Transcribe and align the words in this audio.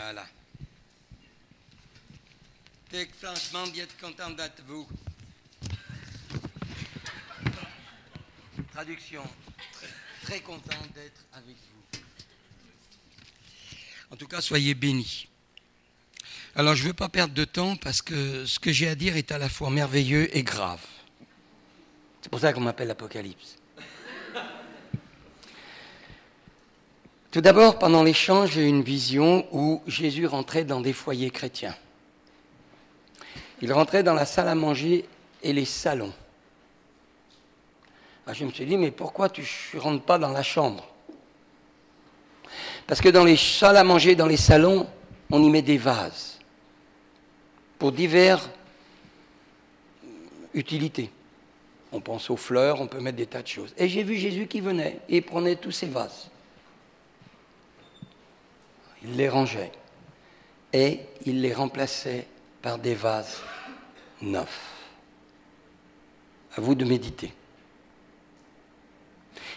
Voilà. 0.00 0.26
Franchement 3.20 3.66
bien 3.68 3.86
content 4.00 4.30
d'être 4.30 4.62
vous. 4.66 4.86
Traduction. 8.72 9.22
Très 10.22 10.40
content 10.40 10.80
d'être 10.94 11.24
avec 11.32 11.56
vous. 11.56 12.00
En 14.10 14.16
tout 14.16 14.26
cas, 14.26 14.40
soyez 14.40 14.74
bénis. 14.74 15.28
Alors, 16.54 16.74
je 16.74 16.82
ne 16.82 16.88
veux 16.88 16.94
pas 16.94 17.08
perdre 17.08 17.32
de 17.32 17.44
temps 17.44 17.76
parce 17.76 18.02
que 18.02 18.44
ce 18.44 18.58
que 18.58 18.72
j'ai 18.72 18.88
à 18.88 18.94
dire 18.94 19.16
est 19.16 19.32
à 19.32 19.38
la 19.38 19.48
fois 19.48 19.70
merveilleux 19.70 20.34
et 20.36 20.42
grave. 20.42 20.84
C'est 22.20 22.28
pour 22.28 22.40
ça 22.40 22.52
qu'on 22.52 22.60
m'appelle 22.60 22.88
l'Apocalypse. 22.88 23.56
Tout 27.32 27.40
d'abord, 27.40 27.78
pendant 27.78 28.02
l'échange, 28.02 28.50
j'ai 28.50 28.64
eu 28.64 28.68
une 28.68 28.82
vision 28.82 29.46
où 29.52 29.80
Jésus 29.86 30.26
rentrait 30.26 30.64
dans 30.64 30.82
des 30.82 30.92
foyers 30.92 31.30
chrétiens. 31.30 31.74
Il 33.62 33.72
rentrait 33.72 34.02
dans 34.02 34.12
la 34.12 34.26
salle 34.26 34.48
à 34.48 34.54
manger 34.54 35.06
et 35.42 35.54
les 35.54 35.64
salons. 35.64 36.12
Alors 38.26 38.36
je 38.36 38.44
me 38.44 38.50
suis 38.50 38.66
dit, 38.66 38.76
mais 38.76 38.90
pourquoi 38.90 39.30
tu 39.30 39.48
ne 39.72 39.80
rentres 39.80 40.04
pas 40.04 40.18
dans 40.18 40.28
la 40.28 40.42
chambre? 40.42 40.86
Parce 42.86 43.00
que 43.00 43.08
dans 43.08 43.24
les 43.24 43.38
salles 43.38 43.78
à 43.78 43.84
manger, 43.84 44.14
dans 44.14 44.26
les 44.26 44.36
salons, 44.36 44.86
on 45.30 45.42
y 45.42 45.48
met 45.48 45.62
des 45.62 45.78
vases 45.78 46.38
pour 47.78 47.92
diverses 47.92 48.50
utilités. 50.52 51.10
On 51.92 52.00
pense 52.00 52.28
aux 52.28 52.36
fleurs, 52.36 52.82
on 52.82 52.88
peut 52.88 53.00
mettre 53.00 53.16
des 53.16 53.26
tas 53.26 53.40
de 53.40 53.48
choses. 53.48 53.72
Et 53.78 53.88
j'ai 53.88 54.02
vu 54.02 54.16
Jésus 54.16 54.46
qui 54.48 54.60
venait 54.60 55.00
et 55.08 55.22
prenait 55.22 55.56
tous 55.56 55.72
ces 55.72 55.86
vases. 55.86 56.28
Il 59.04 59.16
les 59.16 59.28
rangeait 59.28 59.72
et 60.72 61.00
il 61.26 61.40
les 61.40 61.52
remplaçait 61.52 62.26
par 62.60 62.78
des 62.78 62.94
vases 62.94 63.40
neufs. 64.20 64.70
À 66.56 66.60
vous 66.60 66.74
de 66.74 66.84
méditer. 66.84 67.32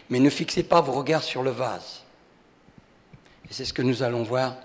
Mais 0.10 0.20
ne 0.20 0.30
fixez 0.30 0.64
pas 0.64 0.82
vos 0.82 0.94
regards 0.94 1.24
sur 1.24 1.44
le 1.44 1.52
vase. 1.52 2.04
Et 3.50 3.54
c'est 3.54 3.66
ce 3.66 3.74
que 3.74 3.82
nous 3.82 4.04
allons 4.04 4.24
voir. 4.24 4.56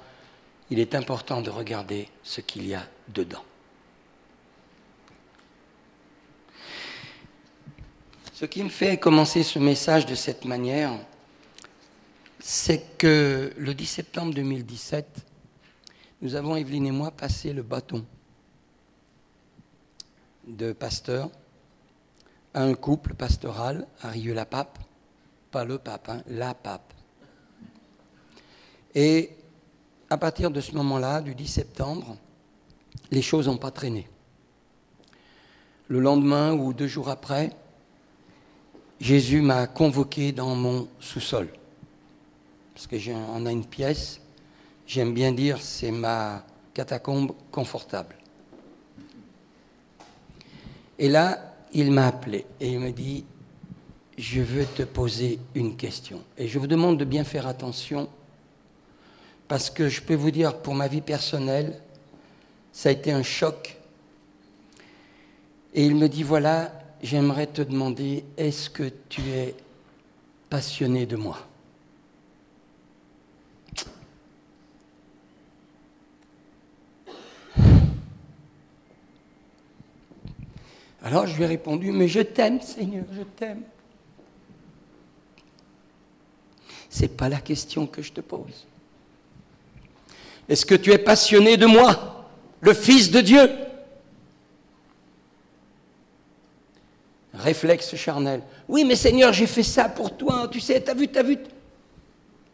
Il 0.71 0.79
est 0.79 0.95
important 0.95 1.41
de 1.41 1.51
regarder 1.51 2.09
ce 2.23 2.41
qu'il 2.41 2.67
y 2.67 2.75
a 2.75 2.87
dedans. 3.09 3.45
Ce 8.33 8.47
qui 8.47 8.63
me 8.63 8.71
fait 8.71 8.97
commencer 8.97 9.43
ce 9.43 9.59
message 9.59 10.07
de 10.07 10.15
cette 10.15 10.47
manière, 10.47 10.93
c'est 12.41 12.97
que 12.97 13.53
le 13.57 13.75
10 13.75 13.87
septembre 13.87 14.35
2017, 14.35 15.07
nous 16.23 16.35
avons, 16.35 16.57
Evelyne 16.57 16.87
et 16.87 16.91
moi, 16.91 17.11
passé 17.11 17.53
le 17.53 17.63
bâton 17.63 18.05
de 20.47 20.73
pasteur 20.73 21.31
à 22.55 22.63
un 22.63 22.75
couple 22.75 23.15
pastoral 23.15 23.87
à 24.03 24.09
Rieux-la-Pape, 24.09 24.79
pas 25.51 25.65
le 25.65 25.79
pape, 25.79 26.09
hein, 26.09 26.23
la 26.27 26.55
pape. 26.55 26.93
Et 28.95 29.31
à 30.09 30.17
partir 30.17 30.51
de 30.51 30.61
ce 30.61 30.73
moment-là, 30.73 31.21
du 31.21 31.35
10 31.35 31.47
septembre, 31.47 32.17
les 33.11 33.23
choses 33.23 33.47
n'ont 33.47 33.59
pas 33.59 33.71
traîné. 33.71 34.09
Le 35.89 36.01
lendemain 36.01 36.53
ou 36.53 36.73
deux 36.73 36.87
jours 36.87 37.09
après, 37.09 37.51
Jésus 38.99 39.43
m'a 39.43 39.67
convoqué 39.67 40.33
dans 40.33 40.55
mon 40.55 40.89
sous-sol. 40.99 41.49
Parce 42.81 42.87
que 42.87 42.99
j'en 42.99 43.45
a 43.45 43.53
une 43.53 43.67
pièce, 43.67 44.23
j'aime 44.87 45.13
bien 45.13 45.33
dire, 45.33 45.61
c'est 45.61 45.91
ma 45.91 46.43
catacombe 46.73 47.33
confortable. 47.53 48.17
Et 50.99 51.11
là, 51.11 51.57
il 51.75 51.91
m'a 51.93 52.07
appelé 52.07 52.47
et 52.59 52.73
il 52.73 52.81
me 52.81 52.91
dit, 52.91 53.27
je 54.17 54.41
veux 54.41 54.65
te 54.65 54.83
poser 54.83 55.39
une 55.55 55.77
question. 55.77 56.23
Et 56.39 56.49
je 56.49 56.59
vous 56.59 56.67
demande 56.67 56.97
de 56.97 57.05
bien 57.05 57.23
faire 57.23 57.47
attention, 57.47 58.09
parce 59.47 59.69
que 59.69 59.91
je 59.91 60.01
peux 60.01 60.15
vous 60.15 60.31
dire, 60.31 60.57
pour 60.57 60.75
ma 60.75 60.89
vie 60.89 61.03
personnelle, 61.03 61.83
ça 62.73 62.89
a 62.89 62.93
été 62.93 63.13
un 63.13 63.23
choc. 63.23 63.77
Et 65.75 65.85
il 65.85 65.97
me 65.97 66.09
dit, 66.09 66.23
voilà, 66.23 66.73
j'aimerais 67.03 67.47
te 67.47 67.61
demander, 67.61 68.25
est-ce 68.39 68.71
que 68.71 68.91
tu 69.11 69.21
es 69.33 69.55
passionné 70.49 71.05
de 71.05 71.17
moi? 71.17 71.47
Alors 81.03 81.27
je 81.27 81.37
lui 81.37 81.45
ai 81.45 81.47
répondu, 81.47 81.93
mais 81.93 82.09
je 82.09 82.21
t'aime 82.21 82.61
Seigneur, 82.61 83.05
je 83.13 83.23
t'aime. 83.23 83.63
Ce 86.91 87.03
n'est 87.03 87.09
pas 87.09 87.29
la 87.29 87.41
question 87.41 87.87
que 87.87 88.03
je 88.03 88.13
te 88.13 88.21
pose. 88.21 88.67
Est-ce 90.49 90.67
que 90.67 90.75
tu 90.75 90.93
es 90.93 90.99
passionné 90.99 91.57
de 91.57 91.67
moi, 91.67 92.29
le 92.61 92.75
Fils 92.75 93.11
de 93.11 93.21
Dieu? 93.21 93.49
Réflexe 97.33 97.95
charnel. 97.95 98.43
Oui, 98.69 98.85
mais 98.85 98.97
Seigneur, 98.97 99.33
j'ai 99.33 99.47
fait 99.47 99.63
ça 99.63 99.89
pour 99.89 100.17
toi, 100.17 100.49
tu 100.49 100.61
sais, 100.61 100.81
t'as 100.81 100.95
vu, 100.95 101.09
t'as 101.09 101.23
vu. 101.23 101.39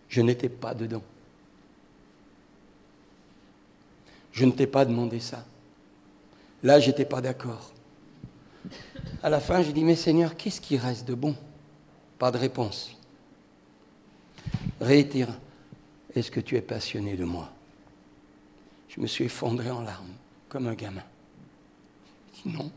Je 0.09 0.21
n'étais 0.21 0.51
pas 0.51 0.75
dedans. 0.75 1.03
Je 4.31 4.45
ne 4.45 4.53
t'ai 4.53 4.67
pas 4.67 4.85
demandé 4.85 5.19
ça. 5.19 5.45
Là, 6.63 6.79
je 6.79 6.89
n'étais 6.89 7.07
pas 7.07 7.23
d'accord. 7.23 7.73
À 9.23 9.31
la 9.31 9.41
fin, 9.41 9.63
j'ai 9.63 9.73
dit, 9.73 9.85
mais 9.85 9.97
Seigneur, 9.97 10.37
qu'est-ce 10.37 10.61
qui 10.61 10.77
reste 10.77 11.07
de 11.07 11.15
bon? 11.15 11.35
Pas 12.19 12.31
de 12.31 12.39
réponse. 12.39 12.97
Réitère, 14.81 15.29
est-ce 16.15 16.31
que 16.31 16.41
tu 16.41 16.57
es 16.57 16.63
passionné 16.63 17.17
de 17.17 17.25
moi? 17.25 17.51
Je 18.89 19.01
me 19.01 19.07
suis 19.07 19.25
effondré 19.25 19.71
en 19.71 19.83
larmes, 19.83 20.15
comme 20.49 20.67
un 20.67 20.75
gamin. 20.75 21.03
Dis, 22.35 22.53
non. 22.53 22.71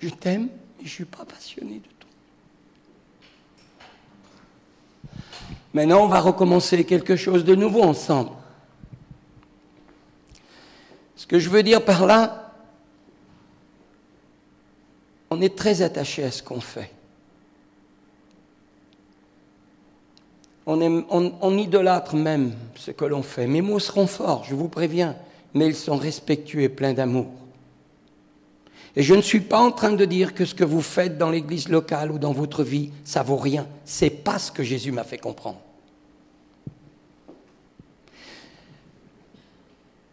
Je 0.00 0.08
t'aime, 0.10 0.48
mais 0.78 0.80
je 0.80 0.82
ne 0.84 0.88
suis 0.88 1.04
pas 1.04 1.24
passionné 1.24 1.76
de 1.76 1.88
toi. 1.98 2.10
Maintenant, 5.74 6.04
on 6.04 6.08
va 6.08 6.20
recommencer 6.20 6.84
quelque 6.84 7.16
chose 7.16 7.44
de 7.44 7.54
nouveau 7.54 7.82
ensemble. 7.82 8.30
Ce 11.16 11.26
que 11.26 11.38
je 11.38 11.50
veux 11.50 11.62
dire 11.62 11.84
par 11.84 12.06
là, 12.06 12.47
on 15.30 15.40
est 15.40 15.56
très 15.56 15.82
attaché 15.82 16.24
à 16.24 16.30
ce 16.30 16.42
qu'on 16.42 16.60
fait. 16.60 16.90
On, 20.70 21.56
idolâtre 21.56 22.14
même 22.14 22.52
ce 22.74 22.90
que 22.90 23.06
l'on 23.06 23.22
fait. 23.22 23.46
Mes 23.46 23.62
mots 23.62 23.78
seront 23.78 24.06
forts, 24.06 24.44
je 24.44 24.54
vous 24.54 24.68
préviens, 24.68 25.16
mais 25.54 25.66
ils 25.66 25.74
sont 25.74 25.96
respectueux 25.96 26.60
et 26.60 26.68
pleins 26.68 26.92
d'amour. 26.92 27.28
Et 28.94 29.02
je 29.02 29.14
ne 29.14 29.22
suis 29.22 29.40
pas 29.40 29.60
en 29.60 29.70
train 29.70 29.92
de 29.92 30.04
dire 30.04 30.34
que 30.34 30.44
ce 30.44 30.54
que 30.54 30.64
vous 30.64 30.82
faites 30.82 31.16
dans 31.16 31.30
l'église 31.30 31.70
locale 31.70 32.10
ou 32.10 32.18
dans 32.18 32.32
votre 32.32 32.64
vie, 32.64 32.90
ça 33.04 33.22
vaut 33.22 33.36
rien. 33.36 33.66
C'est 33.86 34.10
pas 34.10 34.38
ce 34.38 34.52
que 34.52 34.62
Jésus 34.62 34.92
m'a 34.92 35.04
fait 35.04 35.16
comprendre. 35.16 35.60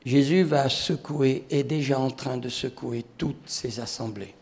Jésus 0.06 0.44
va 0.44 0.70
secouer, 0.70 1.44
est 1.50 1.64
déjà 1.64 2.00
en 2.00 2.12
train 2.12 2.38
de 2.38 2.48
secouer 2.48 3.04
toutes 3.18 3.42
ces 3.48 3.82
assemblées. 3.82 4.36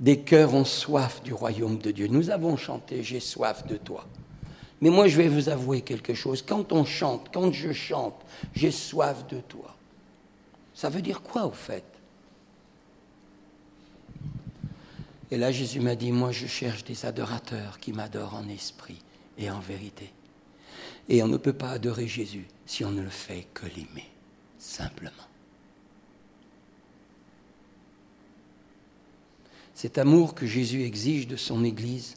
Des 0.00 0.20
cœurs 0.20 0.54
ont 0.54 0.64
soif 0.64 1.22
du 1.22 1.34
royaume 1.34 1.78
de 1.78 1.90
Dieu. 1.90 2.08
Nous 2.08 2.30
avons 2.30 2.56
chanté 2.56 3.02
J'ai 3.02 3.20
soif 3.20 3.66
de 3.66 3.76
toi. 3.76 4.06
Mais 4.80 4.88
moi, 4.88 5.08
je 5.08 5.16
vais 5.18 5.28
vous 5.28 5.50
avouer 5.50 5.82
quelque 5.82 6.14
chose. 6.14 6.42
Quand 6.42 6.72
on 6.72 6.86
chante, 6.86 7.28
quand 7.32 7.52
je 7.52 7.72
chante, 7.72 8.14
j'ai 8.54 8.70
soif 8.70 9.26
de 9.28 9.40
toi. 9.40 9.76
Ça 10.72 10.88
veut 10.88 11.02
dire 11.02 11.20
quoi 11.20 11.44
au 11.44 11.52
fait? 11.52 11.84
Et 15.30 15.36
là, 15.36 15.52
Jésus 15.52 15.80
m'a 15.80 15.94
dit, 15.94 16.10
moi, 16.10 16.32
je 16.32 16.46
cherche 16.46 16.82
des 16.84 17.04
adorateurs 17.04 17.78
qui 17.78 17.92
m'adorent 17.92 18.34
en 18.34 18.48
esprit 18.48 19.02
et 19.36 19.50
en 19.50 19.60
vérité. 19.60 20.10
Et 21.08 21.22
on 21.22 21.28
ne 21.28 21.36
peut 21.36 21.52
pas 21.52 21.70
adorer 21.70 22.06
Jésus 22.06 22.46
si 22.64 22.84
on 22.84 22.90
ne 22.90 23.02
le 23.02 23.10
fait 23.10 23.46
que 23.52 23.66
l'aimer, 23.66 24.08
simplement. 24.58 25.29
Cet 29.80 29.96
amour 29.96 30.34
que 30.34 30.44
Jésus 30.44 30.82
exige 30.82 31.26
de 31.26 31.36
son 31.36 31.64
Église, 31.64 32.16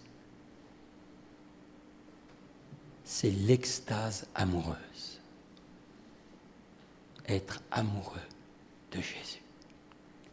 c'est 3.06 3.30
l'extase 3.30 4.28
amoureuse. 4.36 5.22
Être 7.26 7.62
amoureux 7.72 8.20
de 8.92 8.98
Jésus. 8.98 9.42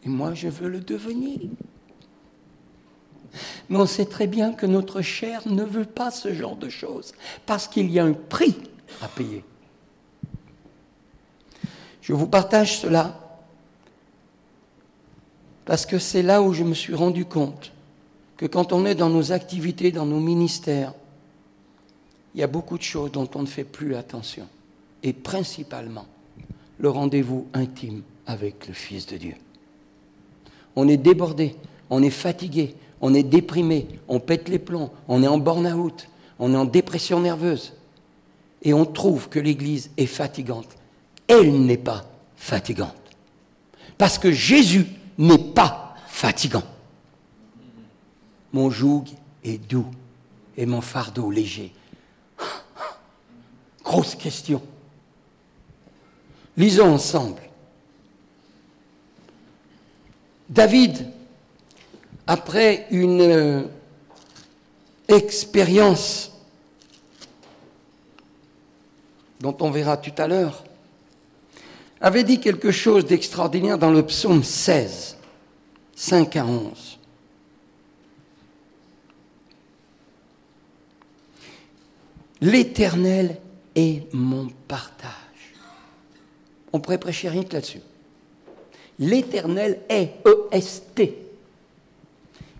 Et 0.03 0.09
moi, 0.09 0.35
je 0.35 0.49
veux 0.49 0.69
le 0.69 0.81
devenir. 0.81 1.38
Mais 3.69 3.79
on 3.79 3.87
sait 3.87 4.06
très 4.06 4.26
bien 4.26 4.53
que 4.53 4.67
notre 4.67 5.00
chair 5.00 5.47
ne 5.47 5.62
veut 5.62 5.85
pas 5.85 6.11
ce 6.11 6.35
genre 6.35 6.56
de 6.56 6.69
choses, 6.69 7.12
parce 7.47 7.69
qu'il 7.69 7.93
y 7.93 8.00
a 8.00 8.05
un 8.05 8.12
prix 8.12 8.56
à 9.00 9.06
payer. 9.06 9.44
Je 12.03 12.12
vous 12.12 12.26
partage 12.26 12.81
cela 12.81 13.20
parce 15.71 15.87
que 15.87 16.01
c'est 16.01 16.23
là 16.23 16.43
où 16.43 16.53
je 16.53 16.65
me 16.65 16.75
suis 16.75 16.97
rendu 16.97 17.25
compte 17.25 17.71
que 18.37 18.45
quand 18.45 18.73
on 18.73 18.85
est 18.85 18.97
dans 18.97 19.09
nos 19.09 19.31
activités, 19.31 19.93
dans 19.93 20.05
nos 20.05 20.19
ministères, 20.19 20.95
il 22.35 22.41
y 22.41 22.43
a 22.43 22.49
beaucoup 22.49 22.77
de 22.77 22.83
choses 22.83 23.13
dont 23.13 23.29
on 23.37 23.43
ne 23.43 23.47
fait 23.47 23.63
plus 23.63 23.95
attention. 23.95 24.49
Et 25.05 25.13
principalement, 25.13 26.07
le 26.81 26.91
rendez-vous 26.91 27.47
intime 27.55 28.03
avec 28.27 28.67
le 28.67 28.75
Fils 28.75 29.07
de 29.07 29.17
Dieu. 29.17 29.35
On 30.75 30.89
est 30.89 30.97
débordé, 30.97 31.55
on 31.89 32.03
est 32.03 32.11
fatigué, 32.11 32.75
on 33.01 33.15
est 33.15 33.23
déprimé, 33.23 33.87
on 34.09 34.19
pète 34.19 34.49
les 34.49 34.59
plombs, 34.59 34.91
on 35.07 35.23
est 35.23 35.29
en 35.29 35.39
burn-out, 35.39 36.09
on 36.41 36.53
est 36.53 36.57
en 36.57 36.65
dépression 36.65 37.21
nerveuse. 37.21 37.75
Et 38.65 38.75
on 38.75 38.87
trouve 38.87 39.29
que 39.29 39.39
l'Église 39.39 39.93
est 39.97 40.07
fatigante. 40.07 40.71
Elle 41.29 41.65
n'est 41.65 41.77
pas 41.77 42.11
fatigante. 42.35 42.97
Parce 43.99 44.19
que 44.19 44.33
Jésus 44.33 44.87
n'est 45.21 45.53
pas 45.53 45.95
fatigant. 46.07 46.65
Mon 48.53 48.71
joug 48.71 49.05
est 49.45 49.59
doux 49.59 49.87
et 50.57 50.65
mon 50.65 50.81
fardeau 50.81 51.31
léger. 51.31 51.73
Grosse 53.85 54.15
question. 54.15 54.63
Lisons 56.57 56.95
ensemble. 56.95 57.43
David, 60.49 61.07
après 62.27 62.87
une 62.91 63.21
euh, 63.21 63.63
expérience 65.07 66.33
dont 69.39 69.57
on 69.61 69.71
verra 69.71 69.97
tout 69.99 70.15
à 70.17 70.27
l'heure, 70.27 70.65
avait 72.00 72.25
dit 72.25 72.41
quelque 72.41 72.70
chose 72.70 73.05
d'extraordinaire 73.05 73.79
dans 73.79 73.91
le 73.91 74.05
psaume 74.05 74.43
16, 74.43 75.17
5 75.94 76.37
à 76.37 76.47
11. 76.47 76.99
L'Éternel 82.41 83.37
est 83.75 84.12
mon 84.14 84.49
partage. 84.67 85.12
On 86.73 86.81
pourrait 86.81 86.99
prêcher 86.99 87.29
rien 87.29 87.43
que 87.43 87.52
là-dessus. 87.52 87.82
L'Éternel 88.99 89.81
est 89.88 90.14
E-S-T. 90.26 91.17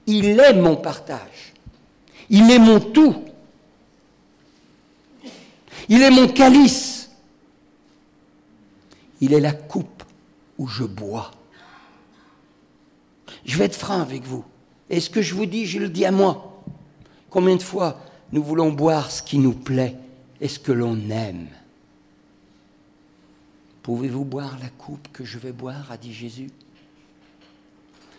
Il 0.07 0.41
est 0.41 0.55
mon 0.55 0.77
partage. 0.77 1.55
Il 2.29 2.51
est 2.51 2.59
mon 2.59 2.81
tout. 2.81 3.25
Il 5.89 6.03
est 6.03 6.11
mon 6.11 6.29
calice. 6.29 7.00
Il 9.21 9.33
est 9.33 9.41
la 9.41 9.53
coupe 9.53 10.03
où 10.59 10.67
je 10.67 10.85
bois. 10.85 11.31
Je 13.45 13.57
vais 13.57 13.67
être 13.67 13.77
franc 13.77 14.01
avec 14.01 14.25
vous. 14.25 14.45
Et 14.89 15.01
ce 15.01 15.11
que 15.11 15.23
je 15.23 15.35
vous 15.35 15.47
dis, 15.47 15.67
je 15.67 15.79
le 15.79 15.89
dis 15.89 16.05
à 16.05 16.11
moi. 16.11 16.63
Combien 17.31 17.57
de 17.57 17.63
fois 17.63 18.01
nous 18.33 18.43
voulons 18.43 18.73
boire 18.73 19.11
ce 19.11 19.23
qui 19.23 19.39
nous 19.39 19.53
plaît 19.53 19.97
et 20.41 20.49
ce 20.49 20.59
que 20.59 20.73
l'on 20.73 20.97
aime? 21.11 21.49
Pouvez-vous 23.83 24.25
boire 24.25 24.59
la 24.61 24.69
coupe 24.69 25.09
que 25.13 25.25
je 25.25 25.39
vais 25.39 25.53
boire 25.53 25.91
a 25.91 25.97
dit 25.97 26.13
Jésus? 26.13 26.51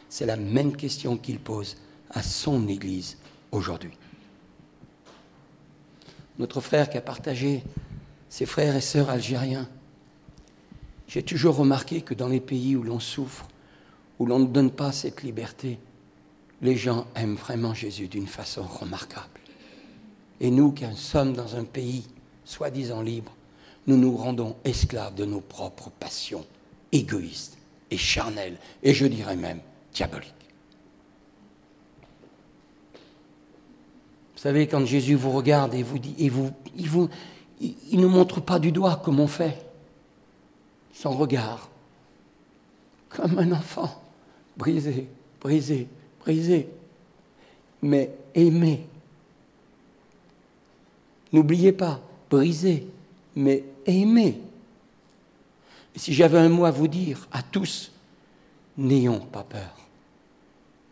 C'est 0.10 0.26
la 0.26 0.38
même 0.38 0.76
question 0.76 1.18
qu'il 1.18 1.40
pose 1.40 1.78
à 2.10 2.24
son 2.24 2.68
Église 2.68 3.18
aujourd'hui. 3.52 3.94
Notre 6.40 6.62
frère 6.62 6.90
qui 6.90 6.98
a 6.98 7.02
partagé 7.02 7.64
ses 8.28 8.46
frères 8.46 8.76
et 8.76 8.82
sœurs 8.82 9.10
algériens, 9.10 9.70
j'ai 11.12 11.24
toujours 11.24 11.58
remarqué 11.58 12.00
que 12.00 12.14
dans 12.14 12.30
les 12.30 12.40
pays 12.40 12.78
où 12.78 12.84
l'on 12.84 13.02
souffre, 13.02 13.46
où 14.18 14.26
l'on 14.26 14.40
ne 14.40 14.46
donne 14.46 14.72
pas 14.72 14.94
cette 14.94 15.24
liberté, 15.24 15.78
les 16.62 16.78
gens 16.78 17.06
aiment 17.16 17.36
vraiment 17.36 17.74
Jésus 17.74 18.08
d'une 18.08 18.28
façon 18.28 18.64
remarquable. 18.64 19.42
Et 20.40 20.50
nous 20.50 20.72
qui 20.72 20.86
sommes 20.96 21.34
dans 21.34 21.58
un 21.58 21.66
pays 21.66 22.06
soi-disant 22.46 23.02
libre, 23.02 23.34
nous 23.88 23.98
nous 23.98 24.16
rendons 24.16 24.56
esclaves 24.64 25.14
de 25.14 25.26
nos 25.26 25.42
propres 25.42 25.90
passions 25.90 26.46
égoïstes 26.94 27.58
et 27.90 27.98
charnelles, 27.98 28.58
et 28.82 28.94
je 28.94 29.06
dirais 29.06 29.36
même 29.36 29.60
diaboliques. 29.94 30.34
Vous 34.34 34.42
savez, 34.42 34.66
quand 34.66 34.86
Jésus 34.86 35.16
vous 35.16 35.32
regarde 35.32 35.74
et 35.74 35.84
vous 35.84 36.00
dit, 36.00 36.16
et 36.20 36.30
vous, 36.30 36.52
il, 36.78 36.88
vous, 36.88 37.10
il 37.60 38.00
ne 38.00 38.08
montre 38.08 38.40
pas 38.40 38.60
du 38.60 38.72
doigt 38.72 39.02
comme 39.04 39.20
on 39.20 39.28
fait, 39.28 39.71
son 41.02 41.18
regard, 41.18 41.68
comme 43.10 43.40
un 43.40 43.52
enfant, 43.54 44.04
brisé, 44.56 45.08
brisé, 45.42 45.88
brisé, 46.20 46.70
mais 47.82 48.12
aimé. 48.36 48.86
N'oubliez 51.34 51.72
pas, 51.72 52.00
brisé, 52.30 52.88
mais. 53.36 53.64
Et 53.88 54.38
si 55.96 56.14
j'avais 56.14 56.38
un 56.38 56.50
mot 56.50 56.66
à 56.66 56.72
vous 56.72 56.88
dire, 56.88 57.28
à 57.32 57.42
tous, 57.42 57.92
n'ayons 58.78 59.22
pas 59.22 59.44
peur. 59.44 59.76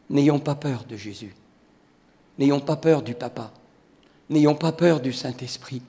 N'ayons 0.10 0.40
pas 0.40 0.56
peur 0.56 0.86
de 0.86 0.98
Jésus. 0.98 1.36
N'ayons 2.40 2.60
pas 2.60 2.78
peur 2.78 3.04
du 3.04 3.14
Papa. 3.14 3.54
N'ayons 4.28 4.56
pas 4.56 4.72
peur 4.72 5.02
du 5.02 5.14
Saint-Esprit. 5.14 5.84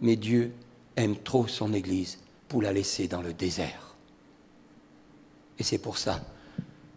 Mais 0.00 0.16
Dieu 0.16 0.54
aime 0.96 1.16
trop 1.16 1.46
son 1.46 1.72
Église 1.72 2.18
pour 2.48 2.62
la 2.62 2.72
laisser 2.72 3.08
dans 3.08 3.22
le 3.22 3.32
désert. 3.32 3.94
Et 5.58 5.62
c'est 5.62 5.78
pour 5.78 5.98
ça 5.98 6.20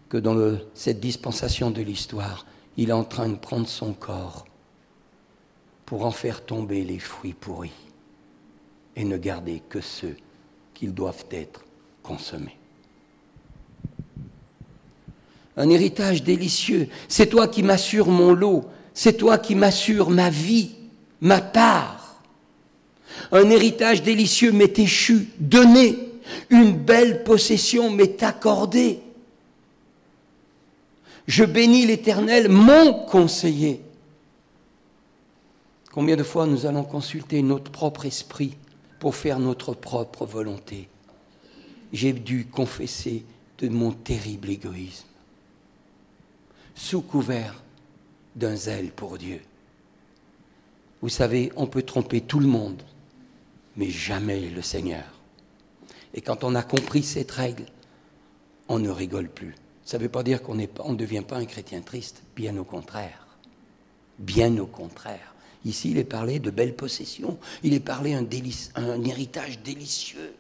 que 0.10 0.18
dans 0.18 0.58
cette 0.74 1.00
dispensation 1.00 1.72
de 1.72 1.82
l'histoire, 1.82 2.46
il 2.78 2.90
est 2.90 2.94
en 2.94 3.04
train 3.04 3.30
de 3.30 3.36
prendre 3.36 3.68
son 3.68 3.94
corps 3.94 4.46
pour 5.86 6.06
en 6.06 6.12
faire 6.12 6.46
tomber 6.46 6.84
les 6.84 7.00
fruits 7.00 7.34
pourris 7.34 7.72
et 8.96 9.04
ne 9.04 9.18
garder 9.18 9.62
que 9.70 9.82
ceux 9.82 10.16
qu'ils 10.74 10.94
doivent 10.94 11.26
être 11.32 11.64
consommés. 12.02 12.58
Un 15.58 15.70
héritage 15.70 16.24
délicieux, 16.24 16.90
c'est 17.08 17.28
toi 17.28 17.48
qui 17.48 17.64
m'assures 17.64 18.08
mon 18.08 18.34
lot, 18.34 18.66
c'est 18.94 19.18
toi 19.18 19.38
qui 19.38 19.56
m'assures 19.56 20.10
ma 20.10 20.30
vie, 20.30 20.76
ma 21.22 21.40
part. 21.40 22.05
Un 23.32 23.50
héritage 23.50 24.04
délicieux 24.04 24.52
m'est 24.52 24.78
échu, 24.80 25.30
donné, 25.40 25.98
une 26.50 26.74
belle 26.74 27.24
possession 27.24 27.90
m'est 27.90 28.24
accordée. 28.24 29.00
Je 31.28 31.44
bénis 31.44 31.86
l'Éternel, 31.86 32.50
mon 32.50 32.94
conseiller. 33.06 33.82
Combien 35.92 36.16
de 36.16 36.24
fois 36.24 36.46
nous 36.46 36.66
allons 36.66 36.84
consulter 36.84 37.42
notre 37.42 37.72
propre 37.72 38.06
esprit 38.06 38.56
pour 39.00 39.16
faire 39.16 39.40
notre 39.40 39.74
propre 39.74 40.26
volonté? 40.26 40.90
J'ai 41.94 42.14
dû 42.14 42.46
confesser 42.46 43.24
de 43.60 43.70
mon 43.70 43.92
terrible 43.92 44.50
égoïsme, 44.50 45.08
sous 46.76 47.02
couvert 47.02 47.64
d'un 48.36 48.56
zèle 48.56 48.92
pour 48.92 49.18
Dieu. 49.18 49.40
Vous 51.02 51.10
savez, 51.10 51.52
on 51.56 51.68
peut 51.68 51.84
tromper 51.84 52.20
tout 52.20 52.40
le 52.40 52.48
monde, 52.48 52.84
mais 53.78 53.90
jamais 53.90 54.42
le 54.50 54.62
Seigneur. 54.62 55.06
Et 56.14 56.22
quand 56.22 56.44
on 56.44 56.56
a 56.56 56.64
compris 56.64 57.04
cette 57.04 57.32
règle, 57.32 57.66
on 58.68 58.80
ne 58.80 58.90
rigole 58.90 59.30
plus. 59.30 59.56
Ça 59.84 59.98
ne 59.98 60.04
veut 60.04 60.10
pas 60.10 60.24
dire 60.24 60.42
qu'on 60.42 60.56
ne 60.56 60.96
devient 60.96 61.24
pas 61.28 61.38
un 61.38 61.46
chrétien 61.46 61.82
triste, 61.82 62.24
bien 62.36 62.58
au 62.58 62.64
contraire. 62.64 63.28
Bien 64.18 64.58
au 64.58 64.66
contraire. 64.66 65.36
Ici, 65.66 65.92
il 65.92 65.98
est 65.98 66.04
parlé 66.04 66.40
de 66.40 66.52
belles 66.52 66.76
possessions. 66.76 67.38
Il 67.64 67.74
est 67.74 67.80
parlé 67.80 68.14
un, 68.14 68.26
un 68.76 69.04
héritage 69.04 69.60
délicieux. 69.60 70.34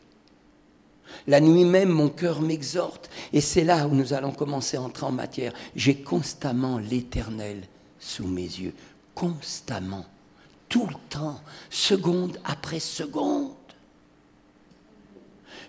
La 1.28 1.40
nuit 1.40 1.66
même, 1.66 1.90
mon 1.90 2.10
cœur 2.10 2.42
m'exhorte. 2.42 3.10
Et 3.34 3.42
c'est 3.42 3.64
là 3.64 3.88
où 3.88 3.94
nous 3.94 4.14
allons 4.14 4.32
commencer 4.32 4.78
à 4.78 4.82
entrer 4.82 5.06
en 5.06 5.12
matière. 5.12 5.54
J'ai 5.76 5.96
constamment 5.96 6.78
l'éternel 6.78 7.62
sous 8.00 8.28
mes 8.28 8.42
yeux. 8.42 8.74
Constamment. 9.14 10.06
Tout 10.76 10.88
le 10.88 10.96
temps. 11.10 11.40
Seconde 11.70 12.38
après 12.44 12.80
seconde. 12.80 13.52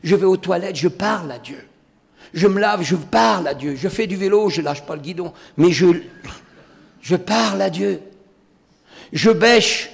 Je 0.02 0.16
vais 0.16 0.26
aux 0.26 0.36
toilettes, 0.36 0.74
je 0.74 0.88
parle 0.88 1.30
à 1.30 1.38
Dieu. 1.38 1.64
Je 2.34 2.48
me 2.48 2.58
lave, 2.58 2.82
je 2.82 2.96
parle 2.96 3.46
à 3.46 3.54
Dieu. 3.54 3.76
Je 3.76 3.88
fais 3.88 4.08
du 4.08 4.16
vélo, 4.16 4.50
je 4.50 4.62
lâche 4.62 4.84
pas 4.84 4.96
le 4.96 5.02
guidon. 5.02 5.32
Mais 5.56 5.70
je, 5.70 5.86
je 7.00 7.14
parle 7.14 7.62
à 7.62 7.70
Dieu 7.70 8.00
je 9.12 9.30
bêche, 9.30 9.90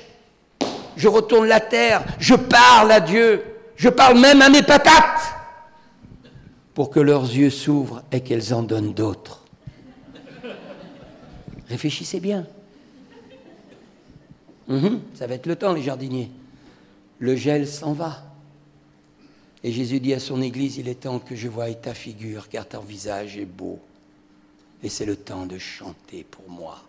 je 0.97 1.09
retourne 1.09 1.47
la 1.47 1.61
terre, 1.61 2.05
je 2.19 2.35
parle 2.35 2.93
à 2.93 3.01
Dieu, 3.01 3.43
je 3.77 3.89
parle 3.89 4.19
même 4.19 4.43
à 4.43 4.49
mes 4.49 4.63
patates 4.63 5.35
pour 6.75 6.91
que 6.91 7.01
leurs 7.01 7.25
yeux 7.25 7.51
s'ouvrent 7.51 8.03
et 8.13 8.21
qu'elles 8.21 8.55
en 8.55 8.63
donnent 8.63 8.95
d'autres. 8.95 9.45
Réfléchissez 11.69 12.21
bien. 12.21 12.47
Mhm, 14.73 15.03
ça 15.13 15.27
va 15.27 15.35
être 15.35 15.47
le 15.47 15.57
temps, 15.57 15.75
les 15.75 15.83
jardiniers. 15.83 16.31
Le 17.19 17.37
gel 17.37 17.69
s'en 17.69 17.93
va. 17.93 18.25
Et 19.63 19.71
Jésus 19.71 20.01
dit 20.01 20.15
à 20.15 20.19
son 20.19 20.41
Église, 20.41 20.79
il 20.79 20.89
est 20.89 21.01
temps 21.01 21.19
que 21.19 21.37
je 21.37 21.47
voie 21.47 21.73
ta 21.75 21.93
figure, 21.93 22.49
car 22.49 22.67
ton 22.67 22.81
visage 22.81 23.37
est 23.37 23.45
beau. 23.45 23.79
Et 24.83 24.89
c'est 24.89 25.05
le 25.05 25.15
temps 25.15 25.45
de 25.45 25.59
chanter 25.59 26.25
pour 26.25 26.49
moi. 26.49 26.83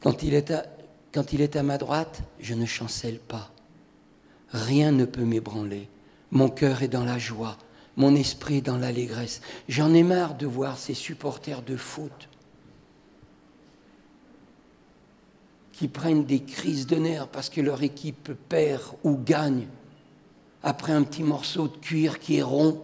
Quand 0.00 0.24
il 0.24 0.34
est 0.34 1.56
à, 1.56 1.62
ma 1.62 1.78
droite, 1.78 2.22
je 2.40 2.54
ne 2.54 2.66
chancelle 2.66 3.20
pas. 3.20 3.50
Rien 4.50 4.90
ne 4.90 5.04
peut 5.04 5.24
m'ébranler. 5.24 5.88
Mon 6.32 6.48
cœur 6.48 6.82
est 6.82 6.88
dans 6.88 7.04
la 7.04 7.18
joie, 7.18 7.56
mon 7.96 8.16
esprit 8.16 8.60
dans 8.60 8.76
l'allégresse. 8.76 9.40
J'en 9.68 9.94
ai 9.94 10.02
marre 10.02 10.34
de 10.34 10.46
voir 10.46 10.78
ces 10.78 10.94
supporters 10.94 11.62
de 11.62 11.76
foot 11.76 12.28
qui 15.76 15.88
prennent 15.88 16.24
des 16.24 16.40
crises 16.40 16.86
de 16.86 16.96
nerfs 16.96 17.28
parce 17.28 17.50
que 17.50 17.60
leur 17.60 17.82
équipe 17.82 18.32
perd 18.48 18.82
ou 19.04 19.18
gagne 19.18 19.66
après 20.62 20.92
un 20.92 21.02
petit 21.02 21.22
morceau 21.22 21.68
de 21.68 21.76
cuir 21.76 22.18
qui 22.18 22.38
est 22.38 22.42
rond. 22.42 22.82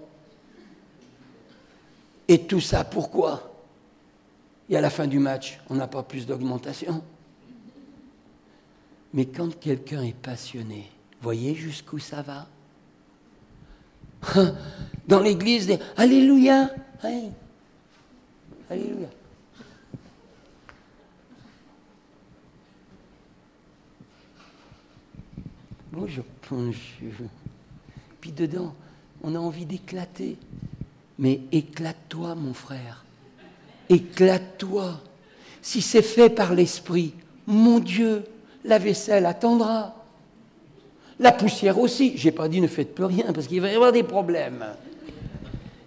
Et 2.28 2.42
tout 2.42 2.60
ça, 2.60 2.84
pourquoi? 2.84 3.50
Et 4.68 4.76
à 4.76 4.82
la 4.82 4.90
fin 4.90 5.06
du 5.06 5.18
match, 5.18 5.58
on 5.70 5.74
n'a 5.74 5.88
pas 5.88 6.02
plus 6.02 6.26
d'augmentation. 6.26 7.02
Mais 9.14 9.24
quand 9.24 9.58
quelqu'un 9.58 10.02
est 10.02 10.16
passionné, 10.16 10.90
voyez 11.22 11.54
jusqu'où 11.54 11.98
ça 11.98 12.20
va? 12.22 12.46
Dans 15.08 15.20
l'église, 15.20 15.78
Alléluia! 15.96 16.70
Alléluia 18.70 19.08
Bonjour. 25.94 26.24
Puis 28.22 28.32
dedans, 28.32 28.72
on 29.22 29.34
a 29.34 29.38
envie 29.38 29.66
d'éclater. 29.66 30.38
Mais 31.18 31.40
éclate-toi, 31.52 32.34
mon 32.34 32.54
frère. 32.54 33.04
Éclate-toi. 33.90 34.98
Si 35.60 35.82
c'est 35.82 36.00
fait 36.00 36.30
par 36.30 36.54
l'Esprit, 36.54 37.12
mon 37.46 37.78
Dieu, 37.78 38.24
la 38.64 38.78
vaisselle 38.78 39.26
attendra. 39.26 39.94
La 41.20 41.30
poussière 41.30 41.78
aussi. 41.78 42.14
J'ai 42.16 42.32
pas 42.32 42.48
dit 42.48 42.62
ne 42.62 42.68
faites 42.68 42.94
plus 42.94 43.04
rien 43.04 43.30
parce 43.34 43.46
qu'il 43.46 43.60
va 43.60 43.70
y 43.70 43.74
avoir 43.74 43.92
des 43.92 44.02
problèmes. 44.02 44.64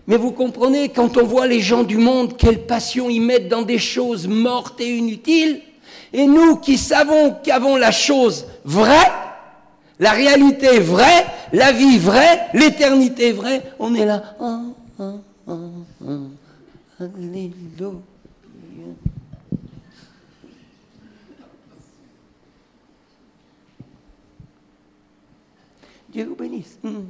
Mais 0.05 0.17
vous 0.17 0.31
comprenez, 0.31 0.89
quand 0.89 1.17
on 1.17 1.25
voit 1.25 1.47
les 1.47 1.61
gens 1.61 1.81
du 1.81 1.97
monde, 1.97 2.37
quelle 2.37 2.67
passion 2.67 3.09
ils 3.09 3.21
mettent 3.21 3.49
dans 3.49 3.63
des 3.63 3.79
choses 3.79 4.27
mortes 4.27 4.79
et 4.79 4.97
inutiles, 4.97 5.61
et 6.13 6.27
nous 6.27 6.57
qui 6.57 6.77
savons 6.77 7.35
qu'avons 7.43 7.75
la 7.75 7.91
chose 7.91 8.45
vraie, 8.63 9.24
la 9.99 10.11
réalité 10.11 10.79
vraie, 10.79 11.25
la 11.53 11.71
vie 11.71 11.97
vraie, 11.97 12.47
l'éternité 12.53 13.31
vraie, 13.31 13.63
on 13.79 13.95
est 13.95 14.05
là. 14.05 14.35
Oh, 14.39 14.75
oh, 14.99 15.21
oh, 15.47 16.27
Alléluia. 16.99 17.91
Dieu 26.09 26.25
vous 26.25 26.35
bénisse. 26.35 26.79
Hmm. 26.81 27.07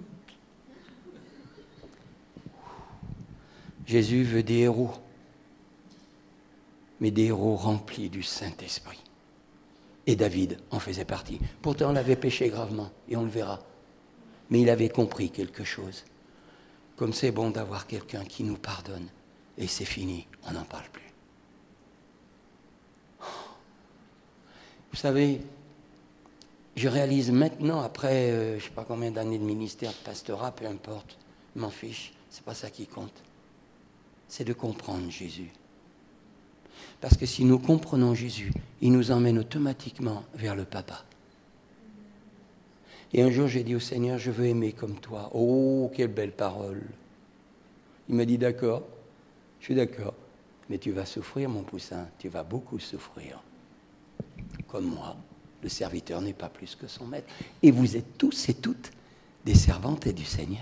Jésus 3.85 4.23
veut 4.23 4.41
des 4.41 4.61
héros, 4.61 4.93
mais 6.99 7.11
des 7.11 7.25
héros 7.25 7.55
remplis 7.55 8.09
du 8.09 8.23
Saint-Esprit. 8.23 9.04
Et 10.07 10.15
David 10.15 10.59
en 10.71 10.79
faisait 10.79 11.05
partie. 11.05 11.39
Pourtant, 11.61 11.91
on 11.91 11.95
avait 11.95 12.15
péché 12.15 12.49
gravement, 12.49 12.91
et 13.09 13.15
on 13.15 13.23
le 13.23 13.29
verra. 13.29 13.59
Mais 14.49 14.61
il 14.61 14.69
avait 14.69 14.89
compris 14.89 15.31
quelque 15.31 15.63
chose. 15.63 16.05
Comme 16.95 17.13
c'est 17.13 17.31
bon 17.31 17.49
d'avoir 17.49 17.87
quelqu'un 17.87 18.23
qui 18.23 18.43
nous 18.43 18.57
pardonne. 18.57 19.07
Et 19.57 19.67
c'est 19.67 19.85
fini, 19.85 20.27
on 20.47 20.51
n'en 20.51 20.63
parle 20.63 20.89
plus. 20.91 21.01
Vous 24.91 24.97
savez, 24.97 25.41
je 26.75 26.87
réalise 26.87 27.31
maintenant, 27.31 27.81
après 27.81 28.31
euh, 28.31 28.51
je 28.51 28.55
ne 28.55 28.69
sais 28.69 28.75
pas 28.75 28.85
combien 28.85 29.11
d'années 29.11 29.39
de 29.39 29.43
ministère, 29.43 29.91
de 29.91 30.05
pastorat, 30.05 30.51
peu 30.51 30.65
importe, 30.65 31.17
m'en 31.55 31.69
fiche, 31.69 32.13
c'est 32.29 32.43
pas 32.43 32.53
ça 32.53 32.69
qui 32.69 32.85
compte. 32.85 33.23
C'est 34.27 34.43
de 34.43 34.53
comprendre 34.53 35.09
Jésus. 35.09 35.51
Parce 37.01 37.17
que 37.17 37.25
si 37.25 37.45
nous 37.45 37.59
comprenons 37.59 38.13
Jésus, 38.13 38.51
il 38.81 38.91
nous 38.91 39.11
emmène 39.11 39.39
automatiquement 39.39 40.23
vers 40.33 40.55
le 40.55 40.65
Papa. 40.65 41.03
Et 43.13 43.21
un 43.21 43.29
jour, 43.31 43.47
j'ai 43.47 43.63
dit 43.63 43.75
au 43.75 43.79
Seigneur, 43.79 44.17
je 44.17 44.31
veux 44.31 44.45
aimer 44.45 44.73
comme 44.73 44.95
toi. 44.95 45.29
Oh, 45.33 45.91
quelle 45.95 46.11
belle 46.11 46.33
parole. 46.33 46.81
Il 48.09 48.15
m'a 48.15 48.25
dit, 48.25 48.37
d'accord, 48.37 48.83
je 49.59 49.65
suis 49.65 49.75
d'accord, 49.75 50.13
mais 50.69 50.77
tu 50.77 50.91
vas 50.91 51.05
souffrir, 51.05 51.49
mon 51.49 51.63
poussin, 51.63 52.07
tu 52.19 52.27
vas 52.27 52.43
beaucoup 52.43 52.79
souffrir, 52.79 53.41
comme 54.67 54.85
moi. 54.85 55.15
Le 55.63 55.69
serviteur 55.69 56.21
n'est 56.21 56.33
pas 56.33 56.49
plus 56.49 56.75
que 56.75 56.87
son 56.87 57.07
maître. 57.07 57.27
Et 57.63 57.71
vous 57.71 57.95
êtes 57.95 58.17
tous 58.17 58.49
et 58.49 58.53
toutes 58.53 58.91
des 59.45 59.55
servantes 59.55 60.07
du 60.07 60.25
Seigneur. 60.25 60.59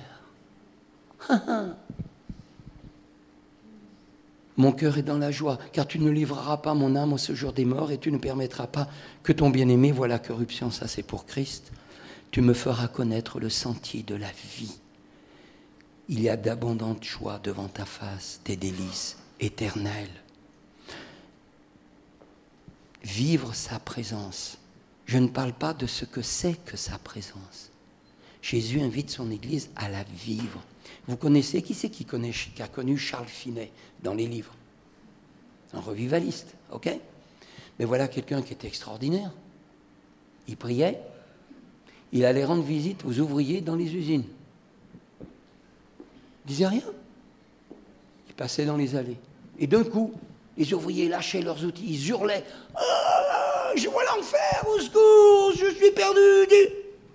Mon 4.57 4.71
cœur 4.71 4.97
est 4.97 5.03
dans 5.03 5.17
la 5.17 5.31
joie, 5.31 5.57
car 5.71 5.87
tu 5.87 5.99
ne 5.99 6.09
livreras 6.09 6.57
pas 6.57 6.73
mon 6.73 6.95
âme 6.95 7.13
au 7.13 7.17
séjour 7.17 7.53
des 7.53 7.65
morts 7.65 7.91
et 7.91 7.97
tu 7.97 8.11
ne 8.11 8.17
permettras 8.17 8.67
pas 8.67 8.87
que 9.23 9.33
ton 9.33 9.49
bien-aimé 9.49 9.91
voie 9.91 10.07
la 10.07 10.19
corruption. 10.19 10.69
Ça, 10.69 10.87
c'est 10.87 11.03
pour 11.03 11.25
Christ. 11.25 11.71
Tu 12.31 12.41
me 12.41 12.53
feras 12.53 12.87
connaître 12.87 13.39
le 13.39 13.49
sentier 13.49 14.03
de 14.03 14.15
la 14.15 14.31
vie. 14.57 14.77
Il 16.09 16.21
y 16.21 16.29
a 16.29 16.37
d'abondantes 16.37 17.03
joies 17.03 17.39
devant 17.43 17.67
ta 17.67 17.85
face, 17.85 18.41
des 18.45 18.55
délices 18.55 19.17
éternelles. 19.39 20.21
Vivre 23.03 23.53
sa 23.53 23.79
présence 23.79 24.57
je 25.05 25.17
ne 25.17 25.27
parle 25.27 25.53
pas 25.53 25.73
de 25.73 25.85
ce 25.85 26.05
que 26.05 26.21
c'est 26.21 26.55
que 26.65 26.77
sa 26.77 26.97
présence. 26.97 27.69
Jésus 28.41 28.81
invite 28.81 29.09
son 29.09 29.31
Église 29.31 29.69
à 29.75 29.89
la 29.89 30.03
vivre. 30.03 30.63
Vous 31.07 31.17
connaissez 31.17 31.61
qui 31.61 31.73
c'est 31.73 31.89
qui, 31.89 32.05
connaît, 32.05 32.31
qui 32.31 32.61
a 32.61 32.67
connu 32.67 32.97
Charles 32.97 33.27
Finet 33.27 33.71
dans 34.01 34.13
les 34.13 34.27
livres? 34.27 34.53
Un 35.73 35.79
revivaliste, 35.79 36.55
ok? 36.71 36.89
Mais 37.79 37.85
voilà 37.85 38.07
quelqu'un 38.07 38.41
qui 38.41 38.53
était 38.53 38.67
extraordinaire. 38.67 39.31
Il 40.47 40.57
priait, 40.57 40.99
il 42.11 42.25
allait 42.25 42.45
rendre 42.45 42.63
visite 42.63 43.03
aux 43.05 43.19
ouvriers 43.19 43.61
dans 43.61 43.75
les 43.75 43.95
usines. 43.95 44.25
Il 46.45 46.47
disait 46.47 46.67
rien. 46.67 46.83
Il 48.27 48.33
passait 48.35 48.65
dans 48.65 48.77
les 48.77 48.95
allées. 48.95 49.17
Et 49.59 49.67
d'un 49.67 49.83
coup, 49.83 50.13
les 50.57 50.73
ouvriers 50.73 51.09
lâchaient 51.09 51.41
leurs 51.41 51.63
outils, 51.65 51.85
ils 51.87 52.09
hurlaient. 52.09 52.43
Ah 52.75 53.71
je 53.75 53.89
vois 53.89 54.03
l'enfer, 54.03 54.63
au 54.67 54.79
secours, 54.79 55.51
je 55.55 55.73
suis 55.75 55.91
perdu. 55.91 56.19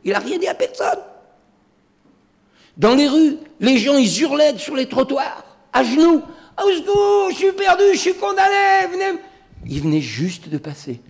Il 0.04 0.12
n'a 0.12 0.18
rien 0.18 0.38
dit 0.38 0.48
à 0.48 0.54
personne. 0.54 0.98
Dans 2.78 2.94
les 2.94 3.08
rues, 3.08 3.36
les 3.58 3.76
gens, 3.76 3.96
ils 3.96 4.22
hurlaient 4.22 4.56
sur 4.56 4.76
les 4.76 4.88
trottoirs, 4.88 5.44
à 5.72 5.82
genoux. 5.82 6.22
Au 6.56 6.70
secours, 6.70 7.30
je 7.30 7.36
suis 7.36 7.52
perdu, 7.52 7.82
je 7.92 7.98
suis 7.98 8.14
condamné, 8.14 8.86
venez. 8.90 9.18
Il 9.66 9.82
venait 9.82 10.00
juste 10.00 10.48
de 10.48 10.58
passer. 10.58 11.00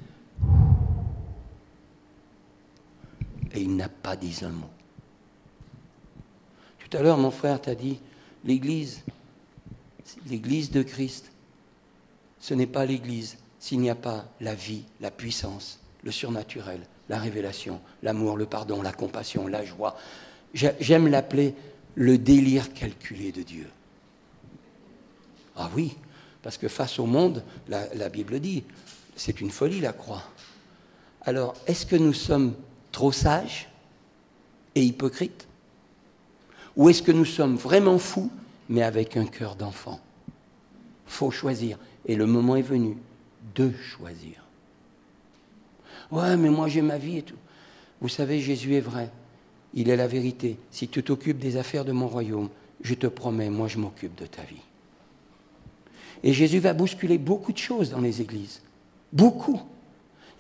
Et 3.53 3.61
il 3.61 3.77
n'a 3.77 3.89
pas 3.89 4.17
dit 4.17 4.39
un 4.43 4.49
mot. 4.51 4.71
Tout 6.79 6.97
à 6.97 7.03
l'heure, 7.03 7.19
mon 7.19 7.31
frère 7.31 7.61
t'a 7.61 7.75
dit, 7.75 8.01
l'Église, 8.45 9.03
l'Église 10.27 10.71
de 10.71 10.83
Christ, 10.83 11.31
ce 12.41 12.55
n'est 12.55 12.67
pas 12.67 12.87
l'Église, 12.87 13.37
s'il 13.59 13.81
n'y 13.81 13.91
a 13.91 13.95
pas 13.95 14.25
la 14.41 14.55
vie, 14.55 14.85
la 15.01 15.11
puissance, 15.11 15.81
le 16.03 16.13
surnaturel, 16.13 16.81
la 17.09 17.19
révélation, 17.19 17.81
l'amour, 18.03 18.37
le 18.37 18.47
pardon, 18.47 18.81
la 18.81 18.93
compassion, 18.93 19.47
la 19.47 19.65
joie. 19.65 19.97
J'aime 20.55 21.09
l'appeler 21.09 21.55
le 21.95 22.19
délire 22.19 22.73
calculé 22.73 23.33
de 23.33 23.43
Dieu. 23.43 23.69
Ah 25.57 25.71
oui, 25.75 25.97
parce 26.43 26.57
que 26.57 26.69
face 26.69 26.99
au 26.99 27.07
monde, 27.07 27.43
la, 27.69 28.09
Bible 28.09 28.41
dit, 28.41 28.65
c'est 29.17 29.41
une 29.41 29.51
folie 29.51 29.81
la 29.81 29.93
croix. 29.93 30.23
Alors, 31.23 31.55
est-ce 31.67 31.85
que 31.85 31.97
nous 31.97 32.13
sommes 32.13 32.55
trop 32.93 33.13
sages 33.13 33.69
et 34.75 34.83
hypocrites? 34.83 35.47
Ou 36.77 36.89
est-ce 36.89 37.03
que 37.03 37.13
nous 37.13 37.25
sommes 37.25 37.57
vraiment 37.57 37.99
fous, 37.99 38.31
mais 38.69 38.83
avec 38.83 39.17
un 39.17 39.27
cœur 39.27 39.57
d'enfant? 39.57 40.01
Faut 41.07 41.33
choisir. 41.33 41.79
Et 42.07 42.15
le 42.15 42.27
moment 42.27 42.55
est 42.55 42.63
venu 42.63 42.97
de 43.57 43.73
choisir. 43.73 44.45
Ouais, 46.11 46.37
mais 46.37 46.49
moi 46.49 46.69
j'ai 46.69 46.83
ma 46.83 46.97
vie 46.97 47.19
et 47.19 47.23
tout. 47.23 47.37
Vous 48.01 48.09
savez, 48.09 48.41
Jésus 48.41 48.77
est 48.77 48.81
vrai. 48.81 49.11
Il 49.75 49.91
est 49.91 49.97
la 49.97 50.07
vérité. 50.07 50.59
Si 50.71 50.89
tu 50.89 51.03
t'occupes 51.03 51.39
des 51.39 51.57
affaires 51.57 51.85
de 51.85 51.93
mon 51.93 52.09
royaume, 52.09 52.49
je 52.81 52.95
te 52.95 53.07
promets, 53.07 53.51
moi 53.51 53.69
je 53.69 53.79
m'occupe 53.79 54.15
de 54.15 54.27
ta 54.27 54.43
vie. 54.43 54.63
Et 56.23 56.33
Jésus 56.33 56.59
va 56.59 56.73
bousculer 56.73 57.19
beaucoup 57.19 57.53
de 57.53 57.59
choses 57.59 57.91
dans 57.91 58.01
les 58.01 58.21
églises. 58.21 58.63
Beaucoup. 59.13 59.61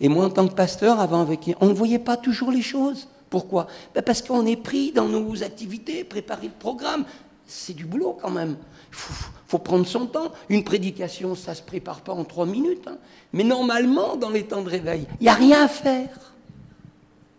Et 0.01 0.09
moi, 0.09 0.27
en 0.27 0.31
tant 0.31 0.47
que 0.49 0.55
pasteur, 0.55 1.01
avant 1.01 1.21
avec 1.21 1.55
on 1.61 1.67
ne 1.67 1.73
voyait 1.73 1.99
pas 1.99 2.17
toujours 2.17 2.51
les 2.51 2.63
choses. 2.63 3.09
Pourquoi? 3.31 3.67
Ben 3.95 4.03
Parce 4.03 4.23
qu'on 4.23 4.47
est 4.47 4.57
pris 4.57 4.93
dans 4.93 5.09
nos 5.09 5.43
activités, 5.43 6.05
préparer 6.05 6.47
le 6.47 6.53
programme. 6.59 7.05
C'est 7.47 7.75
du 7.75 7.85
boulot 7.85 8.17
quand 8.21 8.31
même. 8.31 8.57
Il 8.91 8.97
faut, 8.97 9.59
prendre 9.59 9.87
son 9.87 10.07
temps. 10.07 10.33
Une 10.49 10.65
prédication, 10.65 11.35
ça 11.35 11.53
ne 11.53 11.57
se 11.57 11.63
prépare 11.63 12.01
pas 12.01 12.13
en 12.13 12.25
trois 12.25 12.47
minutes. 12.47 12.87
Hein. 12.87 12.99
Mais 13.33 13.45
normalement, 13.45 14.17
dans 14.17 14.31
les 14.31 14.45
temps 14.45 14.63
de 14.63 14.69
réveil, 14.69 15.07
il 15.21 15.25
n'y 15.25 15.29
a 15.29 15.35
rien 15.35 15.65
à 15.65 15.69
faire. 15.69 16.33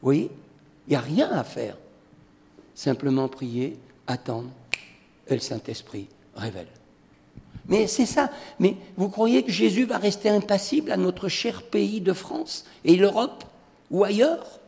Oui, 0.01 0.29
il 0.89 0.93
n'y 0.93 0.95
a 0.95 1.01
rien 1.01 1.31
à 1.31 1.43
faire. 1.43 1.77
Simplement 2.73 3.27
prier, 3.27 3.77
attendre, 4.07 4.49
et 5.27 5.35
le 5.35 5.39
Saint-Esprit 5.39 6.07
révèle. 6.35 6.67
Mais 7.67 7.85
c'est 7.85 8.07
ça. 8.07 8.31
Mais 8.57 8.75
vous 8.97 9.09
croyez 9.09 9.43
que 9.43 9.51
Jésus 9.51 9.85
va 9.85 9.99
rester 9.99 10.29
impassible 10.29 10.91
à 10.91 10.97
notre 10.97 11.27
cher 11.27 11.61
pays 11.61 12.01
de 12.01 12.13
France 12.13 12.65
et 12.83 12.95
l'Europe 12.95 13.43
ou 13.91 14.03
ailleurs? 14.03 14.59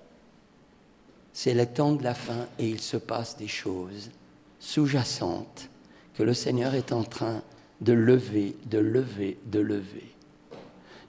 C'est 1.33 1.55
le 1.55 1.65
temps 1.65 1.93
de 1.93 2.03
la 2.03 2.13
fin 2.13 2.45
et 2.59 2.69
il 2.69 2.79
se 2.79 2.97
passe 2.97 3.37
des 3.37 3.47
choses 3.47 4.11
sous-jacentes 4.59 5.69
que 6.13 6.21
le 6.21 6.35
Seigneur 6.35 6.75
est 6.75 6.91
en 6.91 7.03
train 7.03 7.41
de 7.79 7.93
lever, 7.93 8.55
de 8.65 8.77
lever, 8.77 9.39
de 9.45 9.59
lever. 9.59 10.13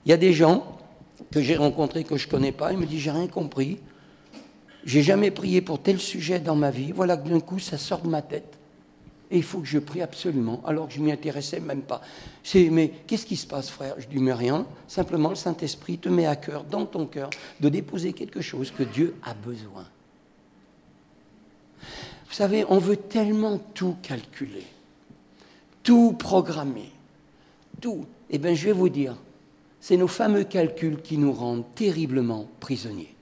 Il 0.05 0.09
y 0.09 0.13
a 0.13 0.17
des 0.17 0.33
gens 0.33 0.79
que 1.29 1.41
j'ai 1.41 1.55
rencontrés 1.55 2.03
que 2.03 2.17
je 2.17 2.25
ne 2.25 2.31
connais 2.31 2.51
pas, 2.51 2.71
ils 2.71 2.79
me 2.79 2.87
disent 2.87 3.01
j'ai 3.01 3.11
rien 3.11 3.27
compris, 3.27 3.79
j'ai 4.85 5.01
jamais 5.01 5.31
prié 5.31 5.61
pour 5.61 5.81
tel 5.81 5.99
sujet 5.99 6.39
dans 6.39 6.55
ma 6.55 6.71
vie, 6.71 6.91
voilà 6.91 7.17
que 7.17 7.27
d'un 7.27 7.39
coup 7.39 7.59
ça 7.59 7.77
sort 7.77 8.01
de 8.01 8.09
ma 8.09 8.21
tête. 8.21 8.57
Et 9.31 9.37
il 9.37 9.43
faut 9.43 9.59
que 9.59 9.65
je 9.65 9.79
prie 9.79 10.03
absolument, 10.03 10.61
alors 10.63 10.87
que 10.87 10.93
je 10.93 10.99
m'y 10.99 11.11
intéressais 11.11 11.59
même 11.59 11.81
pas. 11.81 12.01
mais 12.55 12.91
qu'est-ce 13.07 13.25
qui 13.25 13.35
se 13.35 13.47
passe, 13.47 13.67
frère? 13.67 13.95
Je 13.97 14.07
dis, 14.07 14.19
mais 14.19 14.33
rien. 14.33 14.67
Simplement, 14.87 15.29
le 15.29 15.35
Saint-Esprit 15.35 15.97
te 15.97 16.07
met 16.07 16.27
à 16.27 16.35
cœur, 16.35 16.63
dans 16.63 16.85
ton 16.85 17.07
cœur, 17.07 17.31
de 17.59 17.67
déposer 17.67 18.13
quelque 18.13 18.41
chose 18.41 18.69
que 18.69 18.83
Dieu 18.83 19.15
a 19.23 19.33
besoin. 19.33 19.87
Vous 22.27 22.33
savez, 22.33 22.63
on 22.69 22.77
veut 22.77 22.97
tellement 22.97 23.57
tout 23.73 23.95
calculer, 24.03 24.65
tout 25.81 26.13
programmer, 26.13 26.91
tout. 27.81 28.05
Eh 28.29 28.37
bien, 28.37 28.53
je 28.53 28.65
vais 28.65 28.71
vous 28.71 28.89
dire, 28.89 29.15
c'est 29.79 29.97
nos 29.97 30.07
fameux 30.07 30.43
calculs 30.43 31.01
qui 31.01 31.17
nous 31.17 31.33
rendent 31.33 31.65
terriblement 31.73 32.47
prisonniers. 32.59 33.12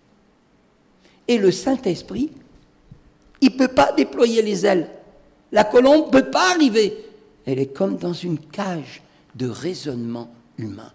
Et 1.31 1.37
le 1.37 1.49
Saint-Esprit, 1.49 2.29
il 3.39 3.53
ne 3.53 3.57
peut 3.57 3.69
pas 3.69 3.93
déployer 3.93 4.41
les 4.41 4.65
ailes. 4.65 4.89
La 5.53 5.63
colombe 5.63 6.07
ne 6.07 6.11
peut 6.11 6.29
pas 6.29 6.51
arriver. 6.51 7.05
Elle 7.45 7.57
est 7.57 7.73
comme 7.73 7.95
dans 7.95 8.11
une 8.11 8.37
cage 8.37 9.01
de 9.35 9.47
raisonnement 9.47 10.29
humain. 10.57 10.91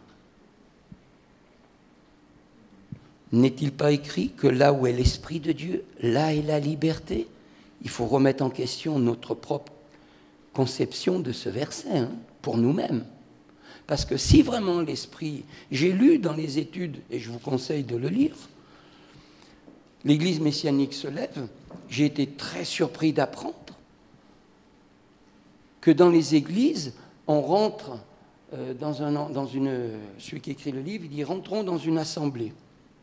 N'est-il 3.32 3.72
pas 3.72 3.92
écrit 3.92 4.32
que 4.36 4.46
là 4.46 4.74
où 4.74 4.86
est 4.86 4.92
l'Esprit 4.92 5.40
de 5.40 5.52
Dieu, 5.52 5.84
là 6.02 6.34
est 6.34 6.42
la 6.42 6.60
liberté? 6.60 7.28
Il 7.80 7.88
faut 7.88 8.04
remettre 8.04 8.44
en 8.44 8.50
question 8.50 8.98
notre 8.98 9.32
propre 9.32 9.72
conception 10.52 11.18
de 11.18 11.32
ce 11.32 11.48
verset 11.48 11.96
hein, 11.96 12.10
pour 12.42 12.58
nous-mêmes. 12.58 13.06
Parce 13.86 14.04
que 14.04 14.18
si 14.18 14.42
vraiment 14.42 14.82
l'Esprit, 14.82 15.44
j'ai 15.70 15.92
lu 15.92 16.18
dans 16.18 16.34
les 16.34 16.58
études, 16.58 16.98
et 17.10 17.20
je 17.20 17.30
vous 17.30 17.38
conseille 17.38 17.84
de 17.84 17.96
le 17.96 18.10
lire, 18.10 18.36
l'Église 20.06 20.40
messianique 20.40 20.94
se 20.94 21.08
lève, 21.08 21.48
j'ai 21.88 22.06
été 22.06 22.26
très 22.26 22.64
surpris 22.64 23.12
d'apprendre 23.12 23.54
que 25.80 25.90
dans 25.90 26.08
les 26.08 26.34
églises, 26.34 26.94
on 27.26 27.40
rentre 27.40 27.98
euh, 28.54 28.72
dans, 28.74 29.02
un, 29.02 29.30
dans 29.30 29.46
une. 29.46 29.90
Celui 30.18 30.40
qui 30.40 30.52
écrit 30.52 30.72
le 30.72 30.80
livre, 30.80 31.04
il 31.04 31.10
dit 31.10 31.24
rentrons 31.24 31.64
dans 31.64 31.78
une 31.78 31.98
assemblée 31.98 32.52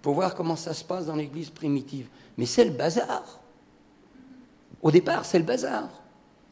pour 0.01 0.15
voir 0.15 0.33
comment 0.33 0.55
ça 0.55 0.73
se 0.73 0.83
passe 0.83 1.05
dans 1.05 1.15
l'église 1.15 1.49
primitive. 1.49 2.07
Mais 2.37 2.45
c'est 2.45 2.65
le 2.65 2.71
bazar. 2.71 3.39
Au 4.81 4.91
départ, 4.91 5.25
c'est 5.25 5.39
le 5.39 5.45
bazar. 5.45 5.89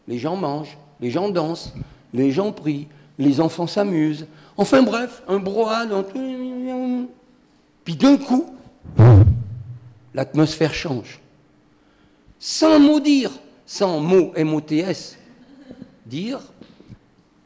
Les 0.08 0.18
gens 0.18 0.36
mangent, 0.36 0.78
les 1.00 1.12
gens 1.12 1.30
dansent, 1.30 1.74
les 2.14 2.32
gens 2.32 2.52
prient, 2.52 2.88
les 3.18 3.40
enfants 3.40 3.68
s'amusent. 3.68 4.28
Enfin 4.58 4.84
bref, 4.84 5.24
un 5.28 5.40
brouhaha. 5.40 5.86
Puis 7.84 7.96
d'un 7.96 8.18
coup, 8.18 8.56
l'atmosphère 10.14 10.74
change. 10.74 11.20
Sans 12.40 12.80
mot 12.80 13.00
dire, 13.00 13.32
sans 13.66 14.00
mot 14.00 14.34
MOTS, 14.38 15.18
dire, 16.06 16.40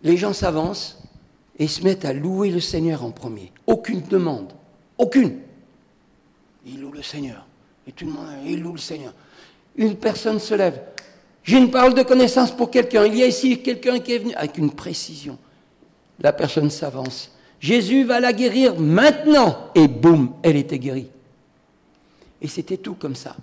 les 0.04 0.18
gens 0.18 0.34
s'avancent 0.34 1.02
et 1.58 1.68
se 1.68 1.84
mettent 1.84 2.06
à 2.06 2.14
louer 2.14 2.50
le 2.50 2.60
Seigneur 2.60 3.04
en 3.04 3.12
premier. 3.12 3.52
Aucune 3.68 4.02
demande. 4.02 4.54
Aucune. 4.98 5.40
Il 6.66 6.82
loue 6.82 6.92
le 6.92 7.02
Seigneur. 7.02 7.46
Et 7.88 7.92
tout 7.92 8.06
le 8.06 8.12
monde, 8.12 8.28
il 8.46 8.62
loue 8.62 8.74
le 8.74 8.80
Seigneur. 8.80 9.14
Une 9.76 9.96
personne 9.96 10.40
se 10.40 10.54
lève. 10.54 10.82
J'ai 11.44 11.58
une 11.58 11.70
parole 11.70 11.94
de 11.94 12.02
connaissance 12.02 12.52
pour 12.52 12.72
quelqu'un. 12.72 13.06
Il 13.06 13.16
y 13.16 13.24
a 13.24 13.28
ici 13.28 13.62
quelqu'un 13.62 14.00
qui 14.00 14.14
est 14.14 14.20
venu 14.20 14.34
avec 14.36 14.58
une 14.58 14.72
précision. 14.72 15.38
La 16.20 16.34
personne 16.34 16.72
s'avance. 16.72 17.32
Jésus 17.60 18.04
va 18.04 18.20
la 18.20 18.34
guérir 18.34 18.80
maintenant. 18.80 19.70
Et 19.76 19.88
boum, 19.88 20.34
elle 20.42 20.56
était 20.56 20.80
guérie. 20.80 21.08
Et 22.42 22.48
c'était 22.48 22.78
tout 22.78 22.96
comme 22.96 23.16
ça. 23.16 23.36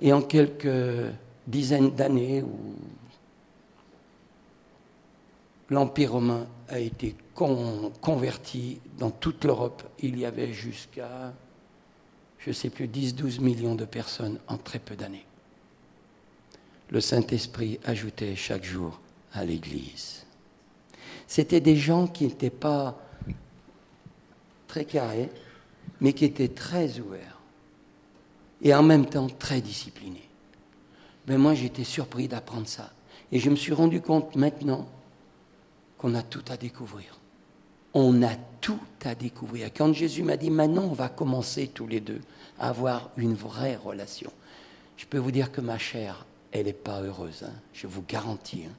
Et 0.00 0.12
en 0.12 0.22
quelques 0.22 1.12
dizaines 1.46 1.90
d'années 1.90 2.44
l'Empire 5.70 6.12
romain 6.12 6.46
a 6.68 6.78
été 6.78 7.14
converti 7.34 8.80
dans 8.98 9.10
toute 9.10 9.44
l'Europe. 9.44 9.82
Il 10.00 10.18
y 10.18 10.24
avait 10.24 10.52
jusqu'à, 10.52 11.32
je 12.38 12.50
ne 12.50 12.54
sais 12.54 12.70
plus, 12.70 12.86
10-12 12.86 13.40
millions 13.40 13.74
de 13.74 13.84
personnes 13.84 14.38
en 14.48 14.56
très 14.56 14.78
peu 14.78 14.96
d'années. 14.96 15.26
Le 16.90 17.00
Saint-Esprit 17.00 17.78
ajoutait 17.84 18.34
chaque 18.34 18.64
jour 18.64 18.98
à 19.32 19.44
l'Église. 19.44 20.24
C'était 21.26 21.60
des 21.60 21.76
gens 21.76 22.06
qui 22.06 22.24
n'étaient 22.24 22.48
pas 22.48 22.98
très 24.66 24.86
carrés, 24.86 25.30
mais 26.00 26.14
qui 26.14 26.24
étaient 26.24 26.48
très 26.48 26.98
ouverts 26.98 27.37
et 28.62 28.74
en 28.74 28.82
même 28.82 29.06
temps 29.06 29.28
très 29.28 29.60
disciplinés. 29.60 30.28
Mais 31.26 31.38
moi, 31.38 31.54
j'étais 31.54 31.84
surpris 31.84 32.26
d'apprendre 32.26 32.66
ça. 32.66 32.90
Et 33.30 33.38
je 33.38 33.50
me 33.50 33.56
suis 33.56 33.74
rendu 33.74 34.00
compte 34.00 34.34
maintenant 34.36 34.88
qu'on 35.98 36.14
a 36.14 36.22
tout 36.22 36.44
à 36.48 36.56
découvrir. 36.56 37.18
On 37.92 38.22
a 38.22 38.34
tout 38.60 38.80
à 39.04 39.14
découvrir. 39.14 39.70
Quand 39.74 39.92
Jésus 39.92 40.22
m'a 40.22 40.36
dit, 40.36 40.50
maintenant 40.50 40.84
on 40.84 40.92
va 40.92 41.08
commencer 41.08 41.68
tous 41.68 41.86
les 41.86 42.00
deux 42.00 42.20
à 42.58 42.68
avoir 42.68 43.10
une 43.16 43.34
vraie 43.34 43.76
relation, 43.76 44.32
je 44.96 45.06
peux 45.06 45.18
vous 45.18 45.30
dire 45.30 45.52
que 45.52 45.60
ma 45.60 45.78
chair, 45.78 46.26
elle 46.52 46.66
n'est 46.66 46.72
pas 46.72 47.00
heureuse, 47.00 47.44
hein. 47.44 47.52
je 47.72 47.86
vous 47.86 48.02
garantis. 48.02 48.64
Hein. 48.66 48.74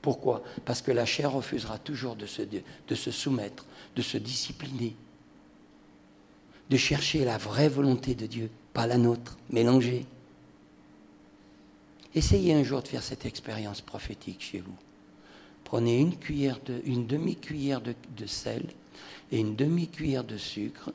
Pourquoi? 0.00 0.42
Parce 0.64 0.82
que 0.82 0.90
la 0.90 1.06
chair 1.06 1.32
refusera 1.32 1.78
toujours 1.78 2.16
se, 2.26 2.42
de 2.42 2.94
se 2.94 3.10
soumettre, 3.10 3.64
de 3.96 4.02
se 4.02 4.18
discipliner, 4.18 4.96
de 6.70 6.76
chercher 6.76 7.24
la 7.24 7.38
vraie 7.38 7.68
volonté 7.68 8.14
de 8.14 8.26
Dieu, 8.26 8.50
pas 8.72 8.86
la 8.86 8.98
nôtre, 8.98 9.36
mélangée. 9.50 10.06
Essayez 12.14 12.54
un 12.54 12.62
jour 12.62 12.82
de 12.82 12.88
faire 12.88 13.02
cette 13.02 13.24
expérience 13.24 13.80
prophétique 13.80 14.40
chez 14.40 14.60
vous. 14.60 14.76
Prenez 15.64 15.98
une, 15.98 16.16
cuillère 16.16 16.60
de, 16.64 16.82
une 16.84 17.06
demi-cuillère 17.06 17.80
de, 17.80 18.26
sel 18.26 18.64
et 19.30 19.38
une 19.38 19.56
demi-cuillère 19.56 20.24
de 20.24 20.36
sucre, 20.36 20.92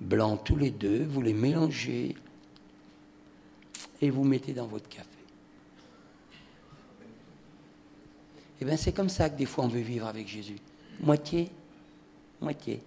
blanc 0.00 0.38
tous 0.38 0.56
les 0.56 0.70
deux, 0.70 1.04
vous 1.04 1.20
les 1.20 1.34
mélangez 1.34 2.14
et 4.00 4.10
vous 4.10 4.24
mettez 4.24 4.54
dans 4.54 4.66
votre 4.66 4.88
café. 4.88 5.08
Et 8.54 8.62
eh 8.62 8.64
bien 8.64 8.76
c'est 8.76 8.92
comme 8.92 9.10
ça 9.10 9.28
que 9.28 9.36
des 9.36 9.46
fois 9.46 9.64
on 9.64 9.68
veut 9.68 9.80
vivre 9.80 10.06
avec 10.06 10.26
Jésus. 10.26 10.56
Moitié, 11.00 11.50
moitié. 12.40 12.80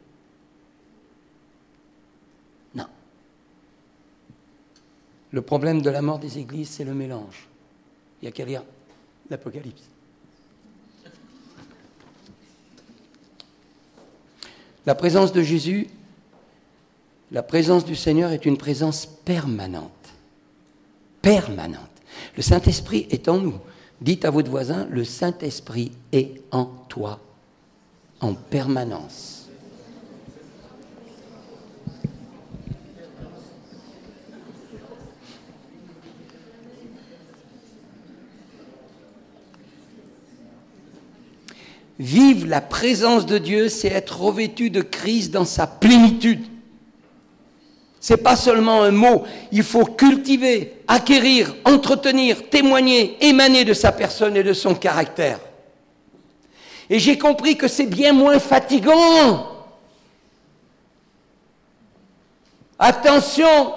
Non. 2.74 2.88
Le 5.32 5.42
problème 5.42 5.82
de 5.82 5.90
la 5.90 6.02
mort 6.02 6.20
des 6.20 6.38
églises, 6.40 6.70
c'est 6.70 6.84
le 6.84 6.94
mélange. 6.94 7.48
Il 8.22 8.26
n'y 8.26 8.30
a 8.30 8.32
qu'à 8.32 8.46
lire 8.46 8.64
l'Apocalypse. 9.30 9.84
La 14.86 14.96
présence 14.96 15.34
de 15.34 15.42
Jésus, 15.42 15.88
la 17.32 17.44
présence 17.44 17.84
du 17.84 17.96
Seigneur 17.96 18.32
est 18.32 18.46
une 18.46 18.58
présence 18.58 19.06
permanente. 19.06 19.92
Permanente. 21.22 21.82
Le 22.38 22.42
Saint-Esprit 22.42 23.06
est 23.12 23.28
en 23.28 23.38
nous. 23.38 23.60
Dites 24.00 24.24
à 24.24 24.30
votre 24.30 24.50
voisin, 24.50 24.88
le 24.90 25.04
Saint-Esprit 25.04 25.92
est 26.14 26.42
en 26.52 26.66
toi, 26.88 27.20
en 28.22 28.34
permanence. 28.34 29.47
Vivre 42.00 42.48
la 42.48 42.62
présence 42.62 43.26
de 43.26 43.38
Dieu, 43.38 43.70
c'est 43.70 43.88
être 43.88 44.22
revêtu 44.22 44.70
de 44.70 44.82
Christ 44.82 45.32
dans 45.32 45.46
sa 45.46 45.66
plénitude. 45.66 46.46
Ce 48.00 48.14
n'est 48.14 48.18
pas 48.18 48.36
seulement 48.36 48.84
un 48.84 48.92
mot, 48.92 49.24
il 49.52 49.64
faut 49.64 49.86
cultiver, 49.86 50.76
acquérir, 50.88 51.56
entretenir, 51.66 52.50
témoigner, 52.50 53.18
émaner 53.26 53.66
de 53.66 53.74
sa 53.74 53.92
personne 53.92 54.38
et 54.38 54.44
de 54.44 54.54
son 54.54 54.76
caractère. 54.76 55.40
Et 56.90 57.00
j'ai 57.00 57.18
compris 57.18 57.58
que 57.58 57.68
c'est 57.68 57.88
bien 57.88 58.14
moins 58.14 58.40
fatigant. 58.40 59.48
Attention, 62.80 63.74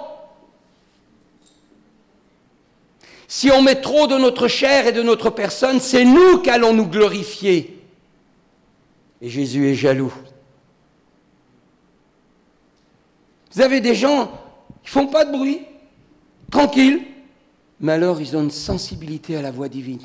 si 3.27 3.51
on 3.51 3.63
met 3.63 3.81
trop 3.81 4.05
de 4.05 4.17
notre 4.17 4.47
chair 4.47 4.87
et 4.87 4.91
de 4.91 5.01
notre 5.01 5.31
personne, 5.31 5.79
c'est 5.79 6.05
nous 6.05 6.37
qu'allons 6.37 6.73
nous 6.73 6.87
glorifier. 6.87 7.80
Et 9.21 9.29
Jésus 9.29 9.67
est 9.67 9.75
jaloux. 9.75 10.13
Vous 13.53 13.61
avez 13.61 13.81
des 13.81 13.95
gens 13.95 14.31
qui 14.83 14.89
font 14.89 15.07
pas 15.07 15.25
de 15.25 15.31
bruit, 15.31 15.61
tranquilles, 16.49 17.01
mais 17.79 17.91
alors 17.93 18.19
ils 18.21 18.35
ont 18.35 18.43
une 18.43 18.51
sensibilité 18.51 19.35
à 19.35 19.41
la 19.41 19.51
voix 19.51 19.69
divine. 19.69 20.01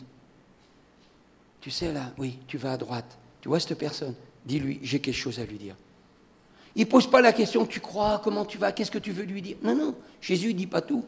Tu 1.60 1.70
sais 1.70 1.92
là, 1.92 2.12
oui, 2.18 2.38
tu 2.46 2.58
vas 2.58 2.72
à 2.72 2.76
droite. 2.76 3.18
Tu 3.40 3.48
vois 3.48 3.60
cette 3.60 3.78
personne? 3.78 4.14
Dis-lui, 4.44 4.80
j'ai 4.82 5.00
quelque 5.00 5.14
chose 5.14 5.38
à 5.38 5.44
lui 5.44 5.58
dire. 5.58 5.76
Il 6.74 6.84
ne 6.84 6.90
pose 6.90 7.08
pas 7.08 7.22
la 7.22 7.32
question, 7.32 7.64
tu 7.64 7.80
crois, 7.80 8.20
comment 8.22 8.44
tu 8.44 8.58
vas, 8.58 8.72
qu'est-ce 8.72 8.90
que 8.90 8.98
tu 8.98 9.12
veux 9.12 9.24
lui 9.24 9.40
dire? 9.40 9.56
Non, 9.62 9.74
non, 9.74 9.94
Jésus 10.20 10.48
ne 10.48 10.58
dit 10.58 10.66
pas 10.66 10.82
tout. 10.82 11.04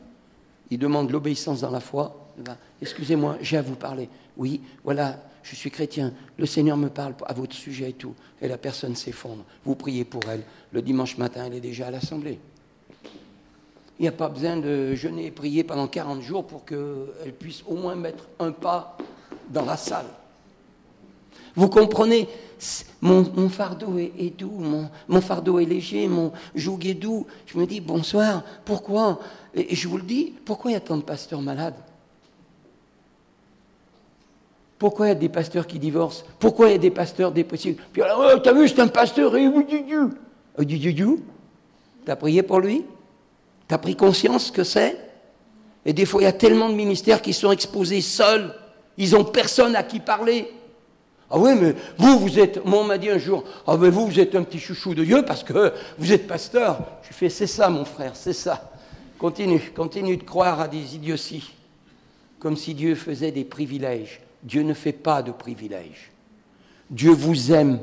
Il 0.70 0.78
demande 0.78 1.10
l'obéissance 1.10 1.60
dans 1.60 1.70
la 1.70 1.80
foi. 1.80 2.32
Excusez-moi, 2.80 3.36
j'ai 3.40 3.56
à 3.56 3.62
vous 3.62 3.74
parler. 3.74 4.08
Oui, 4.36 4.60
voilà, 4.84 5.20
je 5.42 5.54
suis 5.54 5.70
chrétien, 5.70 6.12
le 6.36 6.46
Seigneur 6.46 6.76
me 6.76 6.88
parle 6.88 7.14
à 7.26 7.32
votre 7.32 7.54
sujet 7.54 7.90
et 7.90 7.94
tout. 7.94 8.14
Et 8.40 8.48
la 8.48 8.58
personne 8.58 8.94
s'effondre. 8.94 9.44
Vous 9.64 9.74
priez 9.74 10.04
pour 10.04 10.22
elle. 10.28 10.42
Le 10.72 10.82
dimanche 10.82 11.18
matin, 11.18 11.44
elle 11.46 11.54
est 11.54 11.60
déjà 11.60 11.88
à 11.88 11.90
l'Assemblée. 11.90 12.38
Il 13.98 14.02
n'y 14.02 14.08
a 14.08 14.12
pas 14.12 14.28
besoin 14.28 14.56
de 14.56 14.94
jeûner 14.94 15.26
et 15.26 15.30
prier 15.30 15.64
pendant 15.64 15.88
40 15.88 16.22
jours 16.22 16.46
pour 16.46 16.64
qu'elle 16.64 17.34
puisse 17.38 17.64
au 17.66 17.74
moins 17.74 17.96
mettre 17.96 18.28
un 18.38 18.52
pas 18.52 18.96
dans 19.50 19.64
la 19.64 19.76
salle. 19.76 20.06
Vous 21.56 21.68
comprenez 21.68 22.28
mon, 23.00 23.48
fardeau 23.48 23.98
est, 23.98 24.38
doux, 24.38 24.60
mon, 25.08 25.20
fardeau 25.20 25.58
est 25.58 25.64
léger, 25.64 26.08
mon 26.08 26.32
joug 26.54 26.86
est 26.86 26.94
doux. 26.94 27.26
Je 27.46 27.58
me 27.58 27.66
dis, 27.66 27.80
bonsoir, 27.80 28.44
pourquoi? 28.64 29.20
Et 29.54 29.74
je 29.74 29.88
vous 29.88 29.96
le 29.96 30.02
dis, 30.04 30.34
pourquoi 30.44 30.70
il 30.70 30.74
y 30.74 30.76
a 30.76 30.80
tant 30.80 30.96
de 30.96 31.02
pasteurs 31.02 31.42
malades? 31.42 31.74
Pourquoi 34.78 35.06
il 35.06 35.08
y 35.08 35.12
a 35.12 35.16
des 35.16 35.28
pasteurs 35.28 35.66
qui 35.66 35.78
divorcent? 35.78 36.24
Pourquoi 36.38 36.68
il 36.68 36.72
y 36.72 36.74
a 36.76 36.78
des 36.78 36.90
pasteurs 36.90 37.32
dépressifs? 37.32 37.76
Puis 37.92 38.02
alors, 38.02 38.30
oh, 38.32 38.38
t'as 38.38 38.52
vu, 38.52 38.68
c'est 38.68 38.80
un 38.80 38.88
pasteur, 38.88 39.36
et 39.36 39.48
oui, 39.48 39.64
Dieu. 39.66 40.10
Dieu, 40.60 41.18
T'as 42.04 42.16
prié 42.16 42.42
pour 42.42 42.60
lui? 42.60 42.84
T'as 43.66 43.78
pris 43.78 43.96
conscience 43.96 44.50
que 44.50 44.64
c'est? 44.64 44.96
Et 45.84 45.92
des 45.92 46.06
fois, 46.06 46.22
il 46.22 46.24
y 46.24 46.28
a 46.28 46.32
tellement 46.32 46.68
de 46.68 46.74
ministères 46.74 47.20
qui 47.20 47.32
sont 47.32 47.50
exposés 47.50 48.00
seuls. 48.00 48.54
Ils 48.96 49.12
n'ont 49.12 49.24
personne 49.24 49.76
à 49.76 49.82
qui 49.82 50.00
parler. 50.00 50.50
Ah 51.30 51.38
oui, 51.38 51.50
mais 51.60 51.74
vous, 51.98 52.18
vous 52.18 52.38
êtes. 52.38 52.64
Moi, 52.64 52.80
on 52.80 52.84
m'a 52.84 52.98
dit 52.98 53.10
un 53.10 53.18
jour, 53.18 53.44
ah 53.66 53.76
mais 53.76 53.90
vous, 53.90 54.06
vous 54.06 54.20
êtes 54.20 54.34
un 54.34 54.42
petit 54.42 54.58
chouchou 54.58 54.94
de 54.94 55.04
Dieu 55.04 55.24
parce 55.24 55.44
que 55.44 55.72
vous 55.98 56.12
êtes 56.12 56.26
pasteur. 56.26 56.80
Je 57.02 57.12
fais, 57.12 57.28
c'est 57.28 57.46
ça, 57.46 57.68
mon 57.68 57.84
frère, 57.84 58.12
c'est 58.14 58.32
ça. 58.32 58.70
Continue, 59.18 59.60
continue 59.74 60.16
de 60.16 60.22
croire 60.22 60.60
à 60.60 60.68
des 60.68 60.94
idioties. 60.94 61.52
Comme 62.38 62.56
si 62.56 62.72
Dieu 62.72 62.94
faisait 62.94 63.32
des 63.32 63.44
privilèges. 63.44 64.20
Dieu 64.42 64.62
ne 64.62 64.74
fait 64.74 64.92
pas 64.92 65.22
de 65.22 65.32
privilèges. 65.32 66.10
Dieu 66.90 67.10
vous 67.10 67.52
aime 67.52 67.80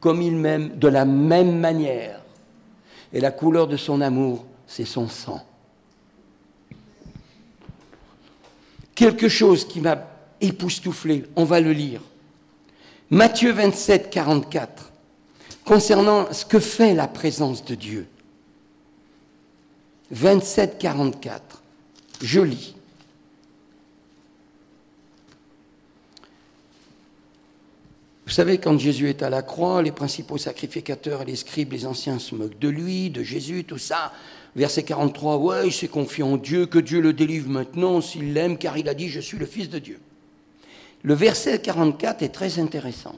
comme 0.00 0.20
il 0.20 0.36
m'aime 0.36 0.76
de 0.76 0.88
la 0.88 1.04
même 1.04 1.58
manière. 1.58 2.20
Et 3.12 3.20
la 3.20 3.30
couleur 3.30 3.66
de 3.66 3.76
son 3.76 4.00
amour, 4.00 4.44
c'est 4.66 4.84
son 4.84 5.08
sang. 5.08 5.40
Quelque 8.94 9.28
chose 9.28 9.66
qui 9.66 9.80
m'a 9.80 10.06
époustouflé, 10.40 11.24
on 11.36 11.44
va 11.44 11.60
le 11.60 11.72
lire. 11.72 12.00
Matthieu 13.10 13.52
27, 13.52 14.10
44, 14.10 14.92
concernant 15.64 16.32
ce 16.32 16.44
que 16.44 16.60
fait 16.60 16.94
la 16.94 17.08
présence 17.08 17.64
de 17.64 17.74
Dieu. 17.74 18.06
27, 20.10 20.78
44, 20.78 21.62
je 22.20 22.40
lis. 22.40 22.76
Vous 28.26 28.32
savez, 28.32 28.56
quand 28.58 28.78
Jésus 28.78 29.10
est 29.10 29.22
à 29.22 29.28
la 29.28 29.42
croix, 29.42 29.82
les 29.82 29.92
principaux 29.92 30.38
sacrificateurs 30.38 31.22
et 31.22 31.26
les 31.26 31.36
scribes, 31.36 31.72
les 31.72 31.84
anciens 31.84 32.18
se 32.18 32.34
moquent 32.34 32.58
de 32.58 32.68
lui, 32.68 33.10
de 33.10 33.22
Jésus, 33.22 33.64
tout 33.64 33.78
ça. 33.78 34.12
Verset 34.56 34.84
43, 34.84 35.36
ouais, 35.36 35.66
il 35.66 35.72
s'est 35.72 35.88
confié 35.88 36.24
en 36.24 36.38
Dieu, 36.38 36.64
que 36.64 36.78
Dieu 36.78 37.00
le 37.00 37.12
délivre 37.12 37.50
maintenant 37.50 38.00
s'il 38.00 38.32
l'aime, 38.32 38.56
car 38.56 38.78
il 38.78 38.88
a 38.88 38.94
dit, 38.94 39.08
je 39.08 39.20
suis 39.20 39.36
le 39.36 39.44
Fils 39.44 39.68
de 39.68 39.78
Dieu. 39.78 40.00
Le 41.02 41.12
verset 41.12 41.60
44 41.60 42.22
est 42.22 42.30
très 42.30 42.58
intéressant. 42.58 43.16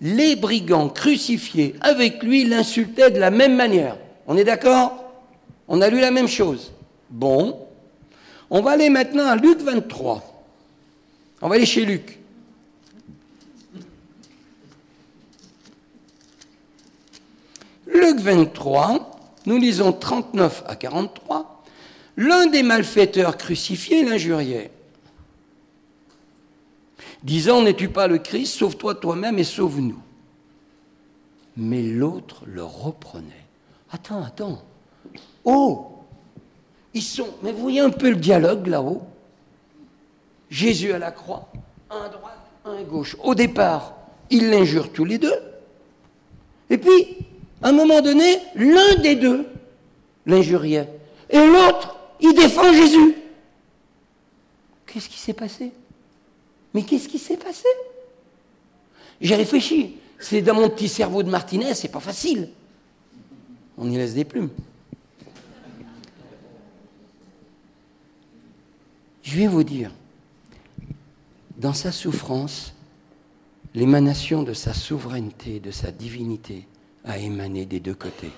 Les 0.00 0.34
brigands 0.34 0.88
crucifiés 0.88 1.76
avec 1.80 2.22
lui 2.22 2.44
l'insultaient 2.44 3.10
de 3.10 3.20
la 3.20 3.30
même 3.30 3.54
manière. 3.54 3.96
On 4.26 4.36
est 4.36 4.44
d'accord? 4.44 5.12
On 5.68 5.80
a 5.80 5.88
lu 5.90 6.00
la 6.00 6.10
même 6.10 6.26
chose. 6.26 6.72
Bon. 7.08 7.56
On 8.48 8.62
va 8.62 8.72
aller 8.72 8.88
maintenant 8.88 9.26
à 9.26 9.36
Luc 9.36 9.60
23. 9.60 10.44
On 11.42 11.48
va 11.48 11.54
aller 11.54 11.66
chez 11.66 11.84
Luc. 11.84 12.19
Luc 17.92 18.20
23, 18.20 19.18
nous 19.46 19.58
lisons 19.58 19.92
39 19.92 20.64
à 20.66 20.76
43. 20.76 21.62
L'un 22.16 22.46
des 22.46 22.62
malfaiteurs 22.62 23.36
crucifiés 23.36 24.04
l'injuriait 24.04 24.70
disant 27.22 27.62
N'es-tu 27.62 27.88
pas 27.88 28.06
le 28.06 28.18
Christ 28.18 28.58
Sauve-toi 28.58 28.94
toi-même 28.96 29.38
et 29.38 29.44
sauve-nous. 29.44 30.00
Mais 31.56 31.82
l'autre 31.82 32.42
le 32.46 32.64
reprenait. 32.64 33.46
Attends, 33.90 34.22
attends. 34.22 34.62
Oh 35.44 35.98
Ils 36.94 37.02
sont. 37.02 37.28
Mais 37.42 37.52
vous 37.52 37.62
voyez 37.62 37.80
un 37.80 37.90
peu 37.90 38.10
le 38.10 38.16
dialogue 38.16 38.66
là-haut 38.66 39.02
Jésus 40.48 40.92
à 40.92 40.98
la 40.98 41.12
croix, 41.12 41.48
un 41.90 42.02
à 42.02 42.08
droite, 42.08 42.40
un 42.64 42.76
à 42.78 42.82
gauche. 42.82 43.16
Au 43.22 43.36
départ, 43.36 43.94
ils 44.30 44.50
l'injurent 44.50 44.92
tous 44.92 45.04
les 45.04 45.18
deux. 45.18 45.34
Et 46.70 46.78
puis, 46.78 47.18
à 47.62 47.68
un 47.68 47.72
moment 47.72 48.00
donné, 48.00 48.38
l'un 48.54 48.96
des 48.96 49.16
deux 49.16 49.46
l'injuriait. 50.26 50.88
Et 51.28 51.38
l'autre, 51.38 51.96
il 52.20 52.34
défend 52.34 52.72
Jésus. 52.72 53.14
Qu'est-ce 54.86 55.08
qui 55.08 55.18
s'est 55.18 55.34
passé? 55.34 55.72
Mais 56.74 56.82
qu'est-ce 56.82 57.08
qui 57.08 57.18
s'est 57.18 57.36
passé? 57.36 57.68
J'ai 59.20 59.34
réfléchi. 59.34 59.96
C'est 60.18 60.42
dans 60.42 60.54
mon 60.54 60.68
petit 60.68 60.88
cerveau 60.88 61.22
de 61.22 61.30
Martinez, 61.30 61.74
c'est 61.74 61.88
pas 61.88 62.00
facile. 62.00 62.50
On 63.78 63.90
y 63.90 63.96
laisse 63.96 64.14
des 64.14 64.24
plumes. 64.24 64.50
Je 69.22 69.36
vais 69.36 69.46
vous 69.46 69.62
dire, 69.62 69.92
dans 71.56 71.72
sa 71.72 71.92
souffrance, 71.92 72.74
l'émanation 73.74 74.42
de 74.42 74.52
sa 74.52 74.74
souveraineté, 74.74 75.60
de 75.60 75.70
sa 75.70 75.90
divinité, 75.90 76.66
a 77.04 77.18
émané 77.18 77.66
des 77.66 77.80
deux 77.80 77.94
côtés. 77.94 78.32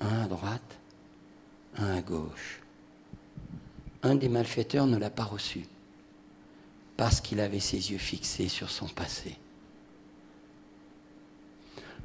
Un 0.00 0.22
à 0.22 0.26
droite, 0.26 0.78
un 1.76 1.96
à 1.96 2.00
gauche. 2.00 2.60
Un 4.02 4.14
des 4.14 4.28
malfaiteurs 4.28 4.86
ne 4.86 4.96
l'a 4.96 5.10
pas 5.10 5.24
reçu 5.24 5.64
parce 6.96 7.20
qu'il 7.20 7.40
avait 7.40 7.60
ses 7.60 7.92
yeux 7.92 7.98
fixés 7.98 8.48
sur 8.48 8.70
son 8.70 8.88
passé. 8.88 9.36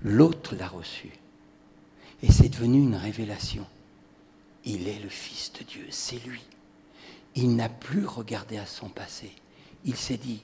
L'autre 0.04 0.56
l'a 0.56 0.68
reçu. 0.68 1.10
Et 2.22 2.32
c'est 2.32 2.50
devenu 2.50 2.80
une 2.80 2.96
révélation. 2.96 3.66
Il 4.66 4.88
est 4.88 5.00
le 5.00 5.10
Fils 5.10 5.52
de 5.54 5.64
Dieu, 5.64 5.88
c'est 5.90 6.24
lui. 6.26 6.42
Il 7.36 7.56
n'a 7.56 7.70
plus 7.70 8.06
regardé 8.06 8.58
à 8.58 8.66
son 8.66 8.88
passé. 8.88 9.32
Il 9.84 9.96
s'est 9.96 10.18
dit, 10.18 10.44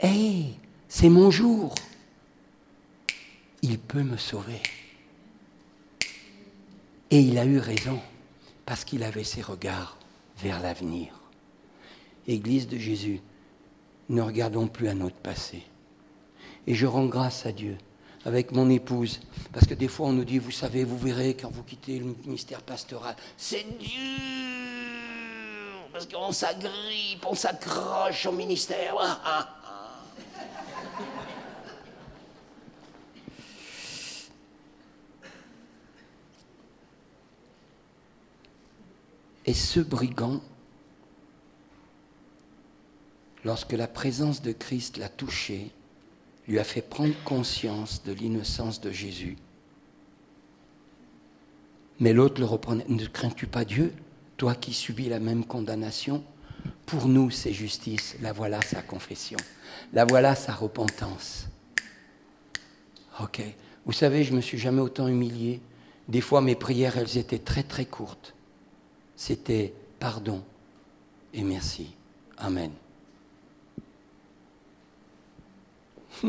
Hé, 0.00 0.52
c'est 0.88 1.08
mon 1.08 1.30
jour. 1.30 1.74
Il 3.62 3.78
peut 3.78 4.02
me 4.02 4.16
sauver. 4.16 4.60
Et 7.10 7.20
il 7.20 7.38
a 7.38 7.44
eu 7.44 7.58
raison, 7.58 8.00
parce 8.66 8.84
qu'il 8.84 9.04
avait 9.04 9.24
ses 9.24 9.42
regards 9.42 9.96
vers 10.38 10.60
l'avenir. 10.60 11.12
Église 12.26 12.66
de 12.66 12.78
Jésus, 12.78 13.20
ne 14.08 14.20
regardons 14.20 14.66
plus 14.66 14.88
à 14.88 14.94
notre 14.94 15.16
passé. 15.16 15.62
Et 16.66 16.74
je 16.74 16.86
rends 16.86 17.06
grâce 17.06 17.46
à 17.46 17.52
Dieu 17.52 17.78
avec 18.24 18.52
mon 18.52 18.70
épouse, 18.70 19.20
parce 19.52 19.66
que 19.66 19.74
des 19.74 19.88
fois 19.88 20.06
on 20.08 20.12
nous 20.12 20.24
dit, 20.24 20.38
vous 20.38 20.52
savez, 20.52 20.84
vous 20.84 20.98
verrez 20.98 21.34
quand 21.34 21.50
vous 21.50 21.64
quittez 21.64 21.98
le 21.98 22.14
ministère 22.24 22.62
pastoral, 22.62 23.16
c'est 23.36 23.66
dur, 23.78 23.88
parce 25.92 26.06
qu'on 26.06 26.32
s'agrippe, 26.32 27.26
on 27.26 27.34
s'accroche 27.34 28.26
au 28.26 28.32
ministère. 28.32 28.94
Ah, 28.98 29.20
ah. 29.24 29.61
Et 39.52 39.54
ce 39.54 39.80
brigand, 39.80 40.40
lorsque 43.44 43.72
la 43.72 43.86
présence 43.86 44.40
de 44.40 44.52
Christ 44.52 44.96
l'a 44.96 45.10
touché, 45.10 45.72
lui 46.48 46.58
a 46.58 46.64
fait 46.64 46.80
prendre 46.80 47.12
conscience 47.22 48.02
de 48.02 48.14
l'innocence 48.14 48.80
de 48.80 48.90
Jésus. 48.90 49.36
Mais 52.00 52.14
l'autre 52.14 52.40
le 52.40 52.46
reprenait. 52.46 52.86
Ne 52.88 53.04
crains-tu 53.04 53.46
pas 53.46 53.66
Dieu, 53.66 53.92
toi 54.38 54.54
qui 54.54 54.72
subis 54.72 55.10
la 55.10 55.20
même 55.20 55.44
condamnation? 55.44 56.24
Pour 56.86 57.06
nous, 57.06 57.30
c'est 57.30 57.52
justice. 57.52 58.16
La 58.22 58.32
voilà 58.32 58.62
sa 58.62 58.80
confession. 58.80 59.36
La 59.92 60.06
voilà 60.06 60.34
sa 60.34 60.54
repentance. 60.54 61.44
Ok. 63.20 63.42
Vous 63.84 63.92
savez, 63.92 64.24
je 64.24 64.32
me 64.32 64.40
suis 64.40 64.56
jamais 64.56 64.80
autant 64.80 65.08
humilié. 65.08 65.60
Des 66.08 66.22
fois, 66.22 66.40
mes 66.40 66.54
prières, 66.54 66.96
elles 66.96 67.18
étaient 67.18 67.38
très 67.38 67.64
très 67.64 67.84
courtes. 67.84 68.34
C'était 69.24 69.72
pardon 70.00 70.42
et 71.32 71.44
merci. 71.44 71.94
Amen. 72.36 72.72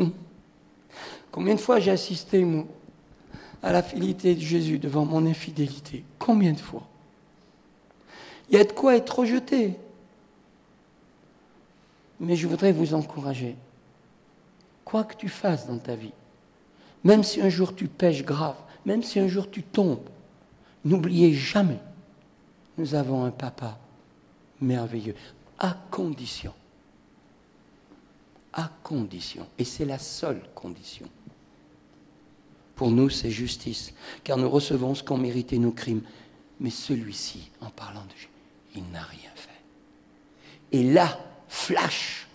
Combien 1.31 1.55
de 1.55 1.59
fois 1.59 1.79
j'ai 1.79 1.89
assisté, 1.89 2.45
à 3.63 3.71
la 3.71 3.81
fidélité 3.81 4.35
de 4.35 4.41
Jésus 4.41 4.77
devant 4.77 5.05
mon 5.05 5.25
infidélité? 5.25 6.05
Combien 6.19 6.53
de 6.53 6.59
fois? 6.59 6.87
Il 8.51 8.57
y 8.57 8.61
a 8.61 8.63
de 8.63 8.71
quoi 8.71 8.95
être 8.95 9.17
rejeté. 9.17 9.73
Mais 12.19 12.35
je 12.35 12.47
voudrais 12.47 12.73
vous 12.73 12.93
encourager. 12.93 13.55
Quoi 14.85 15.03
que 15.03 15.15
tu 15.15 15.29
fasses 15.29 15.65
dans 15.65 15.79
ta 15.79 15.95
vie, 15.95 16.13
même 17.03 17.23
si 17.23 17.41
un 17.41 17.49
jour 17.49 17.73
tu 17.73 17.87
pêches 17.87 18.23
grave, 18.23 18.57
même 18.85 19.01
si 19.01 19.19
un 19.19 19.27
jour 19.27 19.49
tu 19.49 19.63
tombes, 19.63 20.07
n'oubliez 20.85 21.33
jamais, 21.33 21.79
nous 22.77 22.95
avons 22.95 23.23
un 23.23 23.31
papa 23.31 23.77
merveilleux, 24.61 25.15
à 25.59 25.77
condition 25.91 26.53
à 28.53 28.69
condition, 28.83 29.47
et 29.57 29.65
c'est 29.65 29.85
la 29.85 29.97
seule 29.97 30.41
condition. 30.53 31.07
Pour 32.75 32.91
nous, 32.91 33.09
c'est 33.09 33.31
justice, 33.31 33.93
car 34.23 34.37
nous 34.37 34.49
recevons 34.49 34.95
ce 34.95 35.03
qu'ont 35.03 35.17
mérité 35.17 35.57
nos 35.57 35.71
crimes. 35.71 36.03
Mais 36.59 36.69
celui-ci, 36.69 37.49
en 37.61 37.69
parlant 37.69 38.05
de 38.05 38.11
Jésus, 38.11 38.29
il 38.75 38.91
n'a 38.91 39.01
rien 39.01 39.31
fait. 39.35 39.49
Et 40.71 40.83
là, 40.83 41.19
flash, 41.47 42.27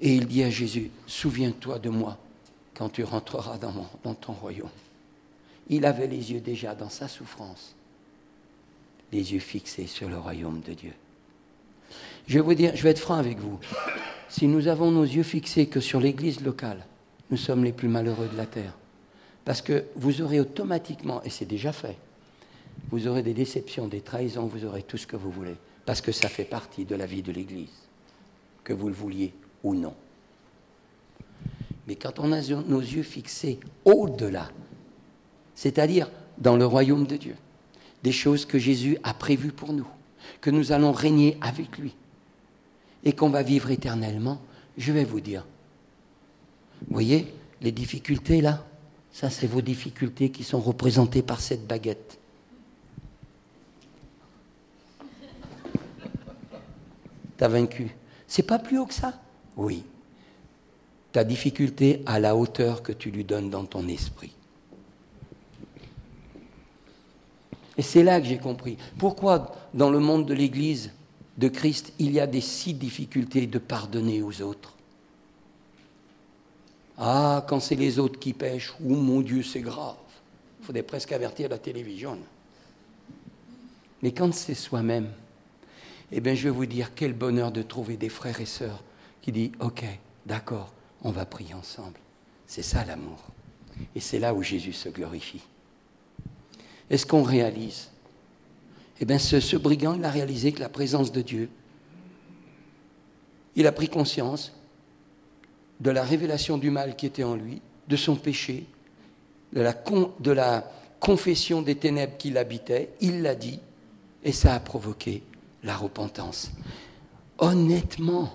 et 0.00 0.14
il 0.14 0.26
dit 0.26 0.42
à 0.42 0.50
Jésus, 0.50 0.90
souviens-toi 1.06 1.78
de 1.78 1.88
moi 1.88 2.18
quand 2.74 2.88
tu 2.88 3.04
rentreras 3.04 3.58
dans, 3.58 3.88
dans 4.02 4.14
ton 4.14 4.32
royaume. 4.32 4.68
Il 5.68 5.86
avait 5.86 6.08
les 6.08 6.32
yeux 6.32 6.40
déjà 6.40 6.74
dans 6.74 6.90
sa 6.90 7.08
souffrance, 7.08 7.74
les 9.14 9.32
yeux 9.32 9.40
fixés 9.40 9.86
sur 9.86 10.08
le 10.08 10.18
royaume 10.18 10.60
de 10.60 10.74
Dieu. 10.74 10.92
Je 12.26 12.34
vais 12.34 12.40
vous 12.40 12.54
dire, 12.54 12.74
je 12.74 12.82
vais 12.82 12.90
être 12.90 12.98
franc 12.98 13.14
avec 13.14 13.38
vous 13.38 13.58
si 14.28 14.48
nous 14.48 14.66
avons 14.66 14.90
nos 14.90 15.04
yeux 15.04 15.22
fixés 15.22 15.66
que 15.66 15.78
sur 15.78 16.00
l'Église 16.00 16.40
locale, 16.40 16.84
nous 17.30 17.36
sommes 17.36 17.62
les 17.62 17.72
plus 17.72 17.88
malheureux 17.88 18.28
de 18.30 18.36
la 18.36 18.46
terre. 18.46 18.76
Parce 19.44 19.62
que 19.62 19.84
vous 19.94 20.22
aurez 20.22 20.40
automatiquement, 20.40 21.22
et 21.22 21.30
c'est 21.30 21.44
déjà 21.44 21.72
fait, 21.72 21.96
vous 22.90 23.06
aurez 23.06 23.22
des 23.22 23.34
déceptions, 23.34 23.86
des 23.86 24.00
trahisons, 24.00 24.46
vous 24.46 24.64
aurez 24.64 24.82
tout 24.82 24.96
ce 24.96 25.06
que 25.06 25.16
vous 25.16 25.30
voulez. 25.30 25.54
Parce 25.86 26.00
que 26.00 26.10
ça 26.10 26.28
fait 26.28 26.44
partie 26.44 26.84
de 26.84 26.96
la 26.96 27.06
vie 27.06 27.22
de 27.22 27.30
l'Église, 27.30 27.86
que 28.64 28.72
vous 28.72 28.88
le 28.88 28.94
vouliez 28.94 29.32
ou 29.62 29.74
non. 29.74 29.94
Mais 31.86 31.94
quand 31.94 32.18
on 32.18 32.32
a 32.32 32.40
nos 32.40 32.80
yeux 32.80 33.02
fixés 33.02 33.60
au-delà, 33.84 34.50
c'est-à-dire 35.54 36.10
dans 36.38 36.56
le 36.56 36.66
royaume 36.66 37.06
de 37.06 37.16
Dieu, 37.16 37.36
des 38.04 38.12
choses 38.12 38.44
que 38.44 38.58
Jésus 38.58 38.98
a 39.02 39.14
prévues 39.14 39.50
pour 39.50 39.72
nous, 39.72 39.88
que 40.42 40.50
nous 40.50 40.72
allons 40.72 40.92
régner 40.92 41.38
avec 41.40 41.78
lui, 41.78 41.94
et 43.02 43.14
qu'on 43.14 43.30
va 43.30 43.42
vivre 43.42 43.70
éternellement, 43.70 44.40
je 44.76 44.92
vais 44.92 45.04
vous 45.04 45.20
dire. 45.20 45.46
Vous 46.86 46.92
voyez, 46.92 47.32
les 47.62 47.72
difficultés 47.72 48.42
là, 48.42 48.62
ça 49.10 49.30
c'est 49.30 49.46
vos 49.46 49.62
difficultés 49.62 50.30
qui 50.30 50.44
sont 50.44 50.60
représentées 50.60 51.22
par 51.22 51.40
cette 51.40 51.66
baguette. 51.66 52.18
T'as 57.38 57.48
vaincu. 57.48 57.96
C'est 58.28 58.42
pas 58.42 58.58
plus 58.58 58.78
haut 58.78 58.86
que 58.86 58.94
ça? 58.94 59.18
Oui. 59.56 59.82
Ta 61.10 61.24
difficulté 61.24 62.02
à 62.04 62.20
la 62.20 62.36
hauteur 62.36 62.82
que 62.82 62.92
tu 62.92 63.10
lui 63.10 63.24
donnes 63.24 63.48
dans 63.48 63.64
ton 63.64 63.88
esprit. 63.88 64.33
Et 67.76 67.82
c'est 67.82 68.02
là 68.02 68.20
que 68.20 68.26
j'ai 68.26 68.38
compris. 68.38 68.76
Pourquoi 68.98 69.54
dans 69.74 69.90
le 69.90 69.98
monde 69.98 70.26
de 70.26 70.34
l'Église, 70.34 70.92
de 71.38 71.48
Christ, 71.48 71.92
il 71.98 72.12
y 72.12 72.20
a 72.20 72.26
des 72.26 72.40
six 72.40 72.74
difficultés 72.74 73.46
de 73.46 73.58
pardonner 73.58 74.22
aux 74.22 74.40
autres. 74.42 74.74
Ah, 76.96 77.44
quand 77.48 77.58
c'est 77.58 77.74
les 77.74 77.98
autres 77.98 78.20
qui 78.20 78.32
pêchent, 78.32 78.72
oh 78.80 78.94
mon 78.94 79.20
Dieu, 79.20 79.42
c'est 79.42 79.60
grave. 79.60 79.96
Il 80.60 80.66
faudrait 80.66 80.84
presque 80.84 81.10
avertir 81.10 81.48
la 81.48 81.58
télévision. 81.58 82.16
Mais 84.02 84.12
quand 84.12 84.32
c'est 84.32 84.54
soi-même, 84.54 85.10
eh 86.12 86.20
bien, 86.20 86.34
je 86.34 86.44
vais 86.44 86.50
vous 86.50 86.66
dire 86.66 86.94
quel 86.94 87.12
bonheur 87.12 87.50
de 87.50 87.62
trouver 87.62 87.96
des 87.96 88.08
frères 88.08 88.40
et 88.40 88.46
sœurs 88.46 88.84
qui 89.20 89.32
disent 89.32 89.52
Ok, 89.58 89.84
d'accord, 90.26 90.72
on 91.02 91.10
va 91.10 91.26
prier 91.26 91.54
ensemble. 91.54 91.98
C'est 92.46 92.62
ça 92.62 92.84
l'amour. 92.84 93.18
Et 93.96 94.00
c'est 94.00 94.20
là 94.20 94.32
où 94.34 94.42
Jésus 94.42 94.72
se 94.72 94.88
glorifie. 94.88 95.42
Est-ce 96.90 97.06
qu'on 97.06 97.22
réalise? 97.22 97.90
Eh 99.00 99.04
bien, 99.04 99.18
ce, 99.18 99.56
brigand, 99.56 99.94
il 99.94 100.04
a 100.04 100.10
réalisé 100.10 100.52
que 100.52 100.60
la 100.60 100.68
présence 100.68 101.12
de 101.12 101.22
Dieu, 101.22 101.48
il 103.56 103.66
a 103.66 103.72
pris 103.72 103.88
conscience 103.88 104.52
de 105.80 105.90
la 105.90 106.02
révélation 106.02 106.58
du 106.58 106.70
mal 106.70 106.96
qui 106.96 107.06
était 107.06 107.24
en 107.24 107.34
lui, 107.34 107.60
de 107.88 107.96
son 107.96 108.16
péché, 108.16 108.66
de 109.52 109.60
la, 109.60 109.74
de 110.20 110.30
la 110.30 110.70
confession 111.00 111.62
des 111.62 111.76
ténèbres 111.76 112.16
qui 112.16 112.30
l'habitaient, 112.30 112.90
il 113.00 113.22
l'a 113.22 113.34
dit, 113.34 113.60
et 114.22 114.32
ça 114.32 114.54
a 114.54 114.60
provoqué 114.60 115.22
la 115.62 115.76
repentance. 115.76 116.50
Honnêtement, 117.38 118.32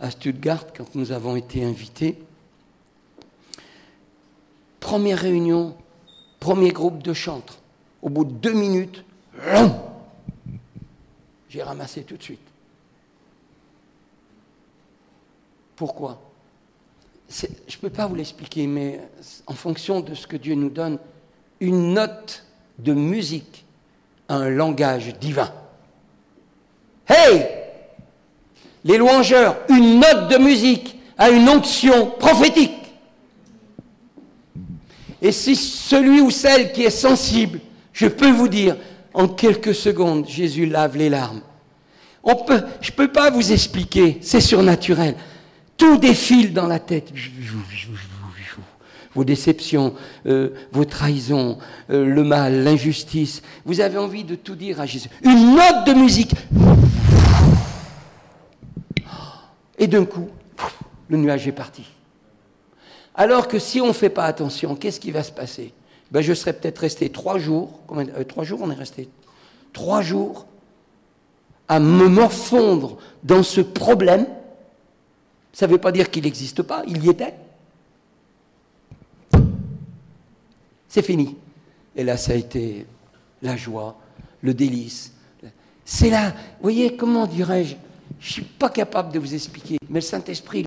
à 0.00 0.10
Stuttgart, 0.10 0.66
quand 0.74 0.94
nous 0.94 1.12
avons 1.12 1.36
été 1.36 1.64
invités, 1.64 2.18
première 4.78 5.18
réunion, 5.18 5.76
premier 6.38 6.70
groupe 6.70 7.02
de 7.02 7.12
chantres, 7.12 7.58
au 8.02 8.08
bout 8.08 8.24
de 8.24 8.32
deux 8.32 8.52
minutes, 8.52 9.04
j'ai 11.48 11.62
ramassé 11.62 12.02
tout 12.02 12.16
de 12.16 12.22
suite. 12.22 12.40
Pourquoi? 15.76 16.20
Je 17.28 17.46
ne 17.46 17.80
peux 17.80 17.90
pas 17.90 18.06
vous 18.06 18.14
l'expliquer, 18.14 18.66
mais 18.66 19.00
en 19.46 19.54
fonction 19.54 20.00
de 20.00 20.14
ce 20.14 20.26
que 20.26 20.36
Dieu 20.36 20.54
nous 20.54 20.70
donne, 20.70 20.98
une 21.60 21.94
note 21.94 22.44
de 22.78 22.92
musique 22.92 23.64
a 24.28 24.36
un 24.36 24.50
langage 24.50 25.14
divin. 25.18 25.52
Hey 27.08 27.46
Les 28.84 28.98
louangeurs, 28.98 29.56
une 29.68 30.00
note 30.00 30.28
de 30.30 30.38
musique 30.38 30.98
a 31.18 31.30
une 31.30 31.48
onction 31.48 32.10
prophétique. 32.10 32.72
Et 35.22 35.32
si 35.32 35.54
celui 35.54 36.20
ou 36.20 36.30
celle 36.30 36.72
qui 36.72 36.82
est 36.82 36.90
sensible, 36.90 37.60
je 38.00 38.06
peux 38.06 38.30
vous 38.30 38.48
dire, 38.48 38.78
en 39.12 39.28
quelques 39.28 39.74
secondes, 39.74 40.26
Jésus 40.26 40.64
lave 40.64 40.96
les 40.96 41.10
larmes. 41.10 41.42
Je 42.26 42.32
ne 42.32 42.96
peux 42.96 43.12
pas 43.12 43.28
vous 43.28 43.52
expliquer, 43.52 44.16
c'est 44.22 44.40
surnaturel. 44.40 45.16
Tout 45.76 45.98
défile 45.98 46.54
dans 46.54 46.66
la 46.66 46.78
tête. 46.78 47.12
Vos 49.14 49.24
déceptions, 49.24 49.94
euh, 50.24 50.48
vos 50.72 50.86
trahisons, 50.86 51.58
euh, 51.90 52.06
le 52.06 52.24
mal, 52.24 52.64
l'injustice. 52.64 53.42
Vous 53.66 53.82
avez 53.82 53.98
envie 53.98 54.24
de 54.24 54.34
tout 54.34 54.54
dire 54.54 54.80
à 54.80 54.86
Jésus. 54.86 55.10
Une 55.22 55.54
note 55.54 55.86
de 55.86 55.92
musique. 55.92 56.32
Et 59.78 59.86
d'un 59.86 60.06
coup, 60.06 60.30
le 61.08 61.18
nuage 61.18 61.46
est 61.46 61.52
parti. 61.52 61.84
Alors 63.14 63.46
que 63.46 63.58
si 63.58 63.78
on 63.82 63.88
ne 63.88 63.92
fait 63.92 64.08
pas 64.08 64.24
attention, 64.24 64.74
qu'est-ce 64.74 65.00
qui 65.00 65.10
va 65.10 65.22
se 65.22 65.32
passer? 65.32 65.74
Ben, 66.10 66.20
je 66.20 66.32
serais 66.34 66.52
peut-être 66.52 66.78
resté 66.78 67.10
trois 67.10 67.38
jours, 67.38 67.80
combien, 67.86 68.08
euh, 68.08 68.24
trois 68.24 68.44
jours 68.44 68.60
on 68.62 68.70
est 68.70 68.74
resté 68.74 69.08
Trois 69.72 70.02
jours 70.02 70.46
à 71.68 71.78
me 71.78 72.08
morfondre 72.08 72.98
dans 73.22 73.44
ce 73.44 73.60
problème. 73.60 74.26
Ça 75.52 75.66
ne 75.66 75.72
veut 75.72 75.78
pas 75.78 75.92
dire 75.92 76.10
qu'il 76.10 76.24
n'existe 76.24 76.62
pas, 76.62 76.82
il 76.88 77.04
y 77.04 77.10
était. 77.10 77.34
C'est 80.88 81.02
fini. 81.02 81.36
Et 81.94 82.02
là, 82.02 82.16
ça 82.16 82.32
a 82.32 82.34
été 82.34 82.86
la 83.42 83.56
joie, 83.56 83.96
le 84.42 84.52
délice. 84.52 85.12
C'est 85.84 86.10
là, 86.10 86.30
vous 86.30 86.62
voyez, 86.62 86.96
comment 86.96 87.26
dirais-je 87.26 87.76
Je 88.18 88.26
ne 88.26 88.32
suis 88.32 88.42
pas 88.42 88.68
capable 88.68 89.12
de 89.12 89.20
vous 89.20 89.34
expliquer, 89.34 89.78
mais 89.88 90.00
le 90.00 90.04
Saint-Esprit, 90.04 90.64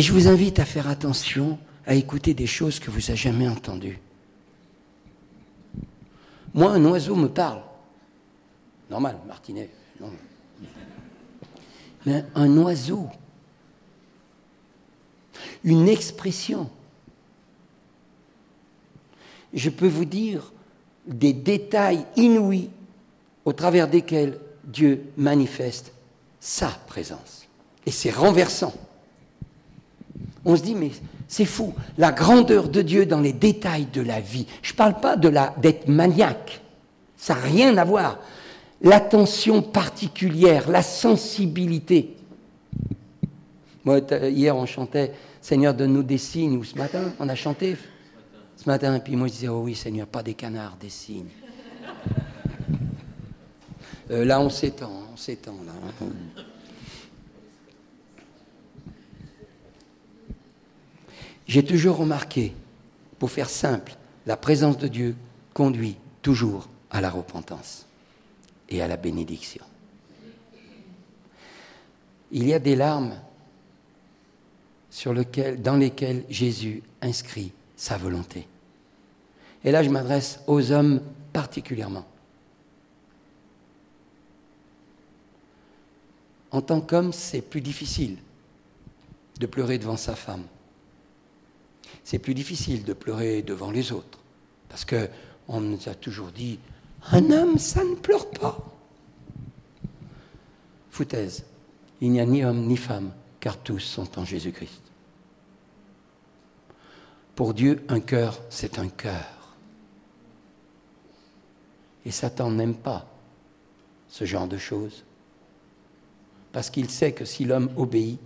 Et 0.00 0.02
je 0.02 0.14
vous 0.14 0.28
invite 0.28 0.58
à 0.60 0.64
faire 0.64 0.88
attention 0.88 1.58
à 1.86 1.94
écouter 1.94 2.32
des 2.32 2.46
choses 2.46 2.78
que 2.80 2.90
vous 2.90 3.00
n'avez 3.00 3.16
jamais 3.16 3.46
entendues. 3.46 3.98
Moi, 6.54 6.70
un 6.72 6.82
oiseau 6.86 7.14
me 7.14 7.28
parle. 7.28 7.60
Normal, 8.88 9.18
Martinet. 9.28 9.68
Mais 12.06 12.24
un 12.34 12.56
oiseau, 12.56 13.10
une 15.64 15.86
expression. 15.86 16.70
Je 19.52 19.68
peux 19.68 19.86
vous 19.86 20.06
dire 20.06 20.50
des 21.06 21.34
détails 21.34 22.06
inouïs 22.16 22.70
au 23.44 23.52
travers 23.52 23.86
desquels 23.86 24.40
Dieu 24.64 25.12
manifeste 25.18 25.92
sa 26.40 26.68
présence. 26.86 27.46
Et 27.84 27.90
c'est 27.90 28.10
renversant. 28.10 28.72
On 30.44 30.56
se 30.56 30.62
dit, 30.62 30.74
mais 30.74 30.90
c'est 31.28 31.44
fou, 31.44 31.74
la 31.98 32.12
grandeur 32.12 32.68
de 32.68 32.82
Dieu 32.82 33.06
dans 33.06 33.20
les 33.20 33.32
détails 33.32 33.86
de 33.92 34.00
la 34.00 34.20
vie. 34.20 34.46
Je 34.62 34.72
ne 34.72 34.76
parle 34.76 35.00
pas 35.00 35.16
d'être 35.16 35.88
maniaque, 35.88 36.60
ça 37.16 37.34
n'a 37.34 37.40
rien 37.40 37.76
à 37.76 37.84
voir. 37.84 38.18
L'attention 38.82 39.60
particulière, 39.60 40.70
la 40.70 40.82
sensibilité. 40.82 42.16
Moi, 43.84 44.00
hier, 44.30 44.56
on 44.56 44.64
chantait 44.64 45.12
Seigneur, 45.40 45.74
donne-nous 45.74 46.02
des 46.02 46.18
signes, 46.18 46.56
ou 46.56 46.64
ce 46.64 46.76
matin, 46.76 47.12
on 47.18 47.28
a 47.28 47.34
chanté 47.34 47.76
ce 48.56 48.68
matin, 48.68 48.94
et 48.94 49.00
puis 49.00 49.16
moi 49.16 49.26
je 49.26 49.32
disais, 49.32 49.48
oh 49.48 49.62
oui, 49.64 49.74
Seigneur, 49.74 50.06
pas 50.06 50.22
des 50.22 50.34
canards, 50.34 50.76
des 50.78 50.90
signes. 50.90 51.30
Euh, 54.10 54.24
là, 54.24 54.40
on 54.40 54.50
s'étend, 54.50 54.90
on 55.12 55.16
s'étend, 55.16 55.56
là. 55.64 55.72
J'ai 61.50 61.64
toujours 61.64 61.96
remarqué, 61.96 62.54
pour 63.18 63.28
faire 63.28 63.50
simple, 63.50 63.96
la 64.24 64.36
présence 64.36 64.78
de 64.78 64.86
Dieu 64.86 65.16
conduit 65.52 65.96
toujours 66.22 66.68
à 66.92 67.00
la 67.00 67.10
repentance 67.10 67.86
et 68.68 68.80
à 68.80 68.86
la 68.86 68.96
bénédiction. 68.96 69.64
Il 72.30 72.46
y 72.46 72.54
a 72.54 72.60
des 72.60 72.76
larmes 72.76 73.16
dans 75.58 75.76
lesquelles 75.76 76.22
Jésus 76.28 76.84
inscrit 77.02 77.50
sa 77.74 77.98
volonté. 77.98 78.46
Et 79.64 79.72
là, 79.72 79.82
je 79.82 79.90
m'adresse 79.90 80.38
aux 80.46 80.70
hommes 80.70 81.00
particulièrement. 81.32 82.06
En 86.52 86.62
tant 86.62 86.80
qu'homme, 86.80 87.12
c'est 87.12 87.42
plus 87.42 87.60
difficile 87.60 88.18
de 89.40 89.46
pleurer 89.46 89.78
devant 89.78 89.96
sa 89.96 90.14
femme 90.14 90.44
c'est 92.04 92.18
plus 92.18 92.34
difficile 92.34 92.84
de 92.84 92.92
pleurer 92.92 93.42
devant 93.42 93.70
les 93.70 93.92
autres. 93.92 94.18
Parce 94.68 94.84
qu'on 94.84 95.60
nous 95.60 95.88
a 95.88 95.94
toujours 95.94 96.30
dit 96.32 96.58
un 97.12 97.30
homme, 97.30 97.58
ça 97.58 97.84
ne 97.84 97.94
pleure 97.94 98.30
pas. 98.30 98.58
Foutaise. 100.90 101.44
Il 102.00 102.10
n'y 102.10 102.20
a 102.20 102.26
ni 102.26 102.44
homme 102.44 102.66
ni 102.66 102.76
femme, 102.76 103.12
car 103.40 103.58
tous 103.58 103.80
sont 103.80 104.18
en 104.18 104.24
Jésus-Christ. 104.24 104.82
Pour 107.34 107.54
Dieu, 107.54 107.84
un 107.88 108.00
cœur, 108.00 108.40
c'est 108.50 108.78
un 108.78 108.88
cœur. 108.88 109.56
Et 112.04 112.10
Satan 112.10 112.50
n'aime 112.50 112.74
pas 112.74 113.06
ce 114.08 114.24
genre 114.24 114.48
de 114.48 114.58
choses. 114.58 115.04
Parce 116.52 116.70
qu'il 116.70 116.90
sait 116.90 117.12
que 117.12 117.24
si 117.24 117.44
l'homme 117.44 117.70
obéit, 117.76 118.18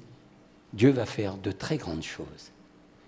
Dieu 0.72 0.90
va 0.90 1.06
faire 1.06 1.36
de 1.36 1.52
très 1.52 1.76
grandes 1.76 2.02
choses. 2.02 2.50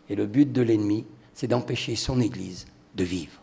Et 0.08 0.14
le 0.14 0.26
but 0.26 0.52
de 0.52 0.62
l'ennemi, 0.62 1.04
c'est 1.34 1.48
d'empêcher 1.48 1.96
son 1.96 2.20
Église 2.20 2.66
de 2.94 3.04
vivre. 3.04 3.40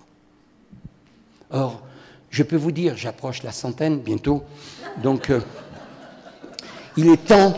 Or, 1.52 1.84
je 2.30 2.41
peux 2.43 2.56
vous 2.56 2.71
dire, 2.71 2.97
j'approche 2.97 3.43
la 3.43 3.52
centaine 3.52 3.99
bientôt, 3.99 4.43
donc 5.04 5.30
euh, 5.30 5.39
il 6.97 7.10
est 7.10 7.26
temps, 7.26 7.54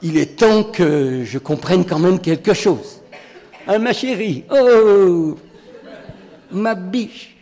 il 0.00 0.16
est 0.16 0.38
temps 0.38 0.64
que 0.64 1.22
je 1.24 1.38
comprenne 1.38 1.84
quand 1.84 1.98
même 1.98 2.18
quelque 2.20 2.54
chose. 2.54 3.02
Ah, 3.66 3.78
ma 3.78 3.92
chérie, 3.92 4.44
oh, 4.50 5.36
ma 6.50 6.74
biche. 6.74 7.36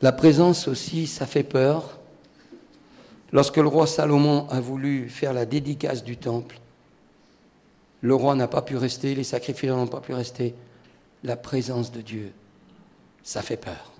La 0.00 0.12
présence 0.12 0.68
aussi, 0.68 1.06
ça 1.06 1.26
fait 1.26 1.42
peur. 1.42 1.93
Lorsque 3.34 3.56
le 3.56 3.66
roi 3.66 3.88
Salomon 3.88 4.46
a 4.48 4.60
voulu 4.60 5.08
faire 5.08 5.32
la 5.32 5.44
dédicace 5.44 6.04
du 6.04 6.16
temple, 6.16 6.60
le 8.00 8.14
roi 8.14 8.36
n'a 8.36 8.46
pas 8.46 8.62
pu 8.62 8.76
rester, 8.76 9.16
les 9.16 9.24
sacrificateurs 9.24 9.76
n'ont 9.76 9.88
pas 9.88 10.00
pu 10.00 10.14
rester. 10.14 10.54
La 11.24 11.36
présence 11.36 11.90
de 11.90 12.00
Dieu, 12.00 12.32
ça 13.24 13.42
fait 13.42 13.56
peur. 13.56 13.92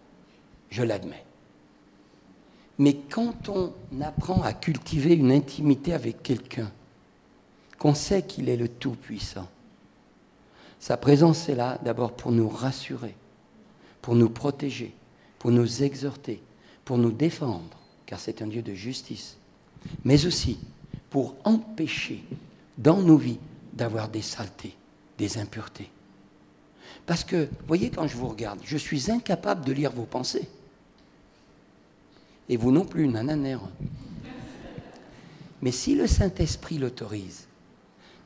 Je 0.70 0.84
l'admets. 0.84 1.24
Mais 2.78 2.94
quand 2.94 3.48
on 3.48 3.72
apprend 4.02 4.40
à 4.42 4.52
cultiver 4.52 5.14
une 5.14 5.32
intimité 5.32 5.94
avec 5.94 6.22
quelqu'un, 6.22 6.70
qu'on 7.80 7.94
sait 7.94 8.22
qu'il 8.22 8.48
est 8.48 8.56
le 8.56 8.68
Tout-Puissant, 8.68 9.48
sa 10.78 10.96
présence 10.96 11.48
est 11.48 11.56
là 11.56 11.78
d'abord 11.82 12.12
pour 12.12 12.30
nous 12.30 12.48
rassurer, 12.48 13.16
pour 14.00 14.14
nous 14.14 14.30
protéger, 14.30 14.94
pour 15.40 15.50
nous 15.50 15.82
exhorter, 15.82 16.40
pour 16.84 16.98
nous 16.98 17.10
défendre, 17.10 17.78
car 18.06 18.20
c'est 18.20 18.42
un 18.42 18.46
Dieu 18.46 18.62
de 18.62 18.74
justice, 18.74 19.36
mais 20.04 20.26
aussi 20.26 20.58
pour 21.10 21.36
empêcher 21.44 22.22
dans 22.76 23.00
nos 23.00 23.16
vies 23.16 23.38
d'avoir 23.72 24.08
des 24.08 24.22
saletés, 24.22 24.74
des 25.18 25.38
impuretés. 25.38 25.90
Parce 27.06 27.24
que, 27.24 27.48
voyez, 27.66 27.90
quand 27.90 28.06
je 28.06 28.16
vous 28.16 28.28
regarde, 28.28 28.60
je 28.64 28.76
suis 28.76 29.10
incapable 29.10 29.64
de 29.64 29.72
lire 29.72 29.92
vos 29.92 30.04
pensées. 30.04 30.48
Et 32.48 32.56
vous 32.56 32.72
non 32.72 32.84
plus, 32.84 33.08
nananère. 33.08 33.60
Mais 35.62 35.70
si 35.70 35.94
le 35.94 36.06
Saint-Esprit 36.06 36.78
l'autorise, 36.78 37.46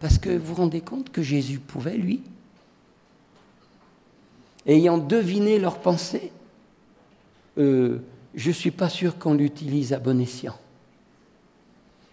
parce 0.01 0.19
que 0.19 0.31
vous 0.31 0.47
vous 0.47 0.55
rendez 0.55 0.81
compte 0.81 1.11
que 1.11 1.23
Jésus 1.23 1.59
pouvait, 1.59 1.97
lui, 1.97 2.23
ayant 4.67 4.99
deviné 4.99 5.59
leurs 5.59 5.81
pensées, 5.81 6.31
euh, 7.59 7.99
je 8.39 8.51
ne 8.51 8.55
suis 8.55 8.71
pas 8.71 8.89
sûr 8.89 9.19
qu'on 9.19 9.35
l'utilise 9.35 9.93
à 9.93 9.99
bon 9.99 10.21
escient, 10.21 10.57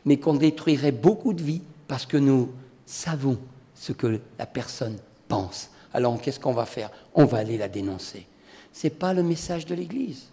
mais 0.05 0.17
qu'on 0.17 0.33
détruirait 0.33 0.91
beaucoup 0.91 1.33
de 1.33 1.43
vies 1.43 1.61
parce 1.87 2.07
que 2.07 2.17
nous 2.17 2.51
savons 2.87 3.37
ce 3.75 3.91
que 3.91 4.19
la 4.39 4.47
personne 4.47 4.97
pense. 5.27 5.69
Alors 5.93 6.19
qu'est-ce 6.19 6.39
qu'on 6.39 6.51
va 6.51 6.65
faire? 6.65 6.89
On 7.13 7.25
va 7.25 7.37
aller 7.37 7.59
la 7.59 7.67
dénoncer. 7.67 8.25
Ce 8.73 8.87
n'est 8.87 8.91
pas 8.91 9.13
le 9.13 9.21
message 9.21 9.67
de 9.67 9.75
l'Église. 9.75 10.29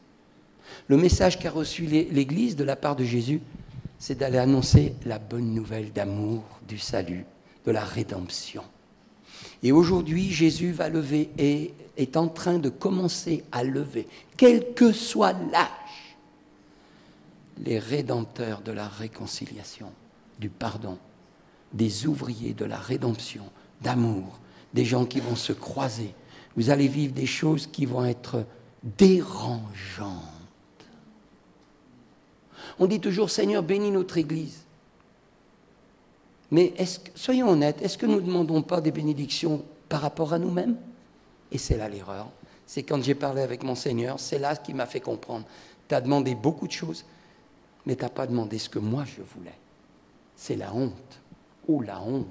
Le 0.89 0.97
message 0.97 1.39
qu'a 1.39 1.51
reçu 1.51 1.85
l'Église 1.85 2.57
de 2.57 2.65
la 2.65 2.75
part 2.75 2.97
de 2.97 3.05
Jésus, 3.05 3.43
c'est 3.99 4.15
d'aller 4.15 4.39
annoncer 4.39 4.95
la 5.05 5.19
bonne 5.19 5.53
nouvelle 5.53 5.93
d'amour, 5.93 6.43
du 6.67 6.79
salut, 6.79 7.27
de 7.67 7.71
la 7.71 7.85
rédemption. 7.85 8.63
Et 9.63 9.73
aujourd'hui, 9.73 10.31
Jésus 10.31 10.73
va 10.73 10.89
lever 10.89 11.29
et 11.37 11.75
est 11.99 12.17
en 12.17 12.29
train 12.29 12.59
de 12.59 12.71
commencer 12.71 13.45
à 13.53 13.63
lever, 13.63 14.09
quel 14.39 14.73
que 14.73 14.93
soit 14.93 15.35
l'âge, 15.53 15.82
les 17.65 17.79
rédempteurs 17.79 18.61
de 18.61 18.73
la 18.73 18.89
réconciliation, 18.89 19.93
du 20.39 20.49
pardon, 20.49 20.99
des 21.73 22.07
ouvriers 22.07 22.55
de 22.55 22.65
la 22.65 22.79
rédemption, 22.79 23.45
d'amour, 23.81 24.41
des 24.75 24.85
gens 24.85 25.05
qui 25.05 25.21
vont 25.21 25.37
se 25.37 25.53
croiser. 25.53 26.15
Vous 26.57 26.71
allez 26.71 26.89
vivre 26.89 27.15
des 27.15 27.27
choses 27.27 27.67
qui 27.67 27.87
vont 27.87 28.05
être 28.05 28.45
dérangeantes. 28.99 30.11
On 32.79 32.87
dit 32.87 33.01
toujours, 33.01 33.31
Seigneur, 33.31 33.63
bénis 33.63 33.91
notre 33.91 34.19
Église. 34.19 34.63
Mais 36.51 36.75
soyons 37.15 37.49
honnêtes, 37.49 37.81
est-ce 37.81 37.97
que 37.97 38.07
nous 38.07 38.17
ne 38.17 38.27
demandons 38.27 38.63
pas 38.63 38.81
des 38.81 38.91
bénédictions 38.91 39.65
par 39.89 40.03
rapport 40.03 40.33
à 40.33 40.39
nous-mêmes? 40.39 40.77
Et 41.51 41.59
c'est 41.59 41.77
là 41.77 41.89
l'erreur. 41.89 42.29
C'est 42.67 42.83
quand 42.83 43.03
j'ai 43.03 43.15
parlé 43.15 43.43
avec 43.43 43.63
mon 43.63 43.75
Seigneur, 43.75 44.19
c'est 44.19 44.39
là 44.39 44.55
ce 44.55 44.61
qui 44.61 44.75
m'a 44.75 44.87
fait 44.87 45.01
comprendre. 45.01 45.47
Tu 45.89 45.95
as 45.95 46.01
demandé 46.01 46.35
beaucoup 46.35 46.67
de 46.67 46.73
choses, 46.73 47.05
mais 47.87 47.97
tu 47.97 48.03
n'as 48.03 48.11
pas 48.11 48.27
demandé 48.27 48.59
ce 48.59 48.69
que 48.69 48.79
moi 48.79 49.05
je 49.05 49.23
voulais. 49.35 49.59
C'est 50.37 50.57
la 50.57 50.75
honte. 50.75 50.93
Oh, 51.69 51.81
la 51.81 52.01
honte. 52.01 52.27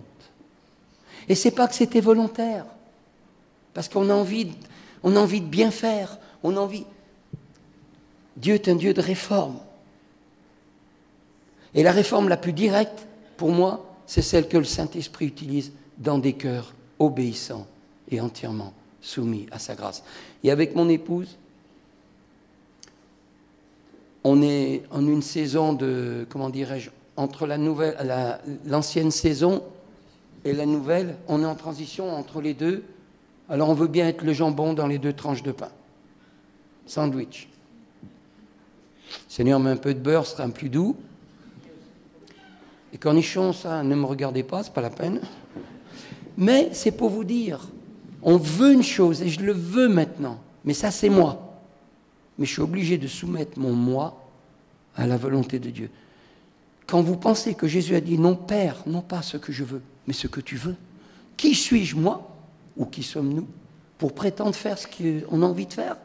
Et 1.27 1.35
c'est 1.35 1.51
pas 1.51 1.67
que 1.67 1.75
c'était 1.75 2.01
volontaire. 2.01 2.65
Parce 3.73 3.87
qu'on 3.87 4.09
a 4.09 4.13
envie, 4.13 4.51
on 5.03 5.15
a 5.15 5.25
de 5.25 5.39
bien 5.39 5.71
faire. 5.71 6.17
On 6.43 6.57
a. 6.57 6.69
Dieu 8.37 8.55
est 8.55 8.67
un 8.67 8.75
Dieu 8.75 8.93
de 8.93 9.01
réforme. 9.01 9.59
Et 11.73 11.83
la 11.83 11.91
réforme 11.91 12.27
la 12.27 12.37
plus 12.37 12.53
directe, 12.53 13.07
pour 13.37 13.51
moi, 13.51 13.85
c'est 14.05 14.21
celle 14.21 14.47
que 14.47 14.57
le 14.57 14.65
Saint-Esprit 14.65 15.25
utilise 15.25 15.71
dans 15.97 16.17
des 16.17 16.33
cœurs 16.33 16.73
obéissants 16.99 17.65
et 18.09 18.19
entièrement 18.19 18.73
soumis 18.99 19.47
à 19.51 19.59
sa 19.59 19.75
grâce. 19.75 20.03
Et 20.43 20.51
avec 20.51 20.75
mon 20.75 20.89
épouse, 20.89 21.37
on 24.23 24.41
est 24.41 24.83
en 24.91 25.05
une 25.05 25.21
saison 25.21 25.73
de, 25.73 26.25
comment 26.29 26.49
dirais-je, 26.49 26.89
entre 27.17 27.47
l'ancienne 28.65 29.11
saison 29.11 29.63
et 30.45 30.53
la 30.53 30.65
nouvelle, 30.65 31.15
on 31.27 31.41
est 31.41 31.45
en 31.45 31.55
transition 31.55 32.15
entre 32.15 32.41
les 32.41 32.53
deux. 32.53 32.83
Alors 33.49 33.69
on 33.69 33.73
veut 33.73 33.87
bien 33.87 34.07
être 34.07 34.23
le 34.23 34.33
jambon 34.33 34.73
dans 34.73 34.87
les 34.87 34.97
deux 34.97 35.13
tranches 35.13 35.43
de 35.43 35.51
pain. 35.51 35.69
Sandwich. 36.85 37.47
Seigneur, 39.27 39.59
met 39.59 39.71
un 39.71 39.77
peu 39.77 39.93
de 39.93 39.99
beurre, 39.99 40.25
ce 40.25 40.33
sera 40.33 40.43
un 40.43 40.49
plus 40.49 40.69
doux. 40.69 40.95
Et 42.93 42.97
cornichons, 42.97 43.53
ça, 43.53 43.83
ne 43.83 43.95
me 43.95 44.05
regardez 44.05 44.43
pas, 44.43 44.63
c'est 44.63 44.73
pas 44.73 44.81
la 44.81 44.89
peine. 44.89 45.21
Mais 46.37 46.69
c'est 46.73 46.91
pour 46.91 47.09
vous 47.09 47.23
dire, 47.23 47.59
on 48.21 48.37
veut 48.37 48.73
une 48.73 48.83
chose 48.83 49.21
et 49.21 49.29
je 49.29 49.41
le 49.41 49.53
veux 49.53 49.87
maintenant. 49.87 50.39
Mais 50.63 50.73
ça, 50.73 50.91
c'est 50.91 51.09
moi. 51.09 51.50
Mais 52.41 52.47
je 52.47 52.53
suis 52.53 52.61
obligé 52.63 52.97
de 52.97 53.05
soumettre 53.05 53.59
mon 53.59 53.73
moi 53.73 54.19
à 54.95 55.05
la 55.05 55.15
volonté 55.15 55.59
de 55.59 55.69
Dieu. 55.69 55.91
Quand 56.87 57.03
vous 57.03 57.15
pensez 57.15 57.53
que 57.53 57.67
Jésus 57.67 57.93
a 57.93 58.01
dit 58.01 58.17
non, 58.17 58.35
Père, 58.35 58.81
non 58.87 59.01
pas 59.01 59.21
ce 59.21 59.37
que 59.37 59.51
je 59.51 59.63
veux, 59.63 59.83
mais 60.07 60.13
ce 60.13 60.25
que 60.25 60.41
tu 60.41 60.55
veux, 60.55 60.75
qui 61.37 61.53
suis-je, 61.53 61.95
moi 61.95 62.35
Ou 62.77 62.85
qui 62.85 63.03
sommes-nous 63.03 63.47
Pour 63.99 64.15
prétendre 64.15 64.55
faire 64.55 64.79
ce 64.79 64.87
qu'on 64.87 65.43
a 65.43 65.45
envie 65.45 65.67
de 65.67 65.73
faire? 65.73 65.97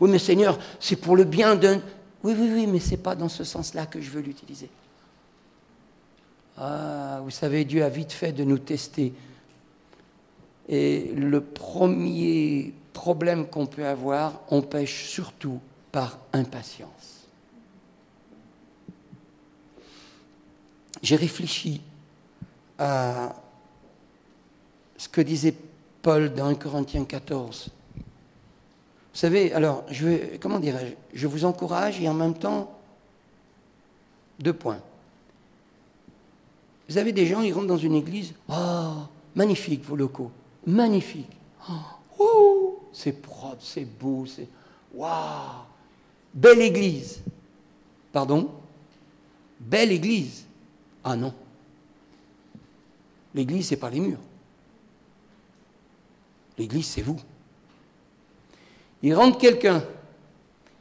Oui, 0.00 0.10
mais 0.10 0.18
Seigneur, 0.18 0.58
c'est 0.80 0.96
pour 0.96 1.14
le 1.14 1.24
bien 1.24 1.56
d'un. 1.56 1.82
Oui, 2.24 2.34
oui, 2.38 2.50
oui, 2.50 2.66
mais 2.66 2.80
ce 2.80 2.92
n'est 2.92 2.96
pas 2.96 3.14
dans 3.14 3.28
ce 3.28 3.44
sens-là 3.44 3.84
que 3.84 4.00
je 4.00 4.08
veux 4.08 4.22
l'utiliser. 4.22 4.70
Ah, 6.56 7.20
vous 7.22 7.30
savez, 7.30 7.66
Dieu 7.66 7.84
a 7.84 7.90
vite 7.90 8.12
fait 8.12 8.32
de 8.32 8.44
nous 8.44 8.58
tester. 8.58 9.12
Et 10.70 11.12
le 11.14 11.42
premier 11.42 12.72
problème 12.94 13.46
qu'on 13.46 13.66
peut 13.66 13.84
avoir, 13.84 14.40
on 14.48 14.62
pêche 14.62 15.04
surtout 15.10 15.60
par 15.92 16.18
impatience. 16.32 17.28
J'ai 21.02 21.16
réfléchi 21.16 21.82
à 22.78 23.36
ce 24.96 25.08
que 25.08 25.20
disait 25.20 25.54
Paul 26.00 26.32
dans 26.34 26.46
1 26.46 26.54
Corinthiens 26.54 27.04
14. 27.04 27.68
Vous 27.68 29.18
savez, 29.18 29.52
alors, 29.52 29.84
je 29.90 30.06
vais, 30.06 30.38
comment 30.40 30.58
dirais-je 30.58 30.94
Je 31.12 31.26
vous 31.26 31.44
encourage 31.44 32.00
et 32.00 32.08
en 32.08 32.14
même 32.14 32.34
temps, 32.34 32.78
deux 34.38 34.54
points. 34.54 34.80
Vous 36.88 36.96
avez 36.96 37.12
des 37.12 37.26
gens, 37.26 37.42
ils 37.42 37.52
rentrent 37.52 37.66
dans 37.66 37.76
une 37.76 37.94
église, 37.94 38.32
oh, 38.48 39.02
magnifique 39.34 39.84
vos 39.84 39.96
locaux, 39.96 40.30
magnifique. 40.66 41.30
Oh, 42.18 42.80
c'est 42.92 43.20
propre, 43.20 43.60
c'est 43.60 43.84
beau, 43.84 44.24
c'est. 44.26 44.48
Waouh 44.94 45.71
Belle 46.34 46.62
église. 46.62 47.20
Pardon? 48.12 48.50
Belle 49.60 49.92
église. 49.92 50.44
Ah 51.04 51.16
non. 51.16 51.34
L'église, 53.34 53.68
c'est 53.68 53.76
pas 53.76 53.90
les 53.90 54.00
murs. 54.00 54.20
L'église, 56.58 56.86
c'est 56.86 57.02
vous. 57.02 57.18
Il 59.02 59.14
rentre 59.14 59.38
quelqu'un, 59.38 59.82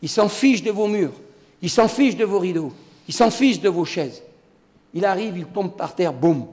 il 0.02 0.10
s'en 0.10 0.30
fiche 0.30 0.62
de 0.62 0.70
vos 0.70 0.88
murs, 0.88 1.14
il 1.62 1.70
s'en 1.70 1.88
fiche 1.88 2.16
de 2.16 2.26
vos 2.26 2.38
rideaux, 2.38 2.72
il 3.08 3.14
s'en 3.14 3.32
fiche 3.32 3.60
de 3.60 3.70
vos 3.70 3.86
chaises. 3.86 4.22
Il 4.94 5.06
arrive, 5.06 5.38
il 5.38 5.46
tombe 5.46 5.76
par 5.76 5.96
terre, 5.96 6.14
boum. 6.14 6.46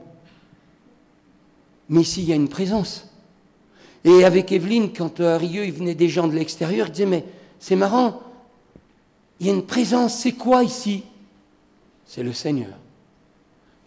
Mais 1.89 2.01
ici, 2.01 2.21
il 2.21 2.29
y 2.29 2.31
a 2.31 2.35
une 2.35 2.47
présence. 2.47 3.07
Et 4.03 4.23
avec 4.23 4.51
Evelyne, 4.51 4.93
quand 4.93 5.19
à 5.19 5.37
Rieux, 5.37 5.65
il 5.65 5.73
venait 5.73 5.95
des 5.95 6.09
gens 6.09 6.27
de 6.27 6.33
l'extérieur, 6.33 6.87
il 6.87 6.91
disait, 6.91 7.05
mais 7.05 7.25
c'est 7.59 7.75
marrant, 7.75 8.21
il 9.39 9.47
y 9.47 9.49
a 9.49 9.53
une 9.53 9.65
présence, 9.65 10.15
c'est 10.15 10.33
quoi 10.33 10.63
ici? 10.63 11.03
C'est 12.05 12.23
le 12.23 12.33
Seigneur. 12.33 12.73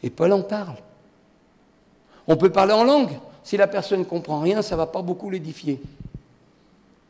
Et 0.02 0.10
Paul 0.10 0.32
en 0.32 0.42
parle. 0.42 0.76
On 2.26 2.36
peut 2.36 2.50
parler 2.50 2.72
en 2.72 2.84
langue. 2.84 3.18
Si 3.42 3.56
la 3.56 3.66
personne 3.66 4.00
ne 4.00 4.04
comprend 4.04 4.40
rien, 4.40 4.62
ça 4.62 4.76
ne 4.76 4.78
va 4.78 4.86
pas 4.86 5.02
beaucoup 5.02 5.28
l'édifier. 5.28 5.80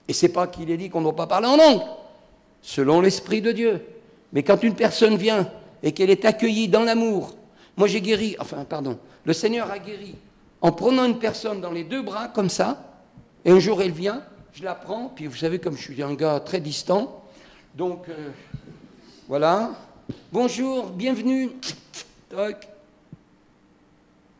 Et 0.08 0.12
c'est 0.12 0.30
pas 0.30 0.46
qu'il 0.46 0.70
ait 0.70 0.76
dit 0.76 0.90
qu'on 0.90 1.00
ne 1.00 1.04
doit 1.04 1.16
pas 1.16 1.26
parler 1.26 1.46
en 1.46 1.56
langue, 1.56 1.82
selon 2.62 3.00
l'Esprit 3.00 3.40
de 3.40 3.52
Dieu. 3.52 3.86
Mais 4.32 4.42
quand 4.42 4.62
une 4.62 4.74
personne 4.74 5.16
vient 5.16 5.48
et 5.82 5.92
qu'elle 5.92 6.10
est 6.10 6.24
accueillie 6.24 6.68
dans 6.68 6.82
l'amour, 6.82 7.34
moi 7.76 7.86
j'ai 7.86 8.00
guéri, 8.00 8.36
enfin 8.40 8.64
pardon, 8.64 8.98
le 9.24 9.32
Seigneur 9.32 9.70
a 9.70 9.78
guéri 9.78 10.16
en 10.60 10.72
prenant 10.72 11.04
une 11.04 11.18
personne 11.18 11.60
dans 11.60 11.70
les 11.70 11.84
deux 11.84 12.02
bras 12.02 12.28
comme 12.28 12.48
ça, 12.48 12.82
et 13.44 13.50
un 13.50 13.58
jour 13.58 13.82
elle 13.82 13.92
vient, 13.92 14.22
je 14.52 14.62
la 14.62 14.74
prends, 14.74 15.10
puis 15.14 15.26
vous 15.26 15.36
savez 15.36 15.58
comme 15.58 15.76
je 15.76 15.82
suis 15.82 16.02
un 16.02 16.14
gars 16.14 16.40
très 16.40 16.60
distant, 16.60 17.21
donc 17.74 18.08
euh, 18.08 18.30
voilà, 19.28 19.70
bonjour, 20.30 20.90
bienvenue, 20.90 21.50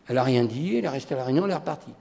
Elle 0.09 0.17
n'a 0.17 0.23
rien 0.23 0.45
dit, 0.45 0.77
elle 0.77 0.85
est 0.85 0.89
restée 0.89 1.15
à 1.15 1.19
la 1.19 1.25
réunion, 1.25 1.45
elle 1.45 1.53
est 1.53 1.57
repartie. 1.57 1.93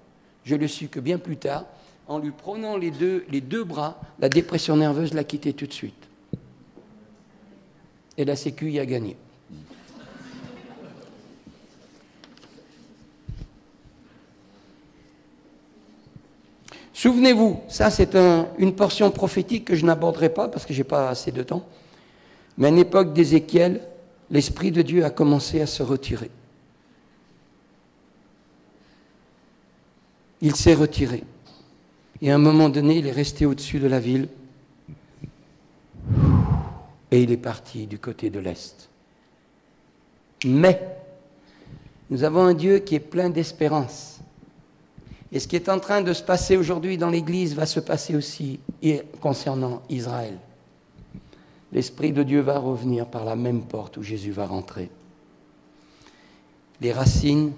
Je 0.43 0.55
le 0.55 0.67
suis 0.67 0.89
que 0.89 0.99
bien 0.99 1.17
plus 1.17 1.37
tard, 1.37 1.65
en 2.07 2.19
lui 2.19 2.31
prenant 2.31 2.75
les 2.75 2.91
deux, 2.91 3.25
les 3.29 3.41
deux 3.41 3.63
bras, 3.63 4.01
la 4.19 4.27
dépression 4.27 4.75
nerveuse 4.75 5.13
l'a 5.13 5.23
quitté 5.23 5.53
tout 5.53 5.67
de 5.67 5.73
suite. 5.73 6.07
Et 8.17 8.25
la 8.25 8.35
Sécu 8.35 8.71
y 8.71 8.79
a 8.79 8.85
gagné. 8.85 9.15
Souvenez-vous, 17.01 17.59
ça 17.67 17.89
c'est 17.89 18.15
une 18.59 18.75
portion 18.75 19.09
prophétique 19.09 19.65
que 19.65 19.75
je 19.75 19.83
n'aborderai 19.87 20.29
pas 20.29 20.47
parce 20.47 20.67
que 20.67 20.73
je 20.75 20.77
n'ai 20.77 20.83
pas 20.83 21.09
assez 21.09 21.31
de 21.31 21.41
temps. 21.41 21.65
Mais 22.59 22.67
à 22.67 22.69
l'époque 22.69 23.11
d'Ézéchiel, 23.11 23.81
l'Esprit 24.29 24.69
de 24.69 24.83
Dieu 24.83 25.03
a 25.03 25.09
commencé 25.09 25.61
à 25.61 25.65
se 25.65 25.81
retirer. 25.81 26.29
Il 30.41 30.55
s'est 30.55 30.75
retiré. 30.75 31.23
Et 32.21 32.29
à 32.29 32.35
un 32.35 32.37
moment 32.37 32.69
donné, 32.69 32.99
il 32.99 33.07
est 33.07 33.11
resté 33.11 33.47
au-dessus 33.47 33.79
de 33.79 33.87
la 33.87 33.99
ville. 33.99 34.27
Et 37.09 37.23
il 37.23 37.31
est 37.31 37.37
parti 37.37 37.87
du 37.87 37.97
côté 37.97 38.29
de 38.29 38.39
l'Est. 38.39 38.91
Mais 40.45 40.79
nous 42.11 42.23
avons 42.23 42.43
un 42.43 42.53
Dieu 42.53 42.77
qui 42.77 42.93
est 42.93 42.99
plein 42.99 43.31
d'espérance. 43.31 44.10
Et 45.31 45.39
ce 45.39 45.47
qui 45.47 45.55
est 45.55 45.69
en 45.69 45.79
train 45.79 46.01
de 46.01 46.11
se 46.13 46.23
passer 46.23 46.57
aujourd'hui 46.57 46.97
dans 46.97 47.09
l'Église 47.09 47.55
va 47.55 47.65
se 47.65 47.79
passer 47.79 48.15
aussi 48.15 48.59
concernant 49.21 49.81
Israël. 49.89 50.37
L'Esprit 51.71 52.11
de 52.11 52.23
Dieu 52.23 52.41
va 52.41 52.59
revenir 52.59 53.05
par 53.07 53.23
la 53.23 53.37
même 53.37 53.63
porte 53.63 53.95
où 53.95 54.03
Jésus 54.03 54.31
va 54.31 54.45
rentrer. 54.45 54.89
Les 56.81 56.91
racines, 56.91 57.53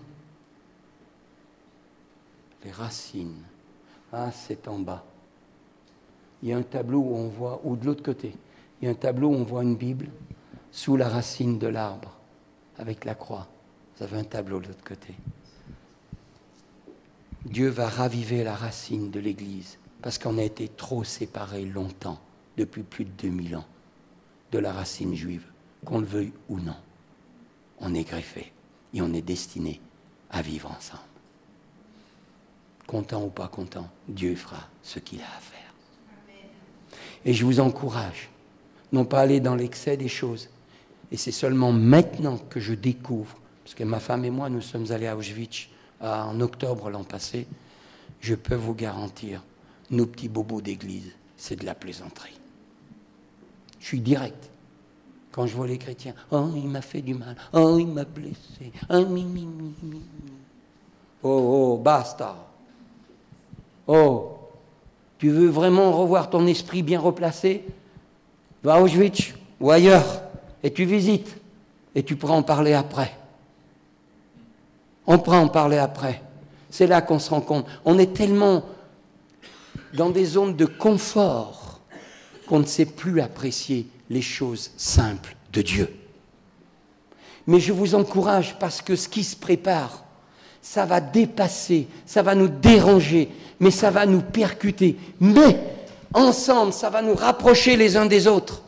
les 2.63 2.71
racines, 2.71 3.41
ah 4.11 4.29
c'est 4.31 4.67
en 4.67 4.77
bas. 4.77 5.03
Il 6.43 6.49
y 6.49 6.53
a 6.53 6.57
un 6.57 6.63
tableau 6.63 6.99
où 6.99 7.15
on 7.15 7.27
voit, 7.29 7.59
ou 7.63 7.75
de 7.75 7.85
l'autre 7.85 8.03
côté, 8.03 8.35
il 8.81 8.85
y 8.85 8.87
a 8.87 8.91
un 8.91 8.95
tableau 8.95 9.29
où 9.29 9.33
on 9.33 9.43
voit 9.43 9.63
une 9.63 9.75
Bible 9.75 10.09
sous 10.71 10.95
la 10.97 11.09
racine 11.09 11.57
de 11.57 11.67
l'arbre, 11.67 12.11
avec 12.77 13.05
la 13.05 13.15
croix. 13.15 13.47
Vous 13.97 14.03
avez 14.03 14.17
un 14.17 14.23
tableau 14.23 14.59
de 14.59 14.67
l'autre 14.67 14.83
côté. 14.83 15.15
Dieu 17.45 17.67
va 17.67 17.89
raviver 17.89 18.43
la 18.43 18.55
racine 18.55 19.11
de 19.11 19.19
l'Église, 19.19 19.77
parce 20.01 20.17
qu'on 20.17 20.37
a 20.37 20.43
été 20.43 20.69
trop 20.69 21.03
séparés 21.03 21.65
longtemps, 21.65 22.19
depuis 22.57 22.83
plus 22.83 23.05
de 23.05 23.11
2000 23.11 23.57
ans, 23.57 23.65
de 24.51 24.59
la 24.59 24.71
racine 24.71 25.13
juive, 25.13 25.45
qu'on 25.85 25.99
le 25.99 26.05
veuille 26.05 26.33
ou 26.47 26.59
non. 26.59 26.75
On 27.79 27.93
est 27.93 28.07
greffé 28.07 28.53
et 28.93 29.01
on 29.01 29.13
est 29.13 29.21
destiné 29.21 29.81
à 30.29 30.41
vivre 30.41 30.71
ensemble. 30.71 31.01
Content 32.87 33.23
ou 33.23 33.29
pas 33.29 33.47
content, 33.47 33.89
Dieu 34.07 34.35
fera 34.35 34.69
ce 34.81 34.99
qu'il 34.99 35.21
a 35.21 35.25
à 35.25 35.39
faire. 35.39 35.73
Et 37.25 37.33
je 37.33 37.45
vous 37.45 37.59
encourage, 37.59 38.29
non 38.91 39.05
pas 39.05 39.21
aller 39.21 39.39
dans 39.39 39.55
l'excès 39.55 39.97
des 39.97 40.07
choses. 40.07 40.49
Et 41.11 41.17
c'est 41.17 41.31
seulement 41.31 41.71
maintenant 41.71 42.37
que 42.37 42.59
je 42.59 42.73
découvre, 42.73 43.37
parce 43.63 43.75
que 43.75 43.83
ma 43.83 43.99
femme 43.99 44.25
et 44.25 44.29
moi, 44.29 44.49
nous 44.49 44.61
sommes 44.61 44.91
allés 44.91 45.07
à 45.07 45.17
Auschwitz 45.17 45.69
en 46.03 46.39
octobre 46.41 46.89
l'an 46.89 47.03
passé, 47.03 47.47
je 48.19 48.35
peux 48.35 48.55
vous 48.55 48.73
garantir, 48.73 49.41
nos 49.89 50.05
petits 50.05 50.29
bobos 50.29 50.61
d'église, 50.61 51.11
c'est 51.37 51.55
de 51.55 51.65
la 51.65 51.75
plaisanterie. 51.75 52.39
Je 53.79 53.85
suis 53.85 53.99
direct. 53.99 54.49
Quand 55.31 55.47
je 55.47 55.55
vois 55.55 55.67
les 55.67 55.79
chrétiens, 55.79 56.13
oh, 56.31 56.49
il 56.55 56.67
m'a 56.67 56.81
fait 56.81 57.01
du 57.01 57.15
mal, 57.15 57.35
oh, 57.53 57.77
il 57.79 57.87
m'a 57.87 58.05
blessé, 58.05 58.71
oh, 58.89 59.05
mi, 59.05 59.23
mi, 59.23 59.45
mi, 59.45 59.73
mi. 59.81 60.01
Oh, 61.23 61.73
oh, 61.73 61.77
basta. 61.77 62.35
Oh, 63.87 64.37
tu 65.17 65.29
veux 65.29 65.47
vraiment 65.47 65.91
revoir 65.91 66.29
ton 66.29 66.45
esprit 66.47 66.83
bien 66.83 66.99
replacé? 66.99 67.63
Va 68.63 68.75
à 68.75 68.81
Auschwitz 68.81 69.33
ou 69.59 69.71
ailleurs 69.71 70.23
et 70.61 70.71
tu 70.71 70.85
visites 70.85 71.37
et 71.95 72.03
tu 72.03 72.15
pourras 72.15 72.35
en 72.35 72.43
parler 72.43 72.73
après. 72.73 73.17
On 75.05 75.19
pourra 75.19 75.39
en 75.39 75.47
parler 75.47 75.77
après. 75.77 76.21
C'est 76.69 76.87
là 76.87 77.01
qu'on 77.01 77.19
se 77.19 77.29
rend 77.29 77.41
compte. 77.41 77.65
On 77.85 77.99
est 77.99 78.13
tellement 78.13 78.63
dans 79.93 80.09
des 80.09 80.25
zones 80.25 80.55
de 80.55 80.65
confort 80.65 81.79
qu'on 82.47 82.59
ne 82.59 82.65
sait 82.65 82.85
plus 82.85 83.21
apprécier 83.21 83.87
les 84.09 84.21
choses 84.21 84.71
simples 84.77 85.35
de 85.51 85.61
Dieu. 85.61 85.93
Mais 87.45 87.59
je 87.59 87.73
vous 87.73 87.95
encourage 87.95 88.57
parce 88.57 88.81
que 88.81 88.95
ce 88.95 89.07
qui 89.07 89.23
se 89.23 89.35
prépare, 89.35 90.03
ça 90.61 90.85
va 90.85 91.01
dépasser, 91.01 91.87
ça 92.05 92.21
va 92.21 92.35
nous 92.35 92.47
déranger, 92.47 93.29
mais 93.59 93.71
ça 93.71 93.91
va 93.91 94.05
nous 94.05 94.21
percuter. 94.21 94.97
Mais 95.19 95.59
ensemble, 96.13 96.71
ça 96.71 96.89
va 96.89 97.01
nous 97.01 97.15
rapprocher 97.15 97.75
les 97.75 97.97
uns 97.97 98.05
des 98.05 98.27
autres. 98.27 98.61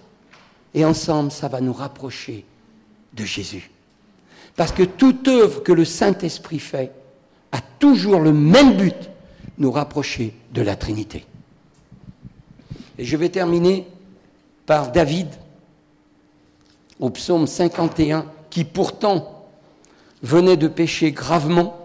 Et 0.74 0.84
ensemble, 0.84 1.32
ça 1.32 1.48
va 1.48 1.62
nous 1.62 1.74
rapprocher 1.74 2.44
de 3.14 3.24
Jésus. 3.24 3.72
Parce 4.56 4.72
que 4.72 4.84
toute 4.84 5.28
œuvre 5.28 5.64
que 5.64 5.72
le 5.72 5.86
Saint-Esprit 5.86 6.60
fait 6.60 6.92
a 7.52 7.60
toujours 7.80 8.20
le 8.20 8.32
même 8.32 8.78
but, 8.78 9.10
nous 9.58 9.72
rapprocher 9.72 10.34
de 10.54 10.62
la 10.62 10.76
Trinité. 10.76 11.26
Et 12.98 13.06
je 13.06 13.18
vais 13.18 13.30
terminer 13.30 13.88
par 14.66 14.92
David 14.92 15.28
au 17.00 17.10
psaume 17.10 17.48
51, 17.48 18.26
qui 18.50 18.64
pourtant 18.64 19.48
venait 20.24 20.58
de 20.58 20.68
pécher 20.68 21.12
gravement. 21.12 21.78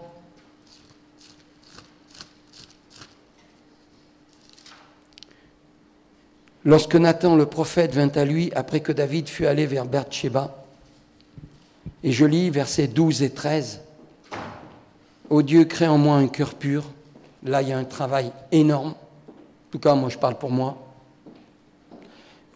Lorsque 6.63 6.95
Nathan 6.95 7.35
le 7.35 7.45
prophète 7.45 7.93
vint 7.93 8.11
à 8.15 8.23
lui 8.23 8.51
après 8.55 8.79
que 8.79 8.91
David 8.91 9.27
fut 9.27 9.45
allé 9.45 9.65
vers 9.65 9.85
Berthsheba, 9.85 10.60
et 12.03 12.11
je 12.11 12.25
lis 12.25 12.49
versets 12.49 12.87
12 12.87 13.23
et 13.23 13.29
13. 13.29 13.81
Ô 15.29 15.41
Dieu, 15.41 15.65
crée 15.65 15.87
en 15.87 15.97
moi 15.97 16.15
un 16.15 16.27
cœur 16.27 16.55
pur. 16.55 16.83
Là, 17.43 17.61
il 17.61 17.69
y 17.69 17.71
a 17.71 17.77
un 17.77 17.83
travail 17.83 18.31
énorme. 18.51 18.89
En 18.89 19.71
tout 19.71 19.79
cas, 19.79 19.95
moi, 19.95 20.09
je 20.09 20.17
parle 20.17 20.37
pour 20.37 20.51
moi. 20.51 20.77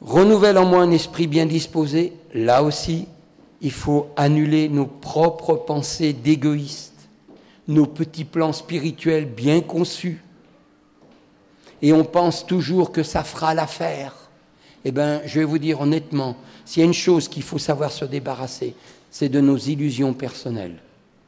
Renouvelle 0.01 0.57
en 0.57 0.65
moi 0.65 0.81
un 0.81 0.91
esprit 0.91 1.27
bien 1.27 1.45
disposé. 1.45 2.13
Là 2.33 2.63
aussi, 2.63 3.07
il 3.61 3.71
faut 3.71 4.07
annuler 4.15 4.69
nos 4.69 4.85
propres 4.85 5.55
pensées 5.55 6.13
d'égoïstes, 6.13 7.07
nos 7.67 7.85
petits 7.85 8.25
plans 8.25 8.53
spirituels 8.53 9.25
bien 9.25 9.61
conçus. 9.61 10.21
Et 11.81 11.93
on 11.93 12.03
pense 12.03 12.45
toujours 12.45 12.91
que 12.91 13.03
ça 13.03 13.23
fera 13.23 13.53
l'affaire. 13.53 14.13
Eh 14.83 14.91
bien, 14.91 15.21
je 15.25 15.39
vais 15.39 15.45
vous 15.45 15.57
dire 15.57 15.81
honnêtement, 15.81 16.35
s'il 16.63 16.81
y 16.81 16.83
a 16.83 16.87
une 16.87 16.93
chose 16.93 17.27
qu'il 17.27 17.43
faut 17.43 17.57
savoir 17.57 17.91
se 17.91 18.05
débarrasser, 18.05 18.75
c'est 19.15 19.29
de 19.29 19.39
nos 19.39 19.55
illusions 19.55 20.13
personnelles. 20.13 20.75